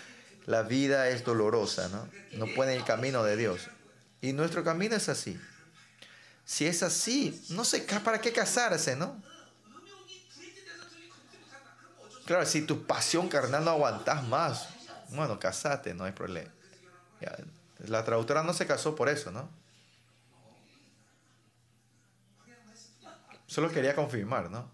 [0.44, 2.06] la vida es dolorosa, ¿no?
[2.32, 3.70] No pueden el camino de Dios.
[4.24, 5.38] Y nuestro camino es así.
[6.46, 9.22] Si es así, no sé para qué casarse, ¿no?
[12.24, 14.70] Claro, si tu pasión carnal no aguantas más,
[15.10, 16.51] bueno, casate, no hay problema.
[17.86, 19.46] La traductora no se casó por eso, ¿no?
[23.46, 24.70] Solo quería confirmar, ¿no?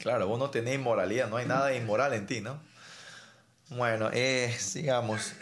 [0.00, 2.58] Claro, vos no tenés inmoralidad, no hay nada inmoral en ti, ¿no?
[3.68, 5.34] Bueno, eh, sigamos.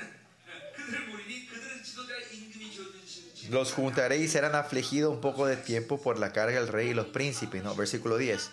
[3.50, 6.94] Los juntaré y serán afligidos un poco de tiempo por la carga del rey y
[6.94, 7.74] los príncipes, ¿no?
[7.76, 8.50] Versículo 10.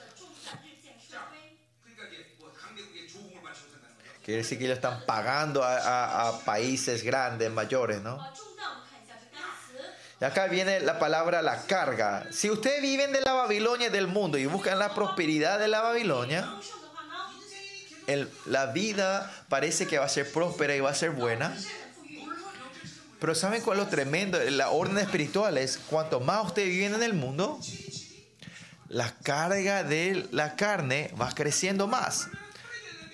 [4.23, 8.19] Quiere decir que ellos están pagando a países grandes, mayores, ¿no?
[10.19, 12.25] Y acá viene la palabra la carga.
[12.31, 16.49] Si ustedes viven de la Babilonia del mundo y buscan la prosperidad de la Babilonia,
[18.45, 21.55] la vida parece que va a ser próspera y va a ser buena.
[23.19, 24.39] Pero ¿saben cuál es lo tremendo?
[24.51, 27.59] La orden espiritual es, cuanto más ustedes viven en el mundo,
[28.87, 32.27] la carga de la carne va creciendo más.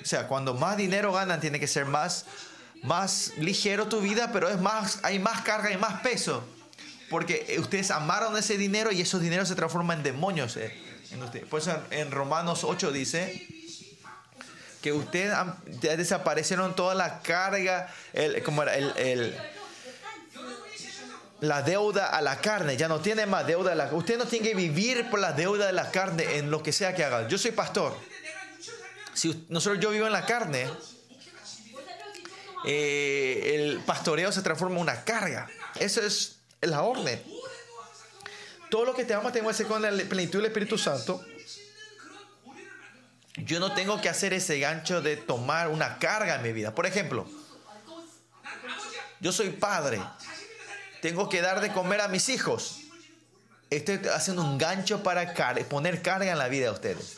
[0.01, 2.25] O sea, cuando más dinero ganan, tiene que ser más,
[2.83, 6.43] más ligero tu vida, pero es más, hay más carga y más peso.
[7.11, 10.73] Porque eh, ustedes amaron ese dinero y esos dineros se transforman en demonios eh,
[11.11, 11.47] en.
[11.47, 13.47] Por eso en, Romanos 8 dice
[14.81, 15.35] que ustedes
[15.79, 19.37] desaparecieron toda la carga, el, como era, el,
[21.41, 22.77] la deuda a la carne.
[22.77, 23.93] Ya no tiene más deuda a la.
[23.93, 26.95] Usted no tiene que vivir por la deuda de la carne en lo que sea
[26.95, 27.27] que haga.
[27.27, 27.95] Yo soy pastor.
[29.13, 30.69] Si nosotros yo vivo en la carne,
[32.65, 35.49] eh, el pastoreo se transforma en una carga.
[35.75, 37.21] Eso es la orden.
[38.69, 41.23] Todo lo que te ama tengo que hacer con la plenitud del Espíritu Santo.
[43.37, 46.73] Yo no tengo que hacer ese gancho de tomar una carga en mi vida.
[46.75, 47.27] Por ejemplo,
[49.19, 50.01] yo soy padre.
[51.01, 52.81] Tengo que dar de comer a mis hijos.
[53.69, 55.33] Estoy haciendo un gancho para
[55.69, 57.17] poner carga en la vida de ustedes.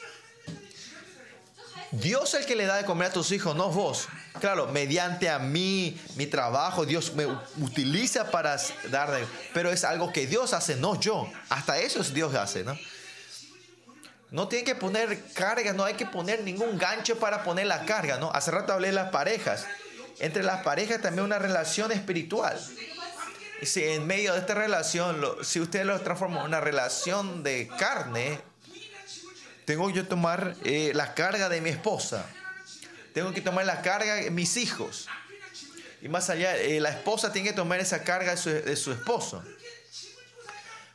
[1.93, 4.07] Dios es el que le da de comer a tus hijos, no vos.
[4.39, 8.57] Claro, mediante a mí, mi trabajo, Dios me utiliza para
[8.89, 9.27] darle.
[9.53, 11.31] Pero es algo que Dios hace, no yo.
[11.49, 12.75] Hasta eso Dios hace, ¿no?
[14.31, 18.17] No tienen que poner cargas, no hay que poner ningún gancho para poner la carga,
[18.17, 18.31] ¿no?
[18.31, 19.67] Hace rato hablé de las parejas.
[20.17, 22.59] Entre las parejas también una relación espiritual.
[23.61, 27.69] Y si en medio de esta relación, si ustedes lo transforman en una relación de
[27.77, 28.41] carne,
[29.65, 32.25] tengo que tomar eh, la carga de mi esposa,
[33.13, 35.07] tengo que tomar la carga de mis hijos.
[36.01, 39.41] Y más allá, eh, la esposa tiene que tomar esa carga de su, esposo.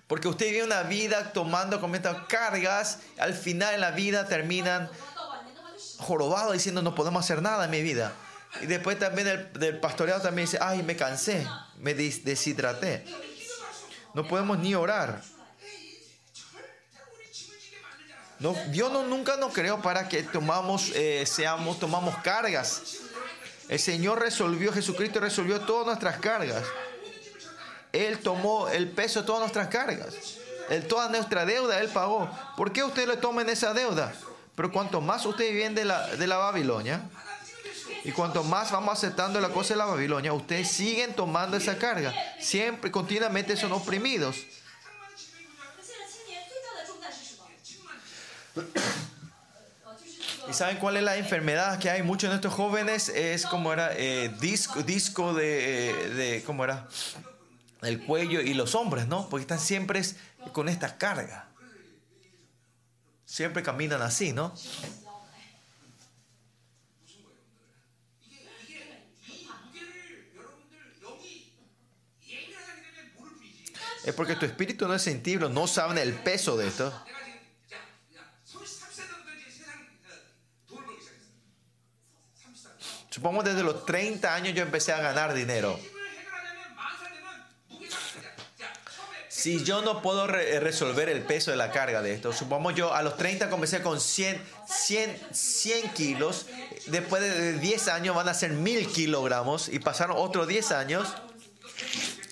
[0.06, 4.90] Porque usted vive una vida tomando, cometiendo cargas, al final en la vida terminan
[5.98, 8.12] jorobado diciendo no podemos hacer nada en mi vida.
[8.60, 11.46] Y después también el, del pastoreado también dice, ay, me cansé,
[11.78, 13.04] me deshidraté.
[14.14, 15.22] No podemos ni orar.
[18.40, 22.98] No, Dios nunca nos creó para que tomamos, eh, seamos, tomamos cargas.
[23.68, 26.64] El Señor resolvió, Jesucristo resolvió todas nuestras cargas.
[27.92, 30.14] Él tomó el peso de todas nuestras cargas.
[30.70, 32.30] Él, toda nuestra deuda Él pagó.
[32.56, 34.12] ¿Por qué ustedes le toman esa deuda?
[34.54, 37.02] Pero cuanto más ustedes viven de la, de la Babilonia,
[38.04, 42.14] y cuanto más vamos aceptando la cosa de la Babilonia, ustedes siguen tomando esa carga.
[42.40, 44.36] Siempre, continuamente son oprimidos.
[50.48, 53.10] ¿Y saben cuál es la enfermedad que hay muchos de estos jóvenes?
[53.10, 56.88] Es como era eh, disco, disco de, eh, de, ¿cómo era?
[57.82, 59.28] El cuello y los hombres, ¿no?
[59.28, 60.02] Porque están siempre
[60.52, 61.48] con esta carga.
[63.26, 64.54] Siempre caminan así, ¿no?
[74.08, 76.90] Es porque tu espíritu no es sensible, no saben el peso de esto.
[83.18, 85.76] Supongo desde los 30 años yo empecé a ganar dinero.
[89.28, 92.94] Si yo no puedo eh, resolver el peso de la carga de esto, supongamos yo
[92.94, 96.46] a los 30 comencé con 100, 100, 100 kilos,
[96.86, 101.08] después de 10 años van a ser 1000 kilogramos y pasaron otros 10 años,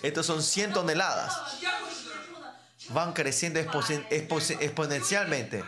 [0.05, 1.37] estos son 100 toneladas.
[2.91, 5.65] Van creciendo exponencialmente.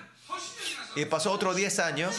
[0.94, 2.14] Y pasó otros 10 años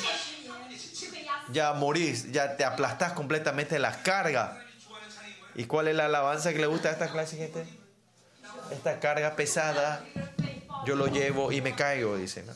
[1.52, 4.64] ya morís, ya te aplastas completamente de la carga.
[5.56, 7.66] ¿Y cuál es la alabanza que le gusta a esta clase, gente?
[8.72, 10.04] Esta carga pesada,
[10.86, 12.44] yo lo llevo y me caigo, dice.
[12.44, 12.54] ¿no?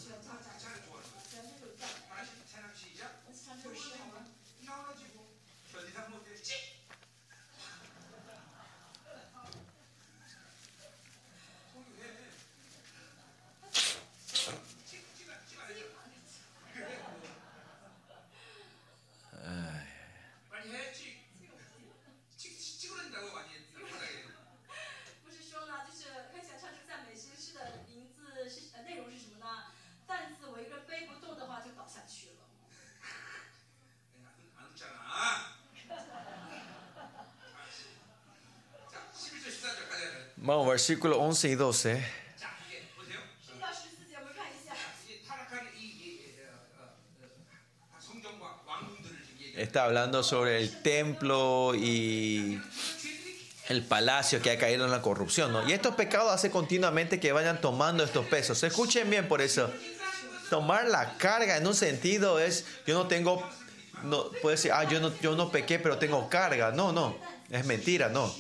[40.74, 42.04] versículo 11 y 12.
[49.56, 52.60] Está hablando sobre el templo y
[53.70, 55.52] el palacio que ha caído en la corrupción.
[55.52, 55.70] ¿no?
[55.70, 58.64] Y estos pecados hace continuamente que vayan tomando estos pesos.
[58.64, 59.72] Escuchen bien por eso.
[60.50, 63.48] Tomar la carga en un sentido es, yo no tengo,
[64.02, 66.72] no, puede decir, ah, yo no, yo no pequé, pero tengo carga.
[66.72, 67.16] No, no,
[67.52, 68.34] es mentira, no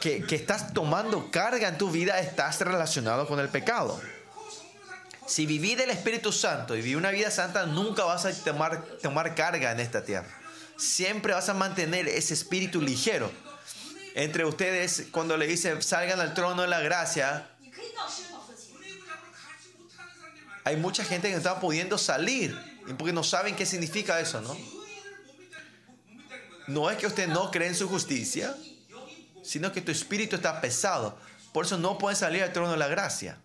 [0.00, 4.00] que, que estás tomando carga en tu vida estás relacionado con el pecado.
[5.26, 9.34] Si viví del Espíritu Santo y viví una vida santa, nunca vas a tomar, tomar
[9.34, 10.28] carga en esta tierra.
[10.76, 13.30] Siempre vas a mantener ese espíritu ligero.
[14.14, 17.48] Entre ustedes, cuando le dice salgan al trono de la gracia,
[20.64, 24.56] hay mucha gente que no está pudiendo salir porque no saben qué significa eso, ¿no?
[26.66, 28.56] No es que usted no cree en su justicia,
[29.42, 31.18] sino que tu espíritu está pesado.
[31.52, 33.38] Por eso no pueden salir al trono de la gracia.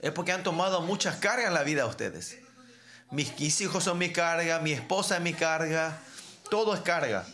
[0.00, 2.38] Es porque han tomado muchas cargas en la vida a ustedes.
[3.10, 5.98] Mis hijos son mi carga, mi esposa es mi carga,
[6.50, 7.24] todo es carga.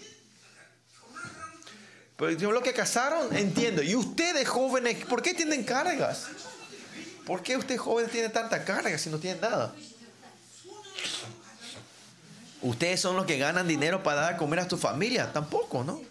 [2.16, 3.82] Pero lo que casaron, entiendo.
[3.82, 6.26] Y ustedes jóvenes, ¿por qué tienen cargas?
[7.26, 9.74] ¿Por qué ustedes jóvenes tienen tanta carga si no tienen nada?
[12.62, 16.02] Ustedes son los que ganan dinero para dar a comer a tu familia, tampoco, ¿no?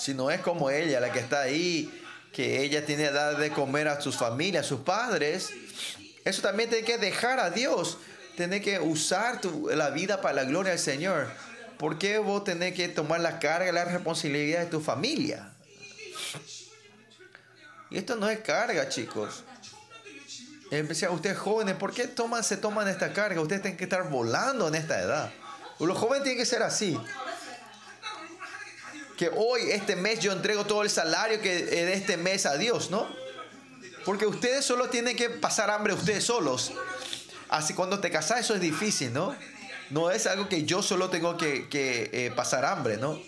[0.00, 1.90] Si no es como ella, la que está ahí,
[2.32, 5.50] que ella tiene que dar de comer a sus familias, a sus padres,
[6.24, 7.98] eso también tiene que dejar a Dios.
[8.36, 11.28] Tiene que usar tu- la vida para la gloria del Señor.
[11.78, 15.50] ¿Por qué vos tenés que tomar la carga la responsabilidad de tu familia?
[17.90, 19.44] Y esto no es carga, chicos.
[20.70, 23.40] Especial ustedes jóvenes, ¿por qué toman, se toman esta carga?
[23.40, 25.32] Ustedes tienen que estar volando en esta edad.
[25.80, 26.96] Los jóvenes tienen que ser así
[29.20, 32.90] que hoy, este mes, yo entrego todo el salario que de este mes a Dios,
[32.90, 33.06] ¿no?
[34.06, 36.72] Porque ustedes solo tienen que pasar hambre ustedes solos.
[37.50, 39.36] Así cuando te casas eso es difícil, ¿no?
[39.90, 43.20] No es algo que yo solo tengo que, que eh, pasar hambre, ¿no?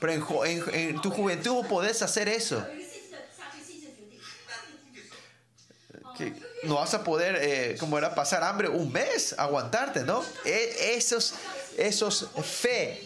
[0.00, 2.66] Pero en, tu juventud podés hacer eso.
[6.64, 10.24] No vas a poder, eh, como era, pasar hambre un mes, aguantarte, ¿no?
[10.44, 11.34] E, esos,
[11.76, 13.00] esos fe,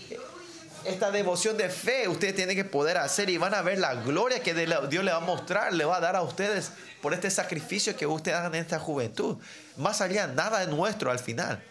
[0.86, 4.42] esta devoción de fe, ustedes tienen que poder hacer y van a ver la gloria
[4.42, 6.72] que Dios le va a mostrar, le va a dar a ustedes
[7.02, 9.38] por este sacrificio que ustedes hagan en esta juventud.
[9.76, 11.62] Más allá, nada es nuestro al final.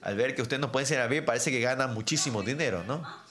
[0.00, 3.27] Al ver que ustedes no pueden ser bien, parece que ganan muchísimo dinero, ¿no?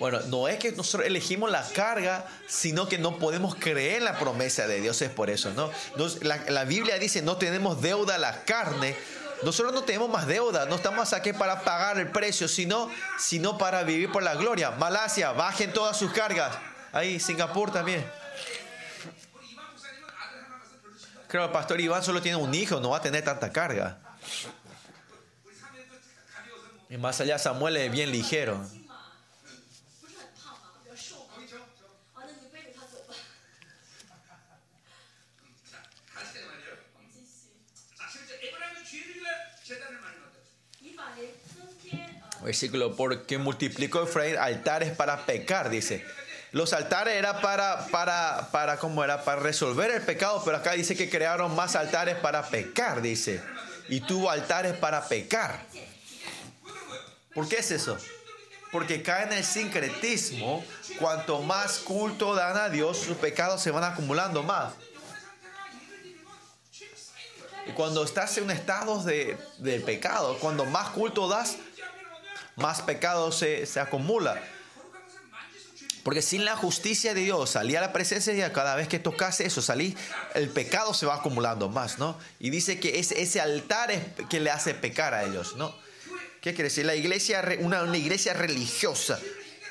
[0.00, 4.18] Bueno, no es que nosotros elegimos la carga, sino que no podemos creer en la
[4.18, 5.70] promesa de Dios, es por eso, ¿no?
[6.22, 8.96] La, Biblia dice, no tenemos deuda a la carne.
[9.42, 13.82] Nosotros no tenemos más deuda, no estamos aquí para pagar el precio, sino, sino para
[13.84, 14.72] vivir por la gloria.
[14.72, 16.56] Malasia, bajen todas sus cargas.
[16.92, 18.04] Ahí, Singapur también.
[21.28, 23.98] Creo que el pastor Iván solo tiene un hijo, no va a tener tanta carga.
[26.88, 28.64] Y más allá, Samuel es bien ligero.
[42.44, 46.04] Versículo, porque multiplicó Efraín altares para pecar, dice.
[46.52, 49.24] Los altares era para, para, para, ¿cómo era?
[49.24, 53.42] Para resolver el pecado, pero acá dice que crearon más altares para pecar, dice.
[53.88, 55.58] Y tuvo altares para pecar.
[57.34, 57.96] ¿Por qué es eso?
[58.70, 60.62] Porque caen en el sincretismo.
[60.98, 64.74] Cuanto más culto dan a Dios, sus pecados se van acumulando más.
[67.66, 71.56] Y cuando estás en un estado de, de pecado, cuando más culto das,
[72.56, 74.40] más pecado se, se acumula.
[76.04, 79.40] Porque sin la justicia de Dios, salí a la presencia y cada vez que tocas
[79.40, 79.96] eso, salí,
[80.34, 82.18] el pecado se va acumulando más, ¿no?
[82.38, 85.74] Y dice que es ese altar es que le hace pecar a ellos, ¿no?
[86.42, 86.84] ¿Qué quiere decir?
[86.84, 89.18] La iglesia, una, una iglesia religiosa,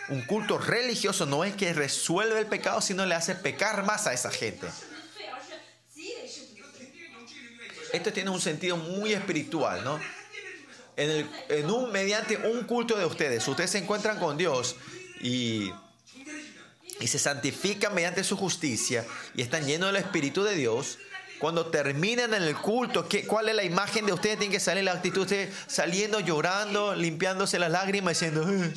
[0.10, 4.14] un culto religioso no es que resuelve el pecado, sino le hace pecar más a
[4.14, 4.68] esa gente.
[7.93, 9.99] Esto tiene un sentido muy espiritual, ¿no?
[10.95, 14.76] En, el- en un, mediante un culto de ustedes, ustedes se encuentran con Dios
[15.22, 15.72] y,
[16.99, 19.06] y se santifican mediante su justicia
[19.36, 20.99] y están llenos del Espíritu de Dios.
[21.40, 24.38] Cuando terminan en el culto, ¿qué, ¿cuál es la imagen de ustedes?
[24.40, 28.74] Tiene que salir la actitud, ustedes saliendo llorando, limpiándose las lágrimas, diciendo, "Eh,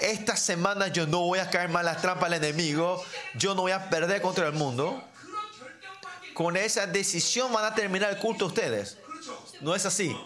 [0.00, 3.72] esta semana yo no voy a caer en las trampas del enemigo, yo no voy
[3.72, 5.04] a perder contra el mundo.
[6.34, 8.96] Con esa decisión van a terminar el culto ustedes.
[9.60, 10.16] No es así.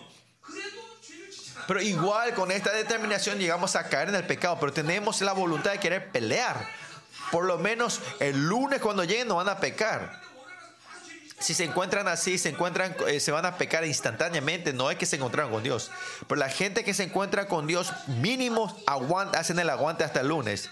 [1.67, 5.73] Pero igual con esta determinación llegamos a caer en el pecado, pero tenemos la voluntad
[5.73, 6.69] de querer pelear.
[7.31, 10.25] Por lo menos el lunes cuando lleguen no van a pecar.
[11.39, 14.73] Si se encuentran así, se encuentran, eh, se van a pecar instantáneamente.
[14.73, 15.91] No es que se encontraron con Dios.
[16.27, 20.29] Pero la gente que se encuentra con Dios, mínimo aguanta, hacen el aguante hasta el
[20.29, 20.71] lunes.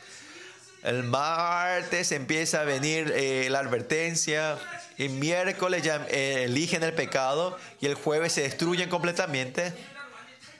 [0.82, 4.58] El martes empieza a venir eh, la advertencia.
[4.98, 7.58] El miércoles ya eh, eligen el pecado.
[7.80, 9.72] Y el jueves se destruyen completamente.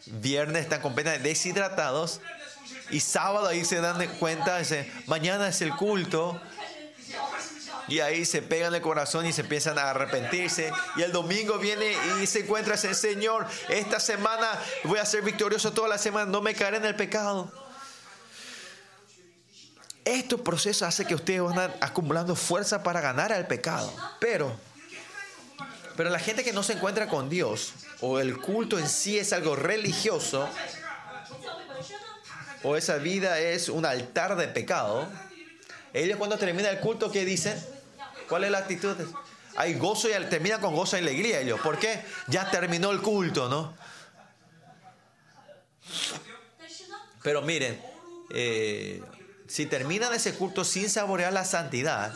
[0.06, 2.20] Viernes están completamente deshidratados.
[2.90, 6.40] Y sábado ahí se dan cuenta, dicen, mañana es el culto.
[7.88, 10.72] Y ahí se pegan el corazón y se empiezan a arrepentirse.
[10.96, 13.46] Y el domingo viene y se encuentra ese Señor.
[13.68, 14.48] Esta semana
[14.84, 16.30] voy a ser victorioso toda la semana.
[16.30, 17.50] No me caeré en el pecado.
[20.04, 23.92] Estos procesos hacen que ustedes van acumulando fuerza para ganar al pecado.
[24.20, 24.54] Pero,
[25.96, 27.72] pero la gente que no se encuentra con Dios,
[28.02, 30.48] o el culto en sí es algo religioso,
[32.64, 35.08] o esa vida es un altar de pecado,
[35.92, 37.60] ellos cuando termina el culto, ¿qué dicen?
[38.28, 38.96] ¿Cuál es la actitud?
[39.56, 41.60] Hay gozo y termina con gozo y alegría ellos.
[41.60, 42.02] ¿Por qué?
[42.28, 43.74] Ya terminó el culto, ¿no?
[47.22, 47.80] Pero miren,
[48.34, 49.02] eh,
[49.46, 52.14] si terminan ese culto sin saborear la santidad,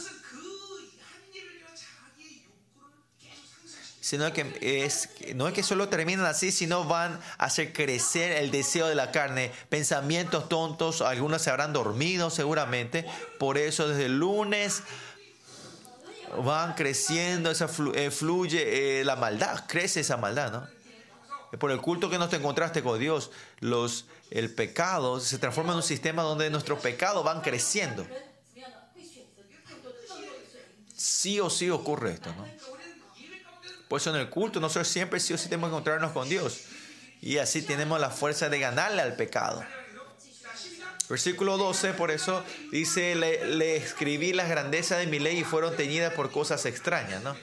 [4.07, 8.53] sino que es, no es que solo terminan así, sino van a hacer crecer el
[8.53, 13.05] deseo de la carne, pensamientos tontos, algunos se habrán dormido seguramente,
[13.41, 14.85] por eso desde el lunes
[16.45, 21.59] van creciendo, esa eh, fluye eh, la maldad, crece esa maldad, ¿no?
[21.59, 25.79] Por el culto que nos te encontraste con Dios, los, el pecado se transforma en
[25.79, 28.07] un sistema donde nuestros pecados van creciendo.
[30.95, 32.76] Sí o sí ocurre esto, ¿no?
[33.89, 36.63] Por eso en el culto nosotros siempre sí o sí tenemos que encontrarnos con Dios.
[37.21, 39.65] Y así tenemos la fuerza de ganarle al pecado.
[41.09, 46.13] Versículo 12, por eso dice, le, escribí las grandezas de mi ley y fueron teñidas
[46.15, 47.37] por cosas extrañas, ¿no?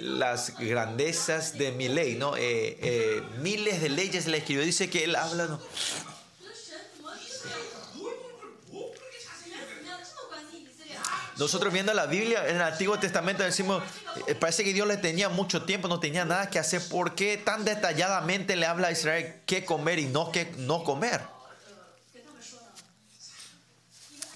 [0.00, 2.36] las grandezas de mi ley, ¿no?
[2.36, 4.64] Eh, eh, miles de leyes le escribió.
[4.64, 5.60] Dice que él habla, ¿no?
[11.36, 13.82] Nosotros viendo la Biblia en el Antiguo Testamento decimos,
[14.26, 16.86] eh, parece que Dios le tenía mucho tiempo, no tenía nada que hacer.
[16.88, 21.22] ¿Por qué tan detalladamente le habla a Israel qué comer y no qué no comer?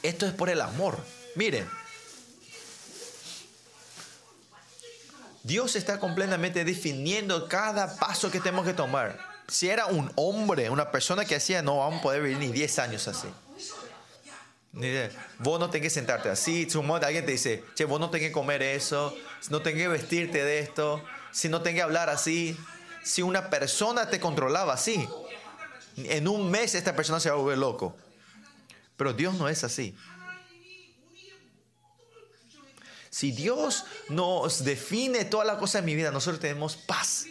[0.03, 0.99] Esto es por el amor.
[1.37, 1.69] Miren,
[5.45, 9.19] Dios está completamente definiendo cada paso que tenemos que tomar.
[9.47, 12.79] Si era un hombre, una persona que hacía, no vamos a poder vivir ni 10
[12.81, 13.29] años así.
[15.38, 16.68] Vos no tenés que sentarte así.
[17.02, 19.16] Alguien te dice, che, vos no tenés que comer eso,
[19.50, 21.02] no tenés que vestirte de esto,
[21.32, 22.56] si no tenés que hablar así.
[23.02, 25.09] Si una persona te controlaba así,
[25.96, 27.96] en un mes esta persona se va a volver loco.
[28.96, 29.96] Pero Dios no es así.
[33.10, 37.26] Si Dios nos define toda la cosa en mi vida, nosotros tenemos paz.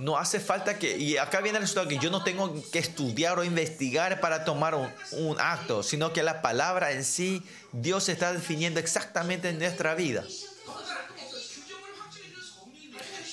[0.00, 3.38] No hace falta que, y acá viene el resultado, que yo no tengo que estudiar
[3.38, 8.80] o investigar para tomar un, acto, sino que la palabra en sí, Dios está definiendo
[8.80, 10.24] exactamente en nuestra vida.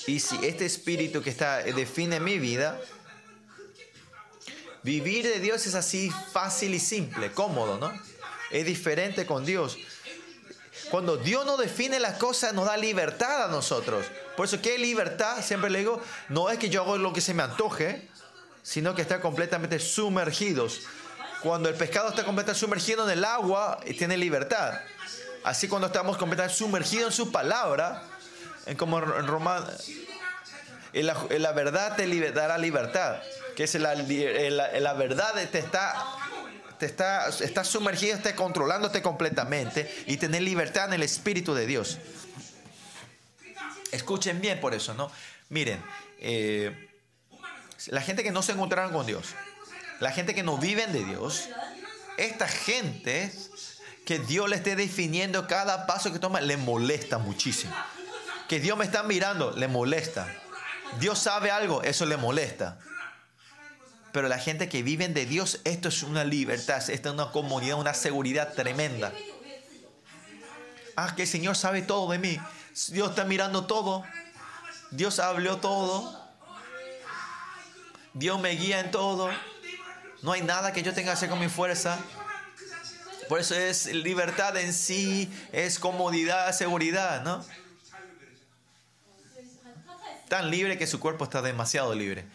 [0.06, 2.78] Y si este espíritu que está, eh, define mi vida,
[4.82, 7.90] vivir de Dios es así fácil y simple, cómodo, ¿no?
[8.50, 9.78] Es diferente con Dios.
[10.90, 14.06] Cuando Dios nos define las cosas, nos da libertad a nosotros.
[14.36, 15.42] Por eso, ¿qué libertad?
[15.42, 18.08] Siempre le digo, no es que yo hago lo que se me antoje,
[18.62, 20.82] sino que está completamente sumergidos.
[21.42, 24.80] Cuando el pescado está completamente sumergido en el agua, eh, tiene libertad.
[25.44, 28.02] Así cuando estamos completamente sumergidos en su palabra,
[28.66, 29.66] en como en Romano,
[30.92, 33.20] en la, verdad te dará libertad.
[33.56, 35.94] Que es la, la, la verdad te está,
[36.78, 41.98] te está, está sumergido, está controlándote completamente y tener libertad en el Espíritu de Dios.
[43.92, 45.10] Escuchen bien por eso, ¿no?
[45.48, 45.82] Miren,
[46.18, 46.88] eh,
[47.86, 49.34] la gente que no se encontraron con Dios,
[50.00, 51.48] la gente que no viven de Dios,
[52.16, 53.32] esta gente
[54.04, 57.74] que Dios le esté definiendo cada paso que toma, le molesta muchísimo.
[58.48, 60.34] Que Dios me está mirando, le molesta.
[60.98, 62.78] Dios sabe algo, eso le molesta.
[64.18, 67.78] Pero la gente que viven de Dios, esto es una libertad, esto es una comunidad,
[67.78, 69.12] una seguridad tremenda.
[70.96, 72.36] Ah, que el Señor sabe todo de mí.
[72.88, 74.02] Dios está mirando todo.
[74.90, 76.20] Dios habló todo.
[78.12, 79.30] Dios me guía en todo.
[80.22, 81.96] No hay nada que yo tenga que hacer con mi fuerza.
[83.28, 87.44] Por eso es libertad en sí, es comodidad, seguridad, ¿no?
[90.26, 92.26] Tan libre que su cuerpo está demasiado libre.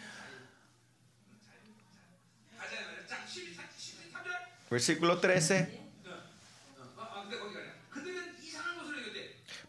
[4.74, 5.82] Versículo 13.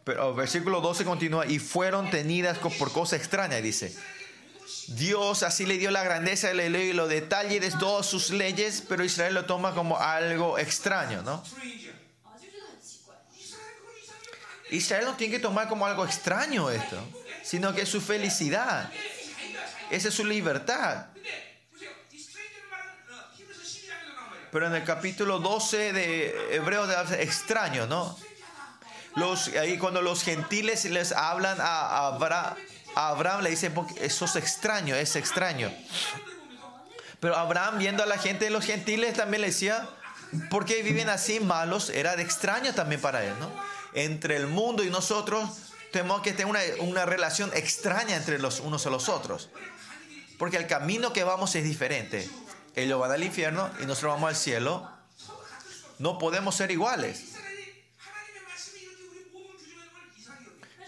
[0.02, 3.94] Pero versículo 12 continúa, y fueron tenidas por cosa extraña, dice.
[4.88, 8.30] Dios así le dio la grandeza de la ley y los detalles de todas sus
[8.30, 11.44] leyes, pero Israel lo toma como algo extraño, ¿no?
[14.70, 16.96] Israel no tiene que tomar como algo extraño esto,
[17.42, 18.90] sino que es su felicidad,
[19.90, 21.08] esa es su libertad.
[24.54, 28.16] Pero en el capítulo 12 de Hebreos extraño, ¿no?
[29.16, 32.54] Los, ahí cuando los gentiles les hablan a, Abra-
[32.94, 35.72] a Abraham, le dicen, "Porque eso es extraño, es extraño.
[37.18, 39.88] Pero Abraham, viendo a la gente de los gentiles, también le decía,
[40.50, 41.90] ¿por qué viven así malos?
[41.90, 43.50] Era de extraño también para él, ¿no?
[43.92, 45.50] Entre el mundo y nosotros
[45.90, 49.50] tenemos que tener una, una relación extraña entre los unos a los otros.
[50.38, 52.30] Porque el camino que vamos es diferente.
[52.76, 54.90] Ellos van al infierno y nosotros vamos al cielo.
[55.98, 57.34] No podemos ser iguales.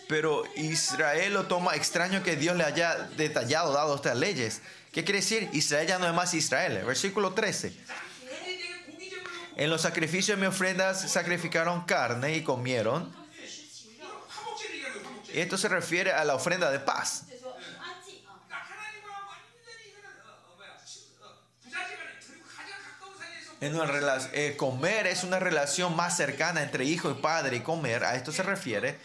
[0.09, 4.61] Pero Israel lo toma extraño que Dios le haya detallado, dado estas leyes.
[4.93, 5.49] ¿Qué quiere decir?
[5.53, 6.85] Israel ya no es más Israel.
[6.85, 7.73] Versículo 13.
[9.57, 13.15] En los sacrificios de mis ofrendas sacrificaron carne y comieron.
[15.33, 17.26] Esto se refiere a la ofrenda de paz.
[23.75, 28.15] Una eh, comer es una relación más cercana entre hijo y padre y comer, a
[28.15, 28.99] esto se refiere.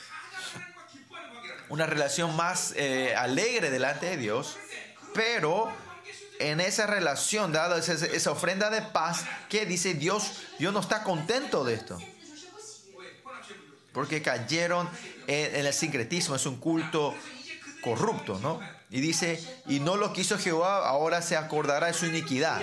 [1.69, 4.57] Una relación más eh, alegre delante de Dios,
[5.13, 5.71] pero
[6.39, 11.63] en esa relación, dado esa, ofrenda de paz, que dice Dios, Dios no está contento
[11.63, 11.97] de esto.
[13.93, 14.89] Porque cayeron
[15.27, 17.15] en, en el sincretismo, es un culto
[17.81, 18.59] corrupto, ¿no?
[18.89, 22.61] Y dice, y no lo quiso Jehová, ahora se acordará de su iniquidad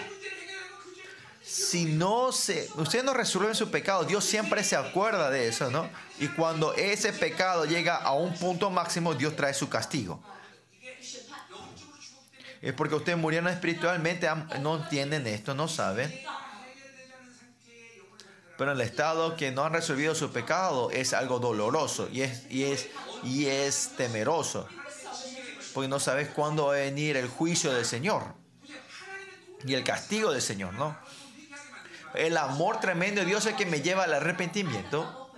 [1.49, 5.89] si no se, ustedes no resuelven su pecado, Dios siempre se acuerda de eso, ¿no?
[6.21, 10.23] Y cuando ese pecado llega a un punto máximo, Dios trae su castigo.
[12.61, 14.29] Es porque ustedes murieron espiritualmente,
[14.61, 16.13] no entienden esto, no saben.
[18.59, 22.65] Pero el estado que no han resolvido su pecado es algo doloroso y es, y
[22.65, 22.89] es,
[23.25, 24.69] y es temeroso.
[25.73, 28.35] Porque no sabes cuándo va a venir el juicio del Señor
[29.65, 31.08] y el castigo del Señor, ¿no?
[32.15, 35.33] El amor tremendo de Dios es el que me lleva al arrepentimiento.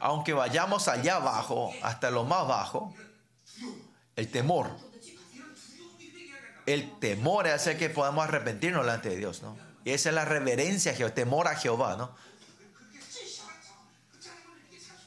[0.00, 2.94] Aunque vayamos allá abajo, hasta lo más bajo,
[4.16, 4.70] el temor.
[6.66, 9.56] El temor hace que podamos arrepentirnos delante de Dios, ¿no?
[9.84, 12.14] Y esa es la reverencia, el temor a Jehová, ¿no?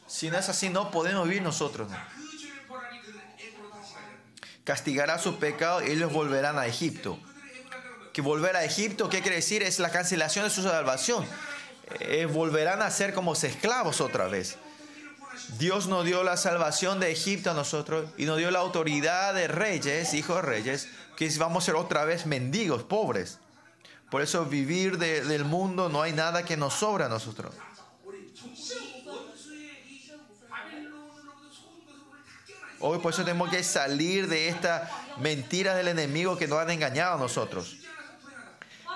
[0.08, 1.98] Si no es así, no podemos vivir nosotros, ¿no?
[4.64, 7.20] Castigará sus pecados y ellos volverán a Egipto
[8.18, 9.62] que volver a Egipto, ¿qué quiere decir?
[9.62, 11.24] Es la cancelación de su salvación.
[12.00, 14.58] Eh, volverán a ser como esclavos otra vez.
[15.60, 19.48] Dios nos dio la salvación de Egipto a nosotros y nos dio la autoridad de
[19.48, 23.38] reyes, hijos de reyes, que vamos a ser otra vez mendigos, pobres.
[24.10, 27.54] Por eso vivir del mundo no hay nada que nos sobra a nosotros.
[32.80, 34.90] Hoy por eso tenemos que salir de estas
[35.20, 37.78] mentiras del enemigo que nos han engañado a nosotros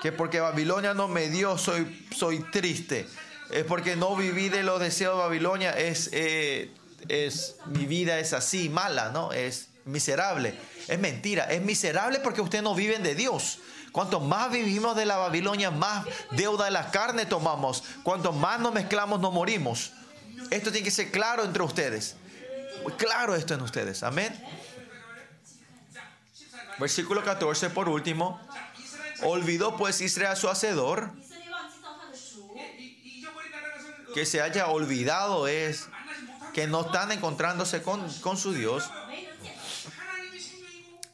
[0.02, 3.06] que porque Babilonia no me dio, soy, soy triste.
[3.50, 6.72] Es porque no viví de los deseos de Babilonia, es, eh,
[7.08, 9.32] es, mi vida es así, mala, ¿no?
[9.32, 10.58] Es miserable.
[10.88, 13.60] Es mentira, es miserable porque ustedes no viven de Dios.
[13.92, 17.84] Cuanto más vivimos de la Babilonia, más deuda de la carne tomamos.
[18.02, 19.92] Cuanto más nos mezclamos, no morimos.
[20.50, 22.16] Esto tiene que ser claro entre ustedes.
[22.96, 24.02] Claro esto en ustedes.
[24.02, 24.34] Amén.
[26.80, 28.40] Versículo 14, por último.
[29.22, 31.10] Olvidó pues Israel a su hacedor.
[34.14, 35.88] Que se haya olvidado es
[36.52, 38.84] que no están encontrándose con, con su Dios.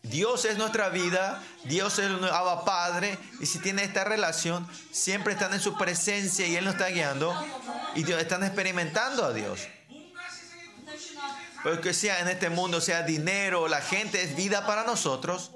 [0.02, 5.52] Dios es nuestra vida, Dios es nuestro Padre, y si tiene esta relación, siempre están
[5.52, 7.35] en su presencia y Él nos está guiando,
[7.94, 9.68] y están experimentando a Dios.
[11.62, 15.51] Pero que sea en este mundo, sea dinero, la gente, es vida para nosotros.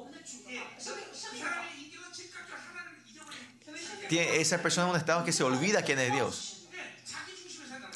[4.12, 6.66] tiene, esa persona en un estado que se olvida quién es Dios.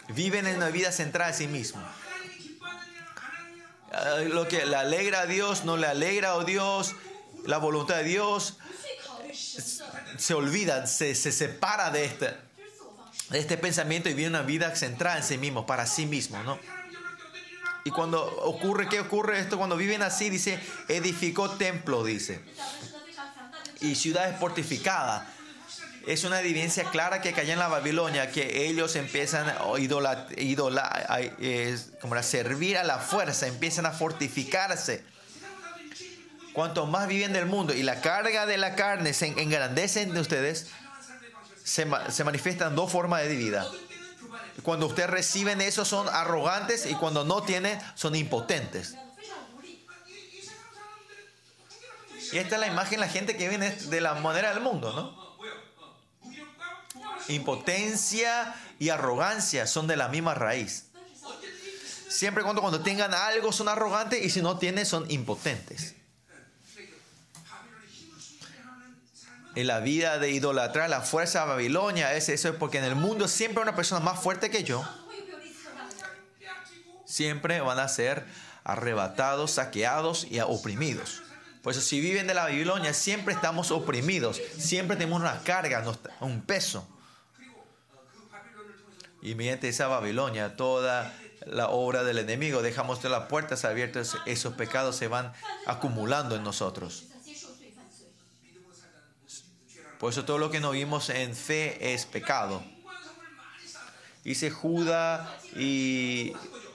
[0.08, 1.82] Viven en una vida centrada en sí mismo.
[4.28, 6.94] Lo que le alegra a Dios, no le alegra a Dios,
[7.44, 8.56] la voluntad de Dios,
[10.16, 12.34] se olvida, se, se separa de este,
[13.28, 16.58] de este pensamiento y vive una vida centrada en sí mismo, para sí mismo, ¿no?
[17.84, 19.58] Y cuando ocurre, ¿qué ocurre esto?
[19.58, 22.40] Cuando viven así, dice, edificó templo, dice.
[23.82, 25.35] Y ciudades fortificadas.
[26.06, 30.28] Es una evidencia clara que allá en la Babilonia, que ellos empiezan a, idola,
[31.08, 35.02] a, servir a la fuerza, empiezan a fortificarse.
[36.52, 40.68] Cuanto más viven del mundo y la carga de la carne se engrandecen de ustedes,
[41.64, 43.68] se, se manifiestan dos formas de vida.
[44.62, 48.94] Cuando ustedes reciben eso son arrogantes y cuando no tienen son impotentes.
[52.32, 54.92] Y esta es la imagen de la gente que viene de la manera del mundo,
[54.92, 55.25] ¿no?
[57.28, 60.86] Impotencia y arrogancia son de la misma raíz.
[62.08, 65.94] Siempre cuando, cuando tengan algo son arrogantes y si no tienen son impotentes.
[69.56, 72.94] En la vida de idolatrar la fuerza de Babilonia es eso, es porque en el
[72.94, 74.86] mundo siempre una persona más fuerte que yo.
[77.06, 78.26] Siempre van a ser
[78.64, 81.22] arrebatados, saqueados y oprimidos.
[81.62, 85.82] Por eso si viven de la Babilonia siempre estamos oprimidos, siempre tenemos una carga,
[86.20, 86.86] un peso
[89.26, 91.12] y mediante esa Babilonia, toda
[91.46, 95.32] la obra del enemigo, dejamos todas las puertas abiertas, esos pecados se van
[95.66, 97.06] acumulando en nosotros.
[99.98, 102.62] Por eso todo lo que no vimos en fe es pecado.
[104.22, 106.32] Dice Judá y,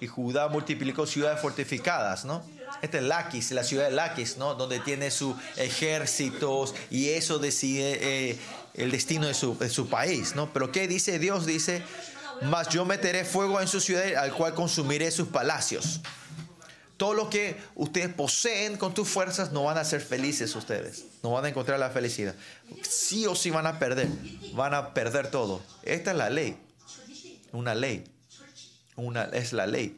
[0.10, 2.44] Judá multiplicó ciudades fortificadas, ¿no?
[2.82, 4.56] Este es Laquis, la ciudad de Laquis, ¿no?
[4.56, 7.99] Donde tiene sus ejércitos y eso decide
[8.32, 8.40] eh,
[8.73, 10.52] el destino de su, de su, país, ¿no?
[10.52, 11.45] Pero ¿qué dice Dios?
[11.45, 11.84] Dice,
[12.41, 16.01] mas yo meteré fuego en su ciudad, al cual consumiré sus palacios.
[16.97, 21.05] Todo lo que ustedes poseen con tus fuerzas no van a ser felices ustedes.
[21.23, 22.35] No van a encontrar la felicidad.
[22.81, 24.07] Sí o sí van a perder.
[24.53, 25.61] Van a perder todo.
[25.84, 26.57] Esta es la ley.
[27.51, 28.03] Una ley.
[28.95, 29.97] Una, es la ley.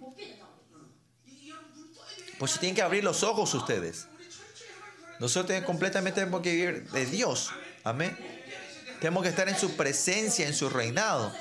[2.40, 4.08] Pues tienen que abrir los ojos ustedes.
[5.20, 7.52] Nosotros tenemos completamente tenemos que vivir de Dios.
[7.84, 8.18] Amén.
[9.00, 11.34] Tenemos que estar en su presencia, en su reinado.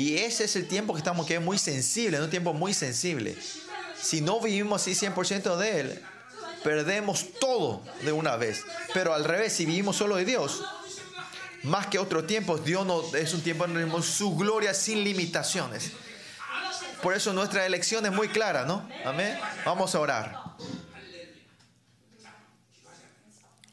[0.00, 2.72] Y ese es el tiempo que estamos, que es muy sensible, es un tiempo muy
[2.72, 3.36] sensible.
[4.00, 6.02] Si no vivimos así 100% de Él,
[6.64, 8.64] perdemos todo de una vez.
[8.94, 10.64] Pero al revés, si vivimos solo de Dios,
[11.64, 15.04] más que otros tiempos, Dios no, es un tiempo en el que su gloria sin
[15.04, 15.92] limitaciones.
[17.02, 18.88] Por eso nuestra elección es muy clara, ¿no?
[19.04, 19.38] Amén.
[19.66, 20.34] Vamos a orar.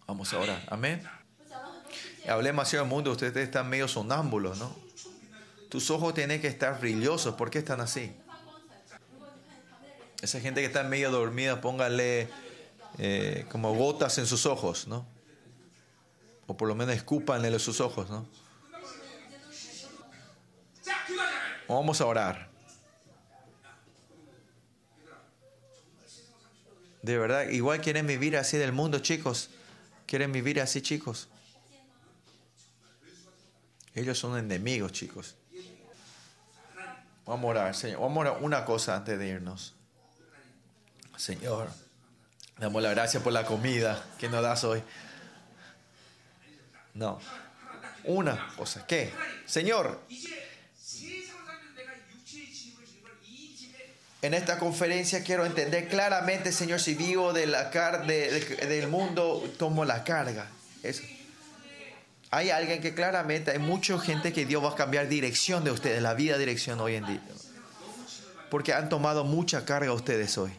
[0.05, 0.61] Vamos a orar.
[0.69, 1.09] Amén.
[2.27, 4.86] Hablé demasiado del mundo, ustedes están medio sonámbulos, ¿no?
[5.69, 7.35] Tus ojos tienen que estar brillosos.
[7.35, 8.15] ¿Por qué están así?
[10.21, 12.29] Esa gente que está medio dormida, póngale
[12.97, 15.05] eh, como gotas en sus ojos, ¿no?
[16.47, 18.25] O por lo menos escúpanle sus ojos, ¿no?
[21.67, 22.49] Vamos a orar.
[27.01, 29.49] De verdad, igual quieren vivir así del mundo, chicos.
[30.05, 31.27] Quieren vivir así, chicos.
[33.93, 35.35] Ellos son enemigos, chicos.
[37.27, 37.99] Vamos a orar, Señor.
[37.99, 39.75] Vamos a orar una cosa antes de irnos.
[41.17, 41.69] Señor,
[42.57, 44.81] damos la gracia por la comida que nos das hoy.
[46.93, 47.19] No.
[48.05, 48.87] Una cosa.
[48.87, 49.13] ¿Qué?
[49.45, 50.01] Señor,
[54.21, 59.43] en esta conferencia quiero entender claramente, Señor, si vivo de la car de, del mundo,
[59.57, 60.47] tomo la carga.
[60.81, 61.03] Eso.
[62.29, 66.01] Hay alguien que claramente, hay mucha gente que Dios va a cambiar dirección de ustedes,
[66.01, 67.21] la vida dirección hoy en día.
[68.49, 70.51] Porque han tomado mucha carga ustedes hoy.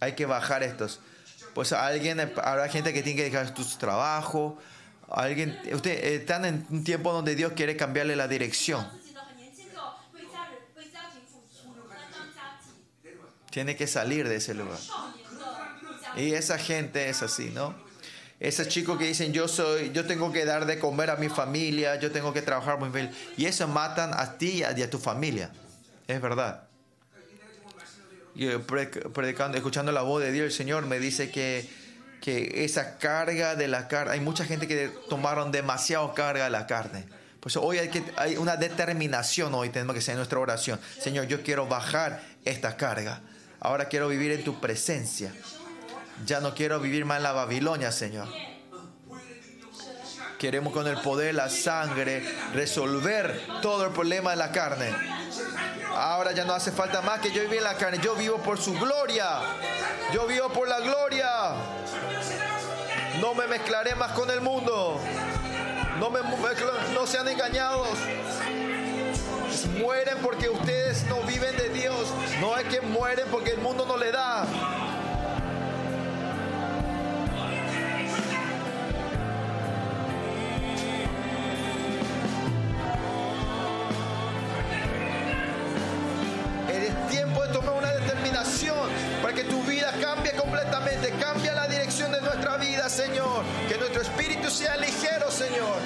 [0.00, 1.00] Hay que bajar estos.
[1.54, 4.58] Pues alguien, habrá gente que tiene que dejar su trabajo.
[5.10, 8.86] Alguien, ustedes están en un tiempo donde Dios quiere cambiarle la dirección.
[13.50, 14.78] Tiene que salir de ese lugar.
[16.16, 17.89] Y esa gente es así, ¿no?
[18.40, 22.00] Esos chicos que dicen yo soy, yo tengo que dar de comer a mi familia,
[22.00, 23.12] yo tengo que trabajar mi familia.
[23.36, 25.50] Y eso matan a ti y a tu familia.
[26.08, 26.64] Es verdad.
[28.34, 31.68] Y predic- predicando, escuchando la voz de Dios, el Señor me dice que,
[32.22, 36.66] que esa carga de la carne, hay mucha gente que tomaron demasiado carga de la
[36.66, 37.04] carne.
[37.40, 40.80] Pues hoy hay, que, hay una determinación, hoy tenemos que en nuestra oración.
[40.98, 43.20] Señor, yo quiero bajar esta carga.
[43.60, 45.32] Ahora quiero vivir en tu presencia.
[46.26, 48.28] Ya no quiero vivir más en la Babilonia, Señor.
[50.38, 52.24] Queremos con el poder, la sangre,
[52.54, 54.90] resolver todo el problema de la carne.
[55.94, 57.98] Ahora ya no hace falta más que yo viva en la carne.
[58.02, 59.40] Yo vivo por su gloria.
[60.14, 61.28] Yo vivo por la gloria.
[63.20, 64.98] No me mezclaré más con el mundo.
[65.98, 66.20] No, me
[66.94, 67.88] no sean engañados.
[69.78, 72.08] Mueren porque ustedes no viven de Dios.
[72.40, 74.46] No es que mueren porque el mundo no le da.
[89.90, 91.10] Vida cambie completamente.
[91.12, 93.44] Cambia la dirección de nuestra vida, Señor.
[93.68, 95.78] Que nuestro espíritu sea ligero, Señor.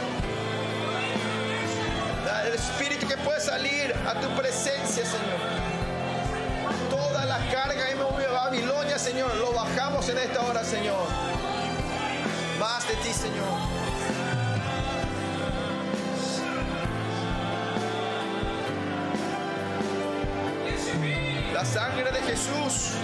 [2.46, 5.38] El espíritu que puede salir a tu presencia, Señor.
[6.90, 11.06] Toda la carga de Babilonia, Señor, lo bajamos en esta hora, Señor.
[12.58, 13.44] Más de ti, Señor.
[21.52, 22.94] La sangre de Jesús